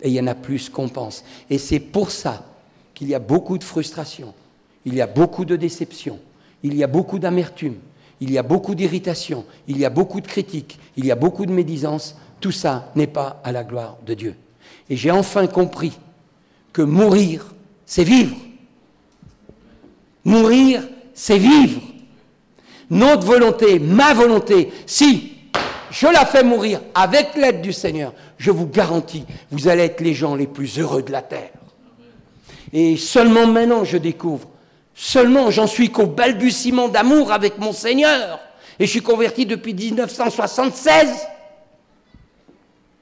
Et 0.01 0.09
il 0.09 0.13
y 0.13 0.19
en 0.19 0.27
a 0.27 0.35
plus 0.35 0.67
qu'on 0.67 0.89
pense. 0.89 1.23
Et 1.49 1.57
c'est 1.57 1.79
pour 1.79 2.11
ça 2.11 2.45
qu'il 2.93 3.07
y 3.07 3.15
a 3.15 3.19
beaucoup 3.19 3.57
de 3.57 3.63
frustration, 3.63 4.33
il 4.83 4.93
y 4.93 4.99
a 4.99 5.07
beaucoup 5.07 5.45
de 5.45 5.55
déception, 5.55 6.19
il 6.63 6.75
y 6.75 6.83
a 6.83 6.87
beaucoup 6.87 7.17
d'amertume, 7.17 7.75
il 8.19 8.29
y 8.29 8.37
a 8.37 8.43
beaucoup 8.43 8.75
d'irritation, 8.75 9.45
il 9.69 9.77
y 9.77 9.85
a 9.85 9.89
beaucoup 9.89 10.19
de 10.19 10.27
critiques, 10.27 10.77
il 10.97 11.05
y 11.05 11.11
a 11.11 11.15
beaucoup 11.15 11.45
de 11.45 11.53
médisance. 11.53 12.17
Tout 12.41 12.51
ça 12.51 12.91
n'est 12.97 13.07
pas 13.07 13.39
à 13.41 13.53
la 13.53 13.63
gloire 13.63 13.95
de 14.05 14.15
Dieu. 14.15 14.35
Et 14.89 14.97
j'ai 14.97 15.11
enfin 15.11 15.47
compris 15.47 15.97
que 16.73 16.81
mourir, 16.81 17.55
c'est 17.85 18.03
vivre. 18.03 18.35
Mourir, 20.25 20.85
c'est 21.13 21.39
vivre. 21.39 21.81
Notre 22.89 23.25
volonté, 23.25 23.79
ma 23.79 24.13
volonté, 24.13 24.73
si 24.85 25.36
je 25.91 26.07
la 26.07 26.25
fais 26.25 26.43
mourir 26.43 26.81
avec 26.95 27.35
l'aide 27.35 27.61
du 27.61 27.73
Seigneur, 27.73 28.13
je 28.37 28.51
vous 28.51 28.67
garantis, 28.67 29.25
vous 29.51 29.67
allez 29.67 29.83
être 29.83 30.01
les 30.01 30.13
gens 30.13 30.35
les 30.35 30.47
plus 30.47 30.79
heureux 30.79 31.01
de 31.01 31.11
la 31.11 31.21
terre. 31.21 31.51
Et 32.73 32.97
seulement 32.97 33.47
maintenant 33.47 33.83
je 33.83 33.97
découvre, 33.97 34.49
seulement 34.93 35.51
j'en 35.51 35.67
suis 35.67 35.91
qu'au 35.91 36.07
balbutiement 36.07 36.89
d'amour 36.89 37.31
avec 37.31 37.57
mon 37.57 37.71
Seigneur. 37.71 38.39
Et 38.79 38.85
je 38.85 38.91
suis 38.91 39.01
converti 39.01 39.45
depuis 39.45 39.73
1976. 39.73 41.09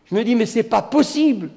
Je 0.09 0.15
me 0.15 0.23
dis, 0.23 0.35
mais 0.35 0.45
c'est 0.45 0.63
pas 0.63 0.81
possible. 0.81 1.49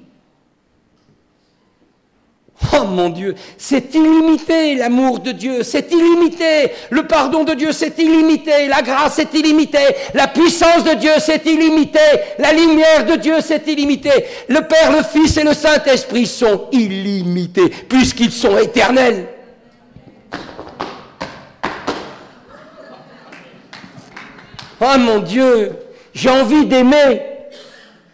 Oh 2.73 2.83
mon 2.83 3.09
Dieu, 3.09 3.35
c'est 3.57 3.95
illimité 3.95 4.75
l'amour 4.75 5.19
de 5.19 5.31
Dieu, 5.31 5.63
c'est 5.63 5.91
illimité 5.91 6.71
le 6.89 7.07
pardon 7.07 7.45
de 7.45 7.53
Dieu, 7.53 7.71
c'est 7.71 7.97
illimité 7.97 8.67
la 8.67 8.81
grâce, 8.81 9.13
c'est 9.15 9.33
illimité 9.33 9.79
la 10.13 10.27
puissance 10.27 10.83
de 10.83 10.93
Dieu, 10.95 11.11
c'est 11.19 11.45
illimité 11.45 11.99
la 12.37 12.51
lumière 12.51 13.05
de 13.05 13.15
Dieu, 13.15 13.35
c'est 13.41 13.65
illimité. 13.67 14.11
Le 14.49 14.61
Père, 14.61 14.91
le 14.91 15.03
Fils 15.03 15.37
et 15.37 15.43
le 15.43 15.53
Saint-Esprit 15.53 16.27
sont 16.27 16.67
illimités 16.73 17.69
puisqu'ils 17.69 18.31
sont 18.31 18.57
éternels. 18.57 19.27
Oh 24.81 24.97
mon 24.97 25.19
Dieu, 25.19 25.71
j'ai 26.13 26.29
envie 26.29 26.65
d'aimer, 26.65 27.21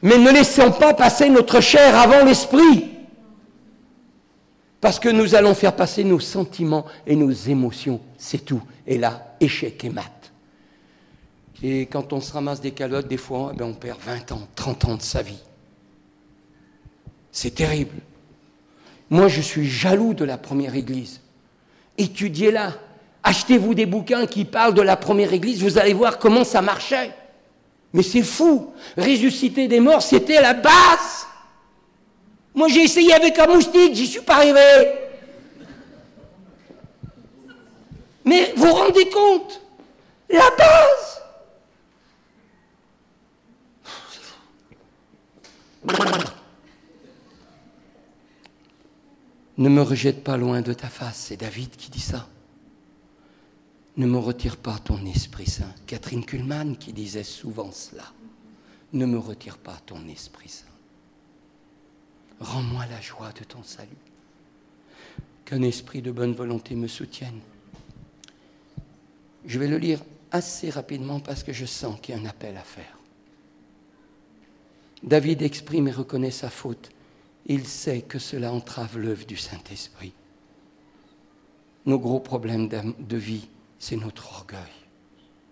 mais 0.03 0.17
ne 0.17 0.31
laissons 0.31 0.71
pas 0.71 0.93
passer 0.93 1.29
notre 1.29 1.61
chair 1.61 1.97
avant 1.97 2.23
l'esprit. 2.23 2.94
Parce 4.85 4.99
que 4.99 5.09
nous 5.09 5.33
allons 5.33 5.55
faire 5.55 5.75
passer 5.75 6.03
nos 6.03 6.19
sentiments 6.19 6.85
et 7.07 7.15
nos 7.15 7.31
émotions, 7.31 7.99
c'est 8.19 8.45
tout. 8.45 8.61
Et 8.85 8.99
là, 8.99 9.35
échec 9.39 9.83
et 9.83 9.89
mat. 9.89 10.31
Et 11.63 11.87
quand 11.87 12.13
on 12.13 12.21
se 12.21 12.31
ramasse 12.31 12.61
des 12.61 12.69
calottes, 12.69 13.07
des 13.07 13.17
fois, 13.17 13.49
eh 13.51 13.57
ben, 13.57 13.65
on 13.65 13.73
perd 13.73 13.99
20 13.99 14.33
ans, 14.33 14.47
30 14.53 14.85
ans 14.85 14.95
de 14.97 15.01
sa 15.01 15.23
vie. 15.23 15.41
C'est 17.31 17.55
terrible. 17.55 17.95
Moi, 19.09 19.27
je 19.27 19.41
suis 19.41 19.67
jaloux 19.67 20.13
de 20.13 20.23
la 20.23 20.37
première 20.37 20.75
église. 20.75 21.19
Étudiez-la. 21.97 22.73
Achetez-vous 23.23 23.73
des 23.73 23.87
bouquins 23.87 24.27
qui 24.27 24.45
parlent 24.45 24.75
de 24.75 24.83
la 24.83 24.97
première 24.97 25.33
église, 25.33 25.63
vous 25.63 25.79
allez 25.79 25.93
voir 25.93 26.19
comment 26.19 26.43
ça 26.43 26.61
marchait. 26.61 27.09
Mais 27.91 28.03
c'est 28.03 28.21
fou. 28.21 28.71
Ressusciter 28.95 29.67
des 29.67 29.79
morts, 29.79 30.03
c'était 30.03 30.41
la 30.41 30.53
base. 30.53 31.24
Moi, 32.55 32.69
j'ai 32.69 32.83
essayé 32.83 33.13
avec 33.13 33.37
un 33.37 33.47
moustique, 33.47 33.93
j'y 33.93 34.07
suis 34.07 34.21
pas 34.21 34.37
arrivé. 34.37 34.93
Mais 38.23 38.53
vous 38.55 38.73
rendez 38.73 39.09
compte? 39.09 39.61
La 40.29 40.49
base 40.57 41.15
Ne 49.57 49.69
me 49.69 49.81
rejette 49.81 50.23
pas 50.23 50.35
loin 50.35 50.61
de 50.61 50.73
ta 50.73 50.89
face, 50.89 51.27
c'est 51.27 51.37
David 51.37 51.75
qui 51.77 51.89
dit 51.89 51.99
ça. 51.99 52.27
Ne 53.95 54.05
me 54.05 54.17
retire 54.17 54.57
pas 54.57 54.77
ton 54.83 55.05
Esprit 55.05 55.45
Saint. 55.49 55.73
Catherine 55.87 56.25
Kuhlmann 56.25 56.75
qui 56.75 56.91
disait 56.91 57.23
souvent 57.23 57.71
cela. 57.71 58.03
Ne 58.91 59.05
me 59.05 59.17
retire 59.17 59.57
pas 59.57 59.77
ton 59.85 60.05
Esprit 60.09 60.49
Saint. 60.49 60.74
Rends-moi 62.39 62.85
la 62.87 63.01
joie 63.01 63.31
de 63.31 63.43
ton 63.43 63.63
salut. 63.63 63.89
Qu'un 65.45 65.61
esprit 65.61 66.01
de 66.01 66.11
bonne 66.11 66.33
volonté 66.33 66.75
me 66.75 66.87
soutienne. 66.87 67.39
Je 69.45 69.59
vais 69.59 69.67
le 69.67 69.77
lire 69.77 70.01
assez 70.31 70.69
rapidement 70.69 71.19
parce 71.19 71.43
que 71.43 71.53
je 71.53 71.65
sens 71.65 71.99
qu'il 72.01 72.15
y 72.15 72.17
a 72.17 72.21
un 72.21 72.25
appel 72.25 72.57
à 72.57 72.63
faire. 72.63 72.97
David 75.03 75.43
exprime 75.43 75.87
et 75.87 75.91
reconnaît 75.91 76.31
sa 76.31 76.49
faute. 76.49 76.89
Il 77.45 77.67
sait 77.67 78.01
que 78.01 78.17
cela 78.17 78.51
entrave 78.51 78.97
l'œuvre 78.97 79.25
du 79.25 79.37
Saint-Esprit. 79.37 80.13
Nos 81.85 81.99
gros 81.99 82.19
problèmes 82.19 82.67
de 82.67 83.17
vie, 83.17 83.47
c'est 83.77 83.97
notre 83.97 84.33
orgueil. 84.33 84.59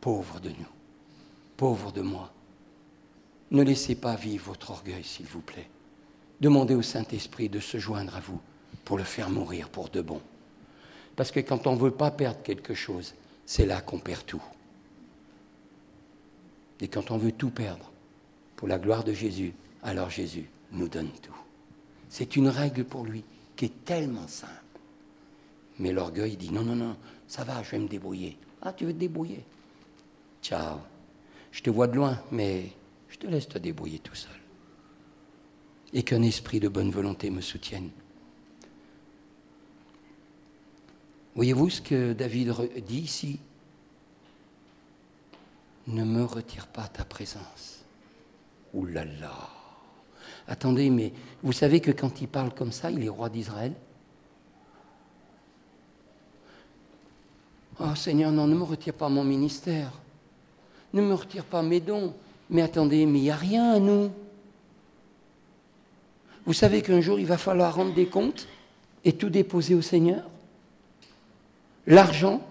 Pauvre 0.01 0.39
de 0.39 0.49
nous, 0.49 0.73
pauvre 1.55 1.91
de 1.91 2.01
moi. 2.01 2.34
Ne 3.51 3.61
laissez 3.61 3.93
pas 3.93 4.15
vivre 4.15 4.45
votre 4.47 4.71
orgueil, 4.71 5.03
s'il 5.03 5.27
vous 5.27 5.41
plaît. 5.41 5.69
Demandez 6.41 6.75
au 6.75 6.81
Saint-Esprit 6.81 7.49
de 7.49 7.59
se 7.59 7.77
joindre 7.77 8.15
à 8.15 8.19
vous 8.19 8.41
pour 8.86 8.97
le 8.97 9.03
faire 9.03 9.29
mourir 9.29 9.69
pour 9.69 9.89
de 9.89 10.01
bon. 10.01 10.21
Parce 11.15 11.31
que 11.31 11.39
quand 11.39 11.67
on 11.67 11.73
ne 11.73 11.79
veut 11.79 11.91
pas 11.91 12.11
perdre 12.11 12.41
quelque 12.43 12.73
chose, 12.73 13.13
c'est 13.45 13.65
là 13.65 13.81
qu'on 13.81 13.99
perd 13.99 14.25
tout. 14.25 14.43
Et 16.81 16.88
quand 16.88 17.11
on 17.11 17.17
veut 17.17 17.31
tout 17.31 17.49
perdre 17.49 17.91
pour 18.55 18.67
la 18.67 18.79
gloire 18.79 19.03
de 19.03 19.13
Jésus, 19.13 19.53
alors 19.84 20.09
Jésus 20.09 20.49
nous 20.71 20.89
donne 20.89 21.11
tout. 21.21 21.36
C'est 22.09 22.36
une 22.36 22.47
règle 22.49 22.84
pour 22.84 23.05
lui 23.05 23.23
qui 23.55 23.65
est 23.65 23.86
tellement 23.86 24.27
simple. 24.27 24.51
Mais 25.79 25.91
l'orgueil 25.91 26.36
dit 26.36 26.51
non, 26.51 26.63
non, 26.63 26.75
non, 26.75 26.97
ça 27.27 27.43
va, 27.43 27.63
je 27.63 27.71
vais 27.71 27.79
me 27.79 27.88
débrouiller. 27.88 28.38
Ah, 28.61 28.73
tu 28.73 28.86
veux 28.86 28.93
te 28.93 28.99
débrouiller? 28.99 29.43
Ciao. 30.41 30.79
Je 31.51 31.61
te 31.61 31.69
vois 31.69 31.88
de 31.88 31.95
loin, 31.95 32.19
mais 32.31 32.71
je 33.09 33.17
te 33.17 33.27
laisse 33.27 33.47
te 33.47 33.57
débrouiller 33.57 33.99
tout 33.99 34.15
seul 34.15 34.42
et 35.93 36.03
qu'un 36.03 36.23
esprit 36.23 36.59
de 36.59 36.67
bonne 36.67 36.89
volonté 36.89 37.29
me 37.29 37.41
soutienne. 37.41 37.89
Voyez-vous 41.35 41.69
ce 41.69 41.81
que 41.81 42.13
David 42.13 42.53
dit 42.85 43.01
ici? 43.01 43.39
Ne 45.87 46.03
me 46.03 46.23
retire 46.23 46.67
pas 46.67 46.87
ta 46.87 47.03
présence. 47.03 47.83
Ouh 48.73 48.85
là 48.85 49.05
là 49.05 49.49
Attendez, 50.47 50.89
mais 50.89 51.13
vous 51.41 51.53
savez 51.53 51.79
que 51.79 51.91
quand 51.91 52.21
il 52.21 52.27
parle 52.27 52.53
comme 52.53 52.71
ça, 52.71 52.91
il 52.91 53.03
est 53.03 53.09
roi 53.09 53.29
d'Israël? 53.29 53.73
Oh 57.79 57.95
Seigneur, 57.95 58.31
non, 58.31 58.47
ne 58.47 58.55
me 58.55 58.63
retire 58.63 58.93
pas 58.93 59.09
mon 59.09 59.23
ministère. 59.23 59.91
ne 60.93 61.01
me 61.01 61.13
retire 61.13 61.45
pas 61.45 61.61
mes 61.63 61.79
dons. 61.79 62.13
Mais 62.49 62.61
attendez, 62.61 63.05
mais 63.05 63.19
il 63.19 63.23
n'y 63.23 63.31
a 63.31 63.35
rien 63.35 63.73
à 63.73 63.79
nous. 63.79 64.11
Vous 66.45 66.53
savez 66.53 66.81
qu'un 66.81 67.01
jour, 67.01 67.19
il 67.19 67.25
va 67.25 67.37
falloir 67.37 67.75
rendre 67.75 67.93
des 67.93 68.05
comptes 68.05 68.47
et 69.05 69.13
tout 69.13 69.29
déposer 69.29 69.75
au 69.75 69.81
Seigneur 69.81 70.23
L'argent, 71.85 72.41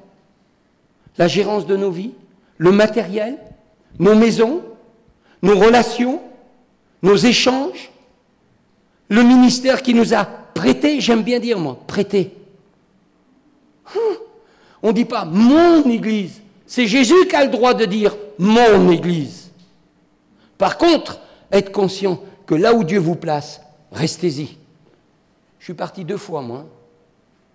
la 1.16 1.26
gérance 1.26 1.66
de 1.66 1.76
nos 1.76 1.90
vies, 1.90 2.12
le 2.58 2.70
matériel, 2.70 3.38
nos 3.98 4.14
maisons, 4.14 4.62
nos 5.42 5.58
relations, 5.58 6.20
nos 7.02 7.16
échanges, 7.16 7.90
le 9.08 9.22
ministère 9.22 9.82
qui 9.82 9.94
nous 9.94 10.14
a 10.14 10.24
prêté, 10.24 11.00
j'aime 11.00 11.22
bien 11.22 11.38
dire 11.38 11.58
moi, 11.58 11.78
prêté. 11.86 12.34
Hum, 13.94 14.16
on 14.82 14.88
ne 14.88 14.92
dit 14.92 15.04
pas 15.04 15.24
mon 15.24 15.88
Église, 15.88 16.40
c'est 16.66 16.86
Jésus 16.86 17.26
qui 17.28 17.36
a 17.36 17.44
le 17.44 17.50
droit 17.50 17.74
de 17.74 17.84
dire 17.84 18.16
mon 18.38 18.90
Église. 18.90 19.50
Par 20.58 20.78
contre, 20.78 21.20
être 21.50 21.72
conscient 21.72 22.20
que 22.46 22.54
là 22.54 22.74
où 22.74 22.84
Dieu 22.84 22.98
vous 22.98 23.16
place, 23.16 23.60
restez-y. 23.92 24.56
Je 25.58 25.64
suis 25.64 25.74
parti 25.74 26.04
deux 26.04 26.16
fois, 26.16 26.42
moi. 26.42 26.66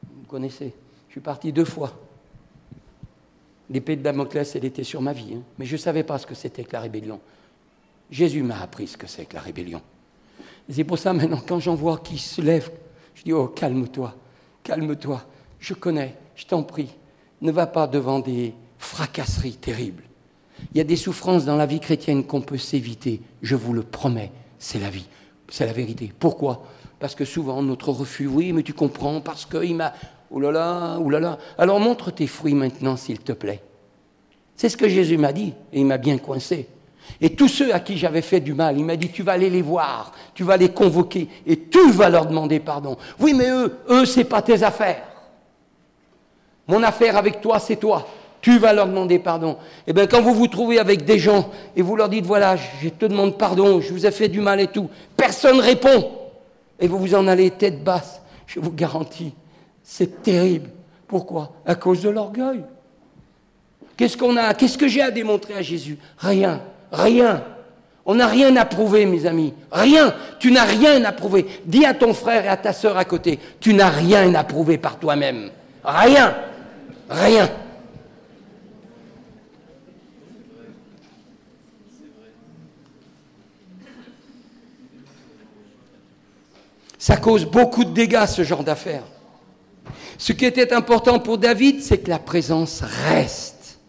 Vous 0.04 0.26
connaissez. 0.28 0.74
Je 1.08 1.14
suis 1.14 1.22
parti 1.22 1.52
deux 1.52 1.66
fois. 1.66 1.92
L'épée 3.70 3.96
de 3.96 4.02
Damoclès, 4.02 4.56
elle 4.56 4.66
était 4.66 4.84
sur 4.84 5.02
ma 5.02 5.14
vie. 5.14 5.34
Hein. 5.36 5.42
Mais 5.58 5.66
je 5.66 5.74
ne 5.74 5.80
savais 5.80 6.04
pas 6.04 6.18
ce 6.18 6.26
que 6.26 6.36
c'était 6.36 6.64
que 6.64 6.74
la 6.74 6.80
rébellion. 6.80 7.20
Jésus 8.10 8.44
m'a 8.44 8.62
appris 8.62 8.88
ce 8.88 8.98
que 8.98 9.08
c'est 9.08 9.26
que 9.26 9.36
la 9.36 9.42
rébellion. 9.42 9.82
C'est 10.70 10.84
pour 10.84 10.98
ça 10.98 11.14
maintenant, 11.14 11.42
quand 11.46 11.60
j'en 11.60 11.76
vois 11.76 11.98
qui 11.98 12.18
se 12.18 12.42
lève, 12.42 12.72
je 13.16 13.24
dis, 13.24 13.34
oh, 13.34 13.48
calme-toi, 13.48 14.16
calme-toi, 14.64 15.24
je 15.60 15.74
connais, 15.74 16.16
je 16.36 16.46
t'en 16.46 16.64
prie, 16.64 16.90
ne 17.42 17.52
va 17.52 17.68
pas 17.68 17.88
devant 17.88 18.20
des 18.20 18.54
fracasseries 18.78 19.56
terribles. 19.56 20.04
Il 20.72 20.78
y 20.78 20.82
a 20.82 20.84
des 20.84 20.96
souffrances 20.96 21.46
dans 21.46 21.56
la 21.56 21.66
vie 21.66 21.80
chrétienne 21.80 22.26
qu'on 22.26 22.42
peut 22.42 22.58
s'éviter, 22.58 23.22
je 23.42 23.56
vous 23.56 23.74
le 23.74 23.84
promets, 23.84 24.32
c'est 24.60 24.80
la 24.80 24.90
vie, 24.90 25.08
c'est 25.50 25.66
la 25.66 25.74
vérité. 25.74 26.12
Pourquoi? 26.18 26.64
Parce 27.00 27.16
que 27.16 27.26
souvent 27.26 27.62
notre 27.62 27.92
refus, 27.92 28.28
oui, 28.28 28.54
mais 28.54 28.64
tu 28.64 28.74
comprends, 28.74 29.22
parce 29.22 29.46
qu'il 29.46 29.76
m'a... 29.76 29.94
Ouh 30.30 30.40
là 30.40 30.52
là, 30.52 31.00
là 31.10 31.20
là. 31.20 31.38
Alors 31.58 31.80
montre 31.80 32.12
tes 32.12 32.28
fruits 32.28 32.54
maintenant, 32.54 32.98
s'il 32.98 33.20
te 33.20 33.32
plaît. 33.32 33.62
C'est 34.56 34.70
ce 34.70 34.78
que 34.78 34.90
Jésus 34.90 35.18
m'a 35.18 35.32
dit, 35.32 35.54
et 35.72 35.80
il 35.80 35.86
m'a 35.86 35.98
bien 35.98 36.18
coincé. 36.18 36.68
Et 37.22 37.36
tous 37.36 37.48
ceux 37.48 37.74
à 37.74 37.80
qui 37.80 37.98
j'avais 37.98 38.22
fait 38.22 38.42
du 38.42 38.54
mal, 38.54 38.78
il 38.78 38.84
m'a 38.84 38.98
dit, 38.98 39.10
tu 39.10 39.24
vas 39.24 39.34
aller 39.34 39.50
les 39.50 39.62
voir, 39.62 40.12
tu 40.34 40.44
vas 40.44 40.58
les 40.58 40.70
convoquer, 40.70 41.30
et 41.46 41.58
tu 41.58 41.92
vas 41.92 42.10
leur 42.10 42.26
demander 42.26 42.60
pardon. 42.60 42.98
Oui, 43.20 43.34
mais 43.34 43.50
eux, 43.50 43.78
eux, 43.90 44.06
c'est 44.06 44.26
pas 44.26 44.42
tes 44.42 44.64
affaires. 44.64 45.04
Mon 46.68 46.84
affaire 46.84 47.16
avec 47.16 47.40
toi, 47.40 47.60
c'est 47.60 47.78
toi. 47.78 48.06
Tu 48.48 48.60
vas 48.60 48.72
leur 48.72 48.88
demander 48.88 49.20
pardon. 49.20 49.58
Et 49.86 49.88
eh 49.88 49.94
bien, 49.94 50.08
quand 50.08 50.22
vous 50.22 50.34
vous 50.34 50.48
trouvez 50.48 50.80
avec 50.80 51.04
des 51.04 51.20
gens 51.20 51.50
et 51.76 51.82
vous 51.82 51.98
leur 51.98 52.08
dites, 52.08 52.26
voilà, 52.26 52.56
je 52.56 52.88
te 52.88 53.06
demande 53.06 53.38
pardon, 53.38 53.82
je 53.82 53.92
vous 53.92 54.06
ai 54.06 54.12
fait 54.12 54.30
du 54.30 54.40
mal 54.40 54.62
et 54.62 54.68
tout, 54.68 54.90
personne 55.18 55.60
répond. 55.60 56.12
Et 56.80 56.88
vous 56.88 56.98
vous 56.98 57.14
en 57.14 57.28
allez 57.28 57.52
tête 57.52 57.84
basse. 57.84 58.22
Je 58.46 58.62
vous 58.62 58.72
garantis, 58.72 59.34
c'est 59.84 60.24
terrible. 60.24 60.70
Pourquoi? 61.10 61.52
À 61.66 61.76
cause 61.76 62.04
de 62.04 62.10
l'orgueil. 62.10 62.64
Qu'est-ce 63.98 64.16
qu'on 64.16 64.38
a? 64.38 64.54
Qu'est-ce 64.54 64.78
que 64.78 64.88
j'ai 64.88 65.02
à 65.02 65.12
démontrer 65.12 65.56
à 65.56 65.62
Jésus? 65.62 65.98
Rien. 66.18 66.62
Rien. 66.94 67.44
On 68.06 68.16
n'a 68.16 68.28
rien 68.28 68.56
à 68.56 68.64
prouver, 68.64 69.06
mes 69.06 69.26
amis. 69.26 69.54
Rien. 69.74 70.14
Tu 70.40 70.54
n'as 70.54 70.64
rien 70.64 71.04
à 71.04 71.12
prouver. 71.12 71.48
Dis 71.66 71.84
à 71.84 71.94
ton 71.94 72.14
frère 72.14 72.46
et 72.46 72.48
à 72.48 72.56
ta 72.56 72.72
sœur 72.72 72.96
à 72.96 73.04
côté, 73.04 73.40
tu 73.60 73.74
n'as 73.74 73.90
rien 73.90 74.34
à 74.36 74.46
prouver 74.46 74.78
par 74.78 75.00
toi-même. 75.00 75.50
Rien. 75.84 76.34
Rien. 77.10 77.50
Ça 86.98 87.18
cause 87.18 87.46
beaucoup 87.46 87.84
de 87.84 87.92
dégâts, 87.92 88.26
ce 88.26 88.44
genre 88.44 88.64
d'affaires. 88.64 89.04
Ce 90.18 90.34
qui 90.34 90.46
était 90.46 90.74
important 90.74 91.20
pour 91.20 91.38
David, 91.38 91.82
c'est 91.84 92.00
que 92.00 92.10
la 92.10 92.20
présence 92.20 92.82
reste. 92.82 93.80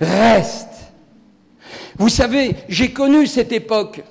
Reste. 0.00 0.68
Vous 1.96 2.08
savez, 2.08 2.56
j'ai 2.68 2.92
connu 2.92 3.26
cette 3.26 3.52
époque. 3.52 4.02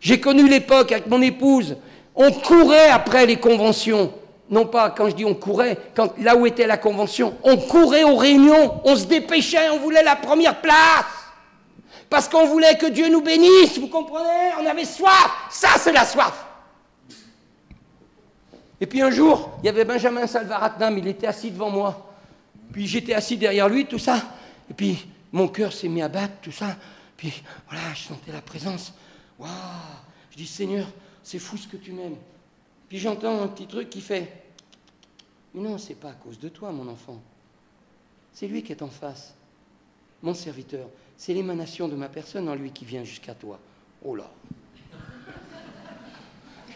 J'ai 0.00 0.20
connu 0.20 0.48
l'époque 0.48 0.92
avec 0.92 1.06
mon 1.08 1.20
épouse. 1.20 1.76
On 2.14 2.30
courait 2.30 2.88
après 2.88 3.26
les 3.26 3.36
conventions. 3.36 4.12
Non 4.50 4.64
pas 4.64 4.90
quand 4.90 5.10
je 5.10 5.14
dis 5.14 5.24
on 5.24 5.34
courait, 5.34 5.76
quand, 5.94 6.16
là 6.18 6.34
où 6.34 6.46
était 6.46 6.66
la 6.66 6.78
convention, 6.78 7.34
on 7.42 7.58
courait 7.58 8.04
aux 8.04 8.16
réunions, 8.16 8.80
on 8.84 8.96
se 8.96 9.04
dépêchait, 9.04 9.68
on 9.68 9.78
voulait 9.78 10.02
la 10.02 10.16
première 10.16 10.60
place. 10.60 11.04
Parce 12.08 12.28
qu'on 12.28 12.46
voulait 12.46 12.78
que 12.78 12.86
Dieu 12.86 13.10
nous 13.10 13.20
bénisse, 13.20 13.78
vous 13.78 13.88
comprenez? 13.88 14.52
On 14.58 14.66
avait 14.66 14.86
soif. 14.86 15.30
Ça, 15.50 15.68
c'est 15.78 15.92
la 15.92 16.06
soif. 16.06 16.47
Et 18.80 18.86
puis 18.86 19.02
un 19.02 19.10
jour, 19.10 19.58
il 19.62 19.66
y 19.66 19.68
avait 19.68 19.84
Benjamin 19.84 20.26
Salvaratnam, 20.26 20.96
il 20.98 21.06
était 21.08 21.26
assis 21.26 21.50
devant 21.50 21.70
moi. 21.70 22.14
Puis 22.72 22.86
j'étais 22.86 23.14
assis 23.14 23.36
derrière 23.36 23.68
lui, 23.68 23.86
tout 23.86 23.98
ça. 23.98 24.22
Et 24.70 24.74
puis 24.74 25.06
mon 25.32 25.48
cœur 25.48 25.72
s'est 25.72 25.88
mis 25.88 26.02
à 26.02 26.08
battre, 26.08 26.34
tout 26.42 26.52
ça. 26.52 26.76
Puis 27.16 27.42
voilà, 27.68 27.92
je 27.94 28.04
sentais 28.04 28.32
la 28.32 28.40
présence. 28.40 28.94
Waouh 29.38 29.50
Je 30.30 30.36
dis, 30.36 30.46
Seigneur, 30.46 30.86
c'est 31.22 31.38
fou 31.38 31.56
ce 31.56 31.66
que 31.66 31.76
tu 31.76 31.92
m'aimes. 31.92 32.16
Puis 32.88 32.98
j'entends 32.98 33.42
un 33.42 33.48
petit 33.48 33.66
truc 33.66 33.90
qui 33.90 34.00
fait 34.00 34.32
Mais 35.54 35.60
non, 35.60 35.78
c'est 35.78 35.94
pas 35.94 36.10
à 36.10 36.14
cause 36.14 36.38
de 36.38 36.48
toi, 36.48 36.72
mon 36.72 36.88
enfant. 36.88 37.20
C'est 38.32 38.46
lui 38.46 38.62
qui 38.62 38.72
est 38.72 38.82
en 38.82 38.88
face. 38.88 39.34
Mon 40.22 40.34
serviteur. 40.34 40.86
C'est 41.16 41.34
l'émanation 41.34 41.88
de 41.88 41.96
ma 41.96 42.08
personne 42.08 42.48
en 42.48 42.54
lui 42.54 42.70
qui 42.70 42.84
vient 42.84 43.04
jusqu'à 43.04 43.34
toi. 43.34 43.58
Oh 44.04 44.14
là 44.14 44.30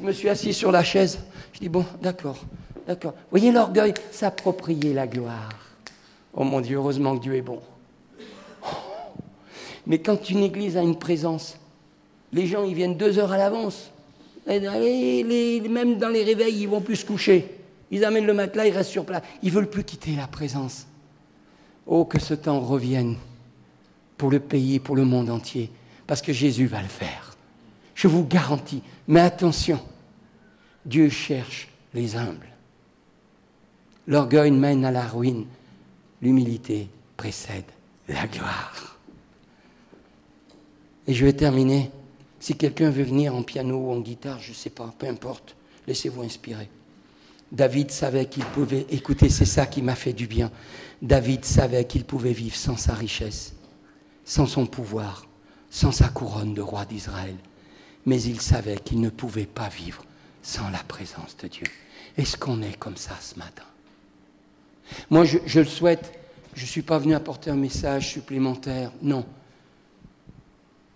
Je 0.03 0.07
me 0.09 0.13
suis 0.13 0.29
assis 0.29 0.53
sur 0.53 0.73
la 0.73 0.83
chaise. 0.83 1.21
Je 1.53 1.61
dis 1.61 1.69
Bon, 1.69 1.87
d'accord, 2.03 2.45
d'accord. 2.89 3.15
Voyez 3.31 3.53
l'orgueil, 3.53 3.95
s'approprier 4.11 4.93
la 4.93 5.07
gloire. 5.07 5.49
Oh 6.35 6.43
mon 6.43 6.61
Dieu, 6.61 6.77
heureusement 6.77 7.17
que 7.17 7.23
Dieu 7.23 7.37
est 7.37 7.43
bon. 7.43 7.61
Mais 9.87 10.01
quand 10.01 10.29
une 10.29 10.43
église 10.43 10.77
a 10.77 10.83
une 10.83 10.99
présence, 10.99 11.57
les 12.33 12.49
gens, 12.49 12.65
ils 12.65 12.75
viennent 12.75 12.97
deux 12.97 13.21
heures 13.21 13.31
à 13.31 13.39
l'avance. 13.39 13.93
même 14.49 15.99
dans 15.99 16.09
les 16.09 16.25
réveils, 16.25 16.63
ils 16.63 16.69
vont 16.69 16.81
plus 16.81 16.97
se 16.97 17.07
coucher. 17.07 17.49
Ils 17.93 18.05
amènent 18.05 18.27
le 18.27 18.35
matelas, 18.35 18.67
ils 18.67 18.77
restent 18.77 18.91
sur 18.91 19.05
place. 19.05 19.23
Ils 19.41 19.53
veulent 19.53 19.71
plus 19.71 19.85
quitter 19.85 20.17
la 20.17 20.27
présence. 20.27 20.89
Oh, 21.87 22.05
que 22.05 22.19
ce 22.19 22.35
temps 22.35 22.59
revienne 22.59 23.15
pour 24.19 24.33
le 24.33 24.41
pays, 24.41 24.81
pour 24.81 24.97
le 24.97 25.05
monde 25.05 25.31
entier, 25.31 25.71
parce 26.09 26.23
que 26.23 26.33
Jésus 26.33 26.67
va 26.67 26.83
le 26.83 26.89
faire. 26.89 27.37
Je 27.95 28.09
vous 28.09 28.25
garantis. 28.25 28.83
Mais 29.07 29.21
attention, 29.21 29.79
Dieu 30.85 31.09
cherche 31.09 31.69
les 31.95 32.17
humbles. 32.17 32.49
L'orgueil 34.07 34.51
mène 34.51 34.85
à 34.85 34.91
la 34.91 35.07
ruine. 35.07 35.47
L'humilité 36.21 36.89
précède 37.17 37.65
la 38.09 38.27
gloire. 38.27 38.99
Et 41.07 41.15
je 41.15 41.25
vais 41.25 41.33
terminer. 41.33 41.91
Si 42.41 42.57
quelqu'un 42.57 42.91
veut 42.91 43.05
venir 43.05 43.35
en 43.35 43.43
piano 43.43 43.77
ou 43.77 43.93
en 43.93 44.01
guitare, 44.01 44.41
je 44.41 44.51
ne 44.51 44.57
sais 44.57 44.71
pas, 44.71 44.93
peu 44.99 45.07
importe, 45.07 45.55
laissez-vous 45.87 46.23
inspirer. 46.23 46.69
David 47.53 47.91
savait 47.91 48.27
qu'il 48.27 48.45
pouvait, 48.47 48.87
écouter, 48.91 49.29
c'est 49.29 49.45
ça 49.45 49.67
qui 49.67 49.83
m'a 49.83 49.95
fait 49.95 50.13
du 50.13 50.27
bien. 50.27 50.51
David 51.01 51.45
savait 51.45 51.87
qu'il 51.87 52.05
pouvait 52.05 52.33
vivre 52.33 52.57
sans 52.57 52.77
sa 52.77 52.95
richesse, 52.95 53.55
sans 54.25 54.47
son 54.47 54.67
pouvoir, 54.67 55.27
sans 55.71 55.93
sa 55.93 56.09
couronne 56.09 56.55
de 56.55 56.63
roi 56.63 56.85
d'Israël. 56.85 57.37
Mais 58.07 58.21
il 58.23 58.41
savait 58.41 58.79
qu'il 58.79 59.01
ne 59.01 59.11
pouvait 59.11 59.47
pas 59.47 59.69
vivre 59.69 60.03
sans 60.43 60.69
la 60.71 60.79
présence 60.79 61.37
de 61.39 61.49
Dieu. 61.49 61.67
Est-ce 62.17 62.37
qu'on 62.37 62.63
est 62.63 62.77
comme 62.77 62.97
ça 62.97 63.17
ce 63.21 63.39
matin? 63.39 63.65
Moi, 65.11 65.25
je, 65.25 65.59
le 65.59 65.65
souhaite. 65.65 66.19
Je 66.55 66.63
ne 66.63 66.67
suis 66.67 66.83
pas 66.83 66.99
venu 66.99 67.15
apporter 67.15 67.51
un 67.51 67.57
message 67.57 68.11
supplémentaire. 68.11 68.93
Non 69.01 69.25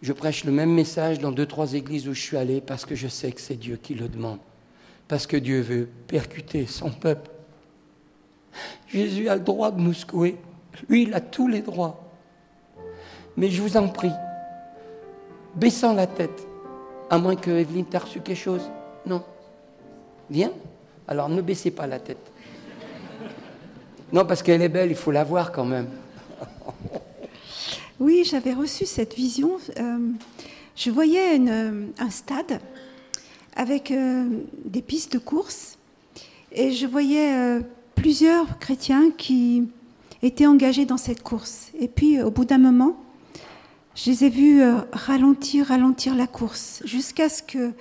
je 0.03 0.13
prêche 0.13 0.45
le 0.45 0.53
même 0.53 0.73
message 0.73 1.19
dans 1.19 1.33
deux, 1.33 1.47
trois 1.47 1.75
églises 1.75 2.07
où 2.09 2.15
je 2.15 2.21
suis 2.21 2.37
allé 2.37 2.61
parce 2.61 2.85
que 2.85 2.95
je 2.95 3.09
sais 3.09 3.33
que 3.33 3.41
c'est 3.41 3.57
Dieu 3.57 3.77
qui 3.77 3.95
le 3.95 4.09
demande. 4.09 4.39
Parce 5.09 5.27
que 5.27 5.37
Dieu 5.37 5.61
veut 5.61 5.89
percuter 6.07 6.67
son 6.67 6.91
peuple. 6.91 7.31
Jésus 8.89 9.29
a 9.29 9.35
le 9.35 9.43
droit 9.43 9.71
de 9.71 9.81
nous. 9.81 9.95
Lui, 10.89 11.03
il 11.03 11.15
a 11.15 11.21
tous 11.21 11.49
les 11.49 11.63
droits. 11.63 12.03
Mais 13.37 13.51
je 13.51 13.61
vous 13.61 13.77
en 13.77 13.89
prie, 13.89 14.13
baissant 15.55 15.93
la 15.93 16.07
tête, 16.07 16.47
à 17.11 17.19
moins 17.19 17.37
que 17.37 17.51
Evelyne 17.51 17.85
t'ait 17.85 17.99
reçu 17.99 18.21
quelque 18.21 18.39
chose. 18.39 18.63
Non. 19.05 19.23
Viens. 20.31 20.53
Alors 21.09 21.29
ne 21.29 21.41
baissez 21.41 21.71
pas 21.71 21.87
la 21.87 21.99
tête. 21.99 22.33
Non, 24.13 24.25
parce 24.25 24.43
qu'elle 24.43 24.63
est 24.63 24.69
belle, 24.69 24.91
il 24.91 24.97
faut 24.97 25.11
la 25.11 25.25
voir 25.25 25.53
quand 25.53 25.65
même. 25.65 25.89
Oui, 27.99 28.25
j'avais 28.25 28.53
reçu 28.53 28.85
cette 28.85 29.15
vision. 29.15 29.53
Euh, 29.79 29.99
je 30.77 30.91
voyais 30.91 31.41
euh, 31.41 31.87
un 31.99 32.11
stade 32.11 32.61
avec 33.57 33.91
euh, 33.91 34.27
des 34.67 34.83
pistes 34.83 35.15
de 35.15 35.19
course 35.19 35.79
et 36.53 36.73
je 36.73 36.87
voyais 36.87 37.61
plusieurs 37.95 38.59
chrétiens 38.59 39.11
qui 39.17 39.65
étaient 40.23 40.47
engagés 40.47 40.85
dans 40.85 40.99
cette 40.99 41.23
course. 41.23 41.69
Et 41.79 41.89
puis, 41.89 42.23
au 42.23 42.31
bout 42.31 42.45
d'un 42.45 42.59
moment, 42.59 42.97
je 43.95 44.11
les 44.11 44.25
ai 44.25 44.29
vus 44.29 44.63
ralentir, 44.93 45.67
ralentir 45.67 46.15
la 46.15 46.27
course, 46.27 46.83
jusqu'à 46.85 47.29
ce 47.29 47.43
que 47.43 47.73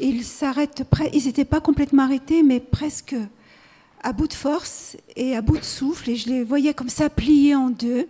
ils 0.00 1.26
n'étaient 1.26 1.44
pas 1.44 1.60
complètement 1.60 2.04
arrêtés, 2.04 2.42
mais 2.42 2.60
presque 2.60 3.14
à 4.02 4.12
bout 4.12 4.28
de 4.28 4.34
force 4.34 4.96
et 5.16 5.36
à 5.36 5.42
bout 5.42 5.58
de 5.58 5.64
souffle. 5.64 6.10
Et 6.10 6.16
je 6.16 6.28
les 6.28 6.44
voyais 6.44 6.74
comme 6.74 6.88
ça 6.88 7.10
pliés 7.10 7.54
en 7.54 7.70
deux. 7.70 8.08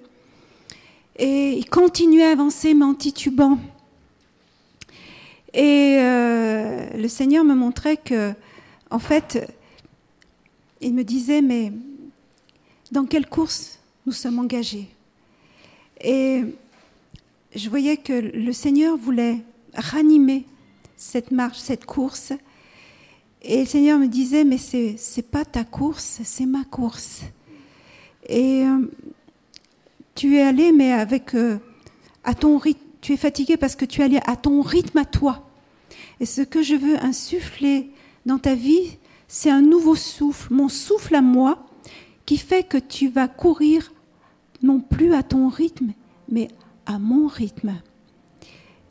Et 1.17 1.59
ils 1.59 1.69
continuaient 1.69 2.25
à 2.25 2.31
avancer, 2.31 2.75
mais 2.75 2.95
titubant. 2.95 3.59
Et 5.53 5.97
euh, 5.99 6.97
le 6.97 7.09
Seigneur 7.09 7.45
me 7.45 7.55
montrait 7.55 7.97
que, 7.97 8.33
en 8.91 9.01
fait, 9.01 9.53
il 10.81 10.95
me 10.95 11.03
disait, 11.03 11.43
mais 11.43 11.73
dans 12.93 13.05
quelle 13.05 13.27
course 13.27 13.81
nous 14.07 14.13
sommes 14.13 14.39
engagés? 14.39 14.89
Et 16.03 16.45
je 17.55 17.69
voyais 17.69 17.97
que 17.97 18.13
le 18.13 18.53
Seigneur 18.53 18.97
voulait 18.97 19.39
ranimer 19.75 20.47
cette 21.01 21.31
marche, 21.31 21.59
cette 21.59 21.87
course. 21.87 22.33
Et 23.43 23.61
le 23.61 23.67
Seigneur 23.67 23.99
me 23.99 24.07
disait, 24.07 24.45
mais 24.45 24.59
c'est 24.59 24.97
n'est 25.17 25.23
pas 25.23 25.45
ta 25.45 25.65
course, 25.65 26.21
c'est 26.23 26.47
ma 26.47 26.63
course. 26.65 27.23
Et 28.29 28.65
euh, 28.65 28.87
tu 30.15 30.37
es 30.37 30.43
allé, 30.43 30.73
mais 30.73 30.93
avec 30.93 31.35
euh, 31.35 31.59
à 32.23 32.35
ton 32.35 32.59
rythme. 32.59 32.81
Tu 33.01 33.15
es 33.15 33.17
fatigué 33.17 33.57
parce 33.57 33.77
que 33.77 33.87
tu 33.87 34.03
es 34.03 34.05
allé 34.05 34.21
à 34.27 34.37
ton 34.37 34.61
rythme 34.61 34.99
à 34.99 35.07
toi. 35.07 35.49
Et 36.21 36.27
ce 36.27 36.43
que 36.43 36.63
je 36.63 36.75
veux 36.75 36.99
insuffler 37.03 37.91
dans 38.27 38.39
ta 38.39 38.55
vie, 38.55 38.99
c'est 39.27 39.51
un 39.51 39.63
nouveau 39.63 39.95
souffle, 39.95 40.53
mon 40.53 40.69
souffle 40.69 41.15
à 41.15 41.23
moi, 41.23 41.67
qui 42.27 42.37
fait 42.37 42.63
que 42.63 42.77
tu 42.77 43.09
vas 43.09 43.27
courir 43.27 43.91
non 44.63 44.81
plus 44.81 45.15
à 45.15 45.23
ton 45.23 45.49
rythme, 45.49 45.95
mais 46.29 46.49
à 46.85 46.99
mon 46.99 47.27
rythme. 47.27 47.81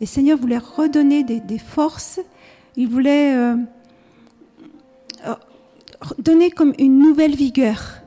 Et 0.01 0.05
Seigneur 0.05 0.37
voulait 0.37 0.57
redonner 0.57 1.23
des, 1.23 1.59
forces, 1.59 2.19
il 2.77 2.87
voulait 2.87 3.35
euh, 3.35 3.55
euh, 5.25 5.35
donner 6.19 6.51
comme 6.51 6.73
une 6.79 6.99
nouvelle 6.99 7.35
vigueur. 7.35 8.01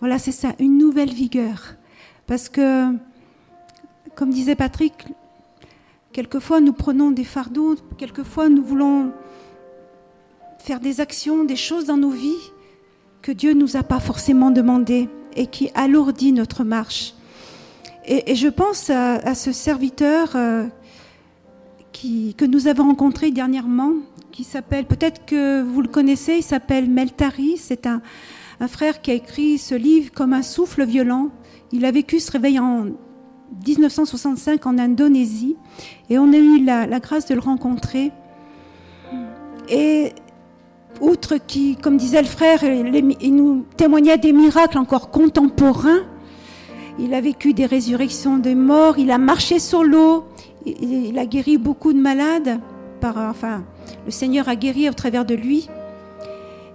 Voilà, 0.00 0.18
c'est 0.18 0.32
ça, 0.32 0.52
une 0.58 0.76
nouvelle 0.76 1.12
vigueur. 1.12 1.76
Parce 2.26 2.48
que, 2.48 2.94
comme 4.14 4.30
disait 4.30 4.54
Patrick, 4.54 5.06
quelquefois 6.12 6.60
nous 6.60 6.72
prenons 6.72 7.10
des 7.10 7.24
fardeaux, 7.24 7.76
quelquefois 7.96 8.48
nous 8.48 8.62
voulons 8.62 9.12
faire 10.58 10.80
des 10.80 11.00
actions, 11.00 11.44
des 11.44 11.56
choses 11.56 11.86
dans 11.86 11.96
nos 11.96 12.10
vies 12.10 12.50
que 13.22 13.32
Dieu 13.32 13.52
ne 13.52 13.60
nous 13.60 13.76
a 13.76 13.82
pas 13.82 14.00
forcément 14.00 14.50
demandées 14.50 15.08
et 15.36 15.46
qui 15.46 15.70
alourdit 15.74 16.32
notre 16.32 16.64
marche. 16.64 17.14
Et, 18.06 18.34
je 18.34 18.48
pense 18.48 18.90
à, 18.90 19.34
ce 19.34 19.52
serviteur 19.52 20.34
euh, 20.34 20.66
que 22.36 22.44
nous 22.44 22.66
avons 22.66 22.84
rencontré 22.84 23.30
dernièrement, 23.30 23.92
qui 24.32 24.44
s'appelle, 24.44 24.86
peut-être 24.86 25.24
que 25.26 25.62
vous 25.62 25.82
le 25.82 25.88
connaissez, 25.88 26.36
il 26.36 26.42
s'appelle 26.42 26.88
Meltari. 26.88 27.56
C'est 27.58 27.86
un, 27.86 28.00
frère 28.68 29.00
qui 29.00 29.10
a 29.10 29.14
écrit 29.14 29.58
ce 29.58 29.74
livre 29.74 30.10
comme 30.12 30.32
un 30.32 30.42
souffle 30.42 30.84
violent. 30.84 31.28
Il 31.72 31.84
a 31.84 31.90
vécu 31.90 32.20
ce 32.20 32.30
réveil 32.30 32.58
en 32.58 32.86
1965 33.66 34.66
en 34.66 34.78
Indonésie 34.78 35.56
et 36.08 36.18
on 36.18 36.32
a 36.32 36.36
eu 36.36 36.62
la, 36.64 36.86
la 36.86 37.00
grâce 37.00 37.26
de 37.26 37.34
le 37.34 37.40
rencontrer. 37.40 38.12
Et 39.68 40.12
outre 41.00 41.36
qui, 41.36 41.76
comme 41.76 41.96
disait 41.96 42.22
le 42.22 42.28
frère, 42.28 42.62
il 42.64 43.34
nous 43.34 43.64
témoignait 43.76 44.18
des 44.18 44.32
miracles 44.32 44.78
encore 44.78 45.10
contemporains, 45.10 46.02
il 46.98 47.14
a 47.14 47.20
vécu 47.20 47.54
des 47.54 47.66
résurrections 47.66 48.38
des 48.38 48.54
morts, 48.54 48.98
il 48.98 49.10
a 49.10 49.16
marché 49.16 49.58
sur 49.58 49.84
l'eau, 49.84 50.24
il 50.66 51.18
a 51.18 51.26
guéri 51.26 51.58
beaucoup 51.58 51.92
de 51.92 52.00
malades. 52.00 52.60
Par, 53.00 53.16
enfin, 53.16 53.64
le 54.04 54.10
Seigneur 54.10 54.48
a 54.48 54.56
guéri 54.56 54.88
au 54.88 54.92
travers 54.92 55.24
de 55.24 55.34
lui. 55.34 55.68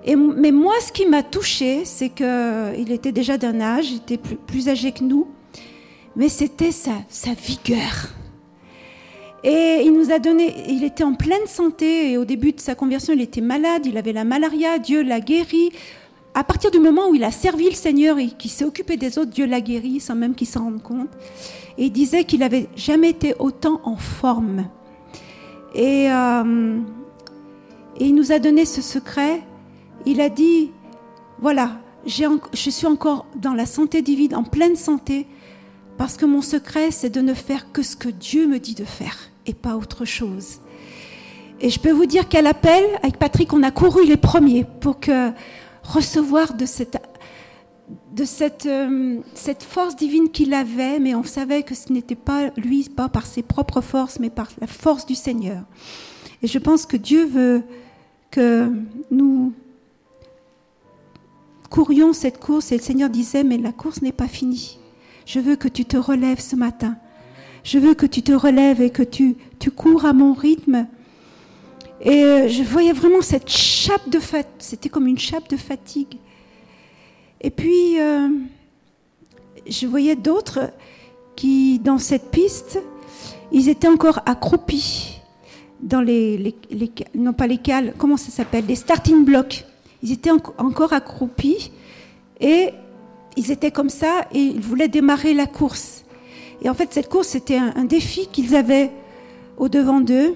Mais 0.07 0.51
moi, 0.51 0.73
ce 0.81 0.91
qui 0.91 1.05
m'a 1.05 1.23
touché, 1.23 1.83
c'est 1.85 2.09
qu'il 2.09 2.91
était 2.91 3.11
déjà 3.11 3.37
d'un 3.37 3.59
âge, 3.59 3.91
il 3.91 3.97
était 3.97 4.17
plus, 4.17 4.69
âgé 4.69 4.91
que 4.91 5.03
nous, 5.03 5.27
mais 6.15 6.29
c'était 6.29 6.71
sa, 6.71 6.91
sa 7.09 7.33
vigueur. 7.33 8.09
Et 9.43 9.81
il 9.83 9.93
nous 9.93 10.11
a 10.11 10.19
donné, 10.19 10.53
il 10.69 10.83
était 10.83 11.03
en 11.03 11.13
pleine 11.13 11.45
santé, 11.47 12.11
et 12.11 12.17
au 12.17 12.25
début 12.25 12.51
de 12.51 12.59
sa 12.59 12.75
conversion, 12.75 13.13
il 13.13 13.21
était 13.21 13.41
malade, 13.41 13.85
il 13.85 13.97
avait 13.97 14.13
la 14.13 14.23
malaria, 14.23 14.79
Dieu 14.79 15.01
l'a 15.03 15.19
guéri 15.19 15.71
à 16.35 16.43
partir 16.43 16.69
du 16.69 16.79
moment 16.79 17.09
où 17.09 17.15
il 17.15 17.23
a 17.23 17.31
servi 17.31 17.69
le 17.69 17.75
Seigneur 17.75 18.19
et 18.19 18.27
qu'il 18.27 18.51
s'est 18.51 18.65
occupé 18.65 18.97
des 18.97 19.17
autres, 19.17 19.31
Dieu 19.31 19.45
l'a 19.45 19.61
guéri 19.61 20.01
sans 20.01 20.15
même 20.15 20.35
qu'il 20.35 20.47
s'en 20.47 20.65
rende 20.65 20.83
compte. 20.83 21.07
Et 21.77 21.85
il 21.85 21.91
disait 21.91 22.25
qu'il 22.25 22.41
n'avait 22.41 22.67
jamais 22.75 23.09
été 23.11 23.33
autant 23.39 23.79
en 23.85 23.95
forme. 23.95 24.65
Et, 25.73 26.11
euh, 26.11 26.79
et, 27.97 28.07
il 28.07 28.15
nous 28.15 28.33
a 28.33 28.39
donné 28.39 28.65
ce 28.65 28.81
secret. 28.81 29.43
Il 30.05 30.19
a 30.19 30.27
dit, 30.27 30.71
voilà, 31.39 31.79
je 32.05 32.69
suis 32.69 32.85
encore 32.85 33.25
dans 33.37 33.53
la 33.53 33.65
santé 33.65 34.01
divine, 34.01 34.35
en 34.35 34.43
pleine 34.43 34.75
santé, 34.75 35.27
parce 35.97 36.17
que 36.17 36.25
mon 36.25 36.41
secret, 36.41 36.91
c'est 36.91 37.09
de 37.09 37.21
ne 37.21 37.33
faire 37.33 37.71
que 37.71 37.81
ce 37.81 37.95
que 37.95 38.09
Dieu 38.09 38.45
me 38.45 38.59
dit 38.59 38.75
de 38.75 38.83
faire 38.83 39.17
et 39.45 39.53
pas 39.53 39.77
autre 39.77 40.03
chose. 40.03 40.59
Et 41.61 41.69
je 41.69 41.79
peux 41.79 41.91
vous 41.91 42.05
dire 42.05 42.27
qu'à 42.27 42.41
l'appel, 42.41 42.83
avec 43.01 43.17
Patrick, 43.17 43.53
on 43.53 43.63
a 43.63 43.71
couru 43.71 44.05
les 44.05 44.17
premiers 44.17 44.65
pour 44.81 44.99
que 44.99 45.31
recevoir 45.85 46.55
de 46.55 46.65
cette, 46.65 46.97
de 48.13 48.25
cette, 48.25 48.65
euh, 48.65 49.19
cette 49.33 49.63
force 49.63 49.95
divine 49.95 50.29
qu'il 50.29 50.53
avait, 50.53 50.99
mais 50.99 51.15
on 51.15 51.23
savait 51.23 51.63
que 51.63 51.75
ce 51.75 51.93
n'était 51.93 52.15
pas 52.15 52.49
lui, 52.57 52.89
pas 52.89 53.09
par 53.09 53.25
ses 53.25 53.43
propres 53.43 53.81
forces, 53.81 54.19
mais 54.19 54.29
par 54.29 54.49
la 54.59 54.67
force 54.67 55.05
du 55.05 55.15
Seigneur. 55.15 55.63
Et 56.41 56.47
je 56.47 56.59
pense 56.59 56.85
que 56.85 56.97
Dieu 56.97 57.25
veut 57.25 57.63
que 58.31 58.71
nous 59.11 59.53
courions 61.69 62.13
cette 62.13 62.39
course 62.39 62.71
et 62.71 62.77
le 62.77 62.83
Seigneur 62.83 63.09
disait, 63.09 63.43
mais 63.43 63.57
la 63.57 63.71
course 63.71 64.01
n'est 64.01 64.11
pas 64.11 64.27
finie. 64.27 64.79
Je 65.25 65.39
veux 65.39 65.55
que 65.55 65.67
tu 65.67 65.85
te 65.85 65.97
relèves 65.97 66.39
ce 66.39 66.55
matin. 66.55 66.97
Je 67.63 67.79
veux 67.79 67.95
que 67.95 68.05
tu 68.05 68.21
te 68.21 68.31
relèves 68.31 68.81
et 68.81 68.91
que 68.91 69.01
tu, 69.01 69.35
tu 69.59 69.71
cours 69.71 70.05
à 70.05 70.13
mon 70.13 70.33
rythme 70.33 70.87
et 72.01 72.23
euh, 72.23 72.47
je 72.47 72.63
voyais 72.63 72.91
vraiment 72.91 73.21
cette 73.21 73.49
chape 73.49 74.09
de 74.09 74.19
fatigue, 74.19 74.51
c'était 74.59 74.89
comme 74.89 75.07
une 75.07 75.17
chape 75.17 75.49
de 75.49 75.57
fatigue. 75.57 76.17
Et 77.41 77.49
puis, 77.49 77.99
euh, 77.99 78.27
je 79.67 79.87
voyais 79.87 80.15
d'autres 80.15 80.71
qui, 81.35 81.79
dans 81.79 81.97
cette 81.97 82.31
piste, 82.31 82.79
ils 83.51 83.69
étaient 83.69 83.87
encore 83.87 84.21
accroupis 84.25 85.21
dans 85.81 86.01
les, 86.01 86.55
non 87.13 87.33
pas 87.33 87.47
les 87.47 87.57
cales, 87.57 87.93
comment 87.97 88.17
ça 88.17 88.31
s'appelle, 88.31 88.65
les 88.67 88.75
starting 88.75 89.23
blocks. 89.23 89.65
Ils 90.01 90.11
étaient 90.11 90.31
encore 90.31 90.93
accroupis 90.93 91.71
et 92.39 92.69
ils 93.37 93.51
étaient 93.51 93.71
comme 93.71 93.89
ça 93.89 94.27
et 94.33 94.39
ils 94.39 94.61
voulaient 94.61 94.87
démarrer 94.87 95.33
la 95.33 95.45
course. 95.45 96.03
Et 96.61 96.69
en 96.69 96.73
fait, 96.73 96.93
cette 96.93 97.09
course, 97.09 97.29
c'était 97.29 97.57
un 97.57 97.85
défi 97.85 98.27
qu'ils 98.31 98.55
avaient 98.55 98.91
au 99.57 99.69
devant 99.69 100.01
d'eux. 100.01 100.35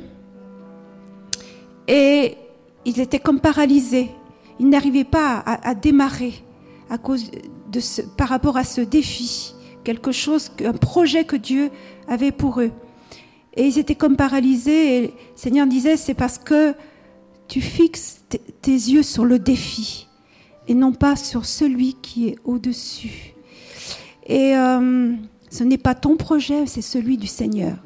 Et 1.90 2.38
ils 2.86 3.02
étaient 3.02 3.20
comme 3.20 3.42
paralysés. 3.42 4.12
Ils 4.60 4.70
n'arrivaient 4.70 5.04
pas 5.04 5.44
à, 5.46 5.74
démarrer 5.74 6.34
à 6.90 6.98
cause 6.98 7.32
de 7.72 7.80
ce, 7.80 8.02
par 8.02 8.30
rapport 8.30 8.58
à 8.58 8.64
ce 8.64 8.82
défi, 8.82 9.54
quelque 9.84 10.12
chose, 10.12 10.52
un 10.64 10.74
projet 10.74 11.24
que 11.24 11.36
Dieu 11.36 11.72
avait 12.08 12.32
pour 12.32 12.62
eux. 12.62 12.72
Et 13.56 13.66
ils 13.66 13.80
étaient 13.80 13.96
comme 13.96 14.16
paralysés. 14.16 14.98
Et 14.98 15.02
le 15.02 15.12
Seigneur 15.36 15.66
disait, 15.66 15.98
c'est 15.98 16.14
parce 16.14 16.38
que 16.38 16.76
tu 17.48 17.62
fixes 17.62 18.22
tes 18.62 18.72
yeux 18.72 19.04
sur 19.04 19.26
le 19.26 19.40
défi 19.40 20.08
et 20.68 20.76
non 20.76 20.94
pas 20.94 21.16
sur 21.16 21.46
celui 21.46 21.96
qui 21.96 22.28
est 22.28 22.36
au-dessus. 22.46 23.34
Et 24.28 24.56
euh, 24.56 25.14
ce 25.50 25.64
n'est 25.64 25.80
pas 25.80 25.96
ton 25.96 26.16
projet, 26.16 26.68
c'est 26.68 26.84
celui 26.84 27.18
du 27.18 27.26
Seigneur. 27.26 27.78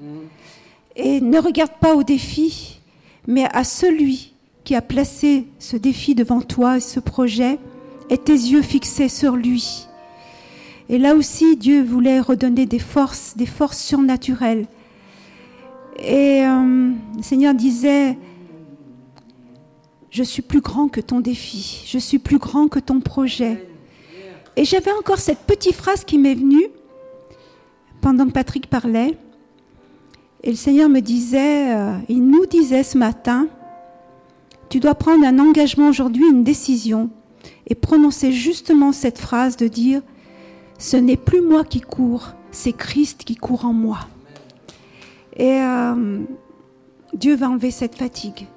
Et 0.97 1.21
ne 1.21 1.39
regarde 1.39 1.71
pas 1.79 1.95
au 1.95 2.03
défi, 2.03 2.81
mais 3.27 3.45
à 3.53 3.63
celui 3.63 4.33
qui 4.63 4.75
a 4.75 4.81
placé 4.81 5.47
ce 5.59 5.77
défi 5.77 6.15
devant 6.15 6.41
toi, 6.41 6.79
ce 6.79 6.99
projet, 6.99 7.59
et 8.09 8.17
tes 8.17 8.33
yeux 8.33 8.61
fixés 8.61 9.09
sur 9.09 9.35
lui. 9.35 9.87
Et 10.89 10.97
là 10.97 11.15
aussi, 11.15 11.57
Dieu 11.57 11.81
voulait 11.83 12.19
redonner 12.19 12.65
des 12.65 12.79
forces, 12.79 13.35
des 13.35 13.45
forces 13.45 13.79
surnaturelles. 13.79 14.67
Et 15.97 16.43
euh, 16.45 16.91
le 17.15 17.21
Seigneur 17.21 17.53
disait, 17.53 18.17
je 20.09 20.23
suis 20.23 20.41
plus 20.41 20.61
grand 20.61 20.89
que 20.89 21.01
ton 21.01 21.19
défi, 21.19 21.83
je 21.87 21.97
suis 21.97 22.19
plus 22.19 22.37
grand 22.37 22.67
que 22.67 22.79
ton 22.79 22.99
projet. 22.99 23.65
Et 24.55 24.65
j'avais 24.65 24.91
encore 24.91 25.17
cette 25.17 25.39
petite 25.39 25.73
phrase 25.73 26.03
qui 26.03 26.17
m'est 26.17 26.35
venue 26.35 26.67
pendant 28.01 28.27
que 28.27 28.31
Patrick 28.31 28.67
parlait. 28.67 29.17
Et 30.43 30.49
le 30.49 30.57
Seigneur 30.57 30.89
me 30.89 30.99
disait, 30.99 31.73
euh, 31.73 31.97
il 32.09 32.25
nous 32.25 32.45
disait 32.45 32.83
ce 32.83 32.97
matin, 32.97 33.47
tu 34.69 34.81
dois 34.81 34.95
prendre 34.95 35.25
un 35.25 35.39
engagement 35.39 35.87
aujourd'hui, 35.87 36.27
une 36.29 36.43
décision, 36.43 37.09
et 37.67 37.75
prononcer 37.75 38.33
justement 38.33 38.91
cette 38.91 39.19
phrase 39.19 39.55
de 39.55 39.67
dire, 39.67 40.01
ce 40.77 40.97
n'est 40.97 41.17
plus 41.17 41.41
moi 41.41 41.63
qui 41.63 41.79
cours, 41.79 42.33
c'est 42.51 42.73
Christ 42.73 43.23
qui 43.23 43.35
court 43.35 43.63
en 43.65 43.71
moi. 43.71 43.99
Et 45.37 45.61
euh, 45.61 46.19
Dieu 47.13 47.35
va 47.35 47.49
enlever 47.49 47.71
cette 47.71 47.95
fatigue. 47.95 48.47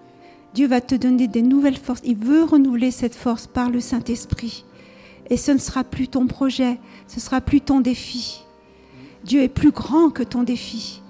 Dieu 0.55 0.66
va 0.66 0.80
te 0.80 0.95
donner 0.95 1.28
des 1.28 1.43
nouvelles 1.43 1.76
forces. 1.76 2.01
Il 2.05 2.16
veut 2.16 2.43
renouveler 2.43 2.91
cette 2.91 3.14
force 3.14 3.47
par 3.47 3.70
le 3.70 3.78
Saint-Esprit. 3.78 4.64
Et 5.30 5.37
ce 5.37 5.53
ne 5.53 5.59
sera 5.59 5.84
plus 5.84 6.09
ton 6.09 6.26
projet, 6.26 6.78
ce 7.07 7.20
sera 7.20 7.41
plus 7.41 7.61
ton 7.61 7.80
défi. 7.80 8.45
Dieu 9.24 9.43
est 9.43 9.49
plus 9.49 9.70
grand 9.70 10.11
que 10.11 10.22
ton 10.22 10.43
défi. 10.43 11.03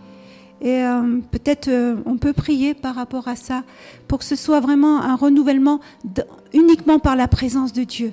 Et 0.60 0.82
euh, 0.82 1.20
peut-être 1.30 1.68
euh, 1.68 1.96
on 2.06 2.16
peut 2.16 2.32
prier 2.32 2.74
par 2.74 2.94
rapport 2.94 3.28
à 3.28 3.36
ça 3.36 3.62
pour 4.08 4.20
que 4.20 4.24
ce 4.24 4.36
soit 4.36 4.60
vraiment 4.60 5.00
un 5.02 5.14
renouvellement 5.14 5.80
uniquement 6.54 6.98
par 6.98 7.16
la 7.16 7.28
présence 7.28 7.72
de 7.72 7.84
Dieu. 7.84 8.12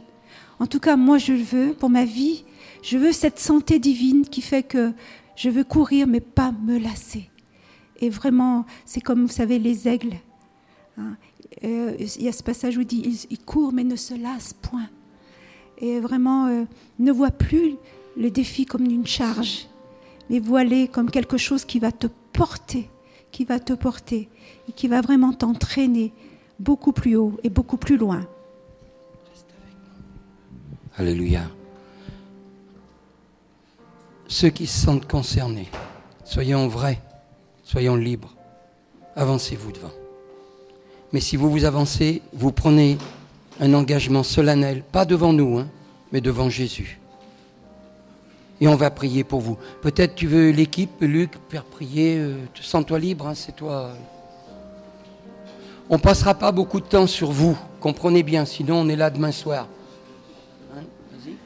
En 0.59 0.67
tout 0.67 0.79
cas, 0.79 0.97
moi 0.97 1.17
je 1.17 1.33
le 1.33 1.41
veux 1.41 1.73
pour 1.73 1.89
ma 1.89 2.05
vie. 2.05 2.43
Je 2.81 2.97
veux 2.97 3.13
cette 3.13 3.39
santé 3.39 3.79
divine 3.79 4.25
qui 4.27 4.41
fait 4.41 4.63
que 4.63 4.91
je 5.35 5.49
veux 5.49 5.63
courir 5.63 6.05
mais 6.05 6.19
pas 6.19 6.51
me 6.63 6.77
lasser. 6.77 7.29
Et 8.01 8.09
vraiment, 8.09 8.65
c'est 8.85 8.99
comme 8.99 9.21
vous 9.21 9.31
savez 9.31 9.57
les 9.57 9.87
aigles. 9.87 10.17
Hein. 10.97 11.15
Euh, 11.63 11.95
il 11.97 12.23
y 12.23 12.27
a 12.27 12.33
ce 12.33 12.43
passage 12.43 12.77
où 12.77 12.81
il 12.81 12.87
dit 12.87 13.27
ils, 13.29 13.39
courent 13.39 13.71
mais 13.71 13.85
ne 13.85 13.95
se 13.95 14.15
lassent 14.15 14.53
point. 14.53 14.89
Et 15.77 15.99
vraiment, 15.99 16.65
ne 16.99 17.11
voit 17.11 17.31
plus 17.31 17.75
le 18.15 18.29
défi 18.29 18.65
comme 18.65 18.85
une 18.85 19.07
charge, 19.07 19.67
mais 20.29 20.39
voilé 20.39 20.87
comme 20.87 21.09
quelque 21.09 21.37
chose 21.37 21.65
qui 21.65 21.79
va 21.79 21.91
te 21.91 22.07
porter, 22.33 22.89
qui 23.31 23.45
va 23.45 23.59
te 23.59 23.73
porter 23.73 24.29
et 24.67 24.71
qui 24.71 24.87
va 24.87 25.01
vraiment 25.01 25.33
t'entraîner 25.33 26.11
beaucoup 26.59 26.91
plus 26.91 27.15
haut 27.15 27.39
et 27.43 27.49
beaucoup 27.49 27.77
plus 27.77 27.97
loin. 27.97 28.27
Alléluia. 30.97 31.43
Ceux 34.27 34.49
qui 34.49 34.67
se 34.67 34.85
sentent 34.85 35.07
concernés, 35.07 35.69
soyons 36.23 36.67
vrais, 36.67 36.99
soyons 37.63 37.95
libres, 37.95 38.35
avancez-vous 39.15 39.71
devant. 39.71 39.91
Mais 41.11 41.19
si 41.19 41.37
vous 41.37 41.51
vous 41.51 41.65
avancez, 41.65 42.21
vous 42.33 42.51
prenez 42.51 42.97
un 43.59 43.73
engagement 43.73 44.23
solennel, 44.23 44.83
pas 44.91 45.05
devant 45.05 45.33
nous, 45.33 45.59
hein, 45.59 45.67
mais 46.11 46.21
devant 46.21 46.49
Jésus 46.49 46.99
et 48.61 48.67
on 48.67 48.75
va 48.75 48.89
prier 48.89 49.23
pour 49.23 49.41
vous. 49.41 49.57
Peut-être 49.81 50.15
tu 50.15 50.27
veux 50.27 50.51
l'équipe, 50.51 51.01
Luc, 51.01 51.31
faire 51.49 51.63
prier, 51.63 52.17
euh, 52.17 52.35
sens-toi 52.61 52.99
libre, 52.99 53.27
hein, 53.27 53.35
c'est 53.35 53.55
toi. 53.55 53.91
On 55.89 55.99
passera 55.99 56.33
pas 56.33 56.51
beaucoup 56.51 56.79
de 56.79 56.85
temps 56.85 57.07
sur 57.07 57.31
vous, 57.31 57.57
comprenez 57.79 58.23
bien, 58.23 58.45
sinon 58.45 58.77
on 58.77 58.89
est 58.89 58.95
là 58.95 59.09
demain 59.09 59.31
soir. 59.31 59.67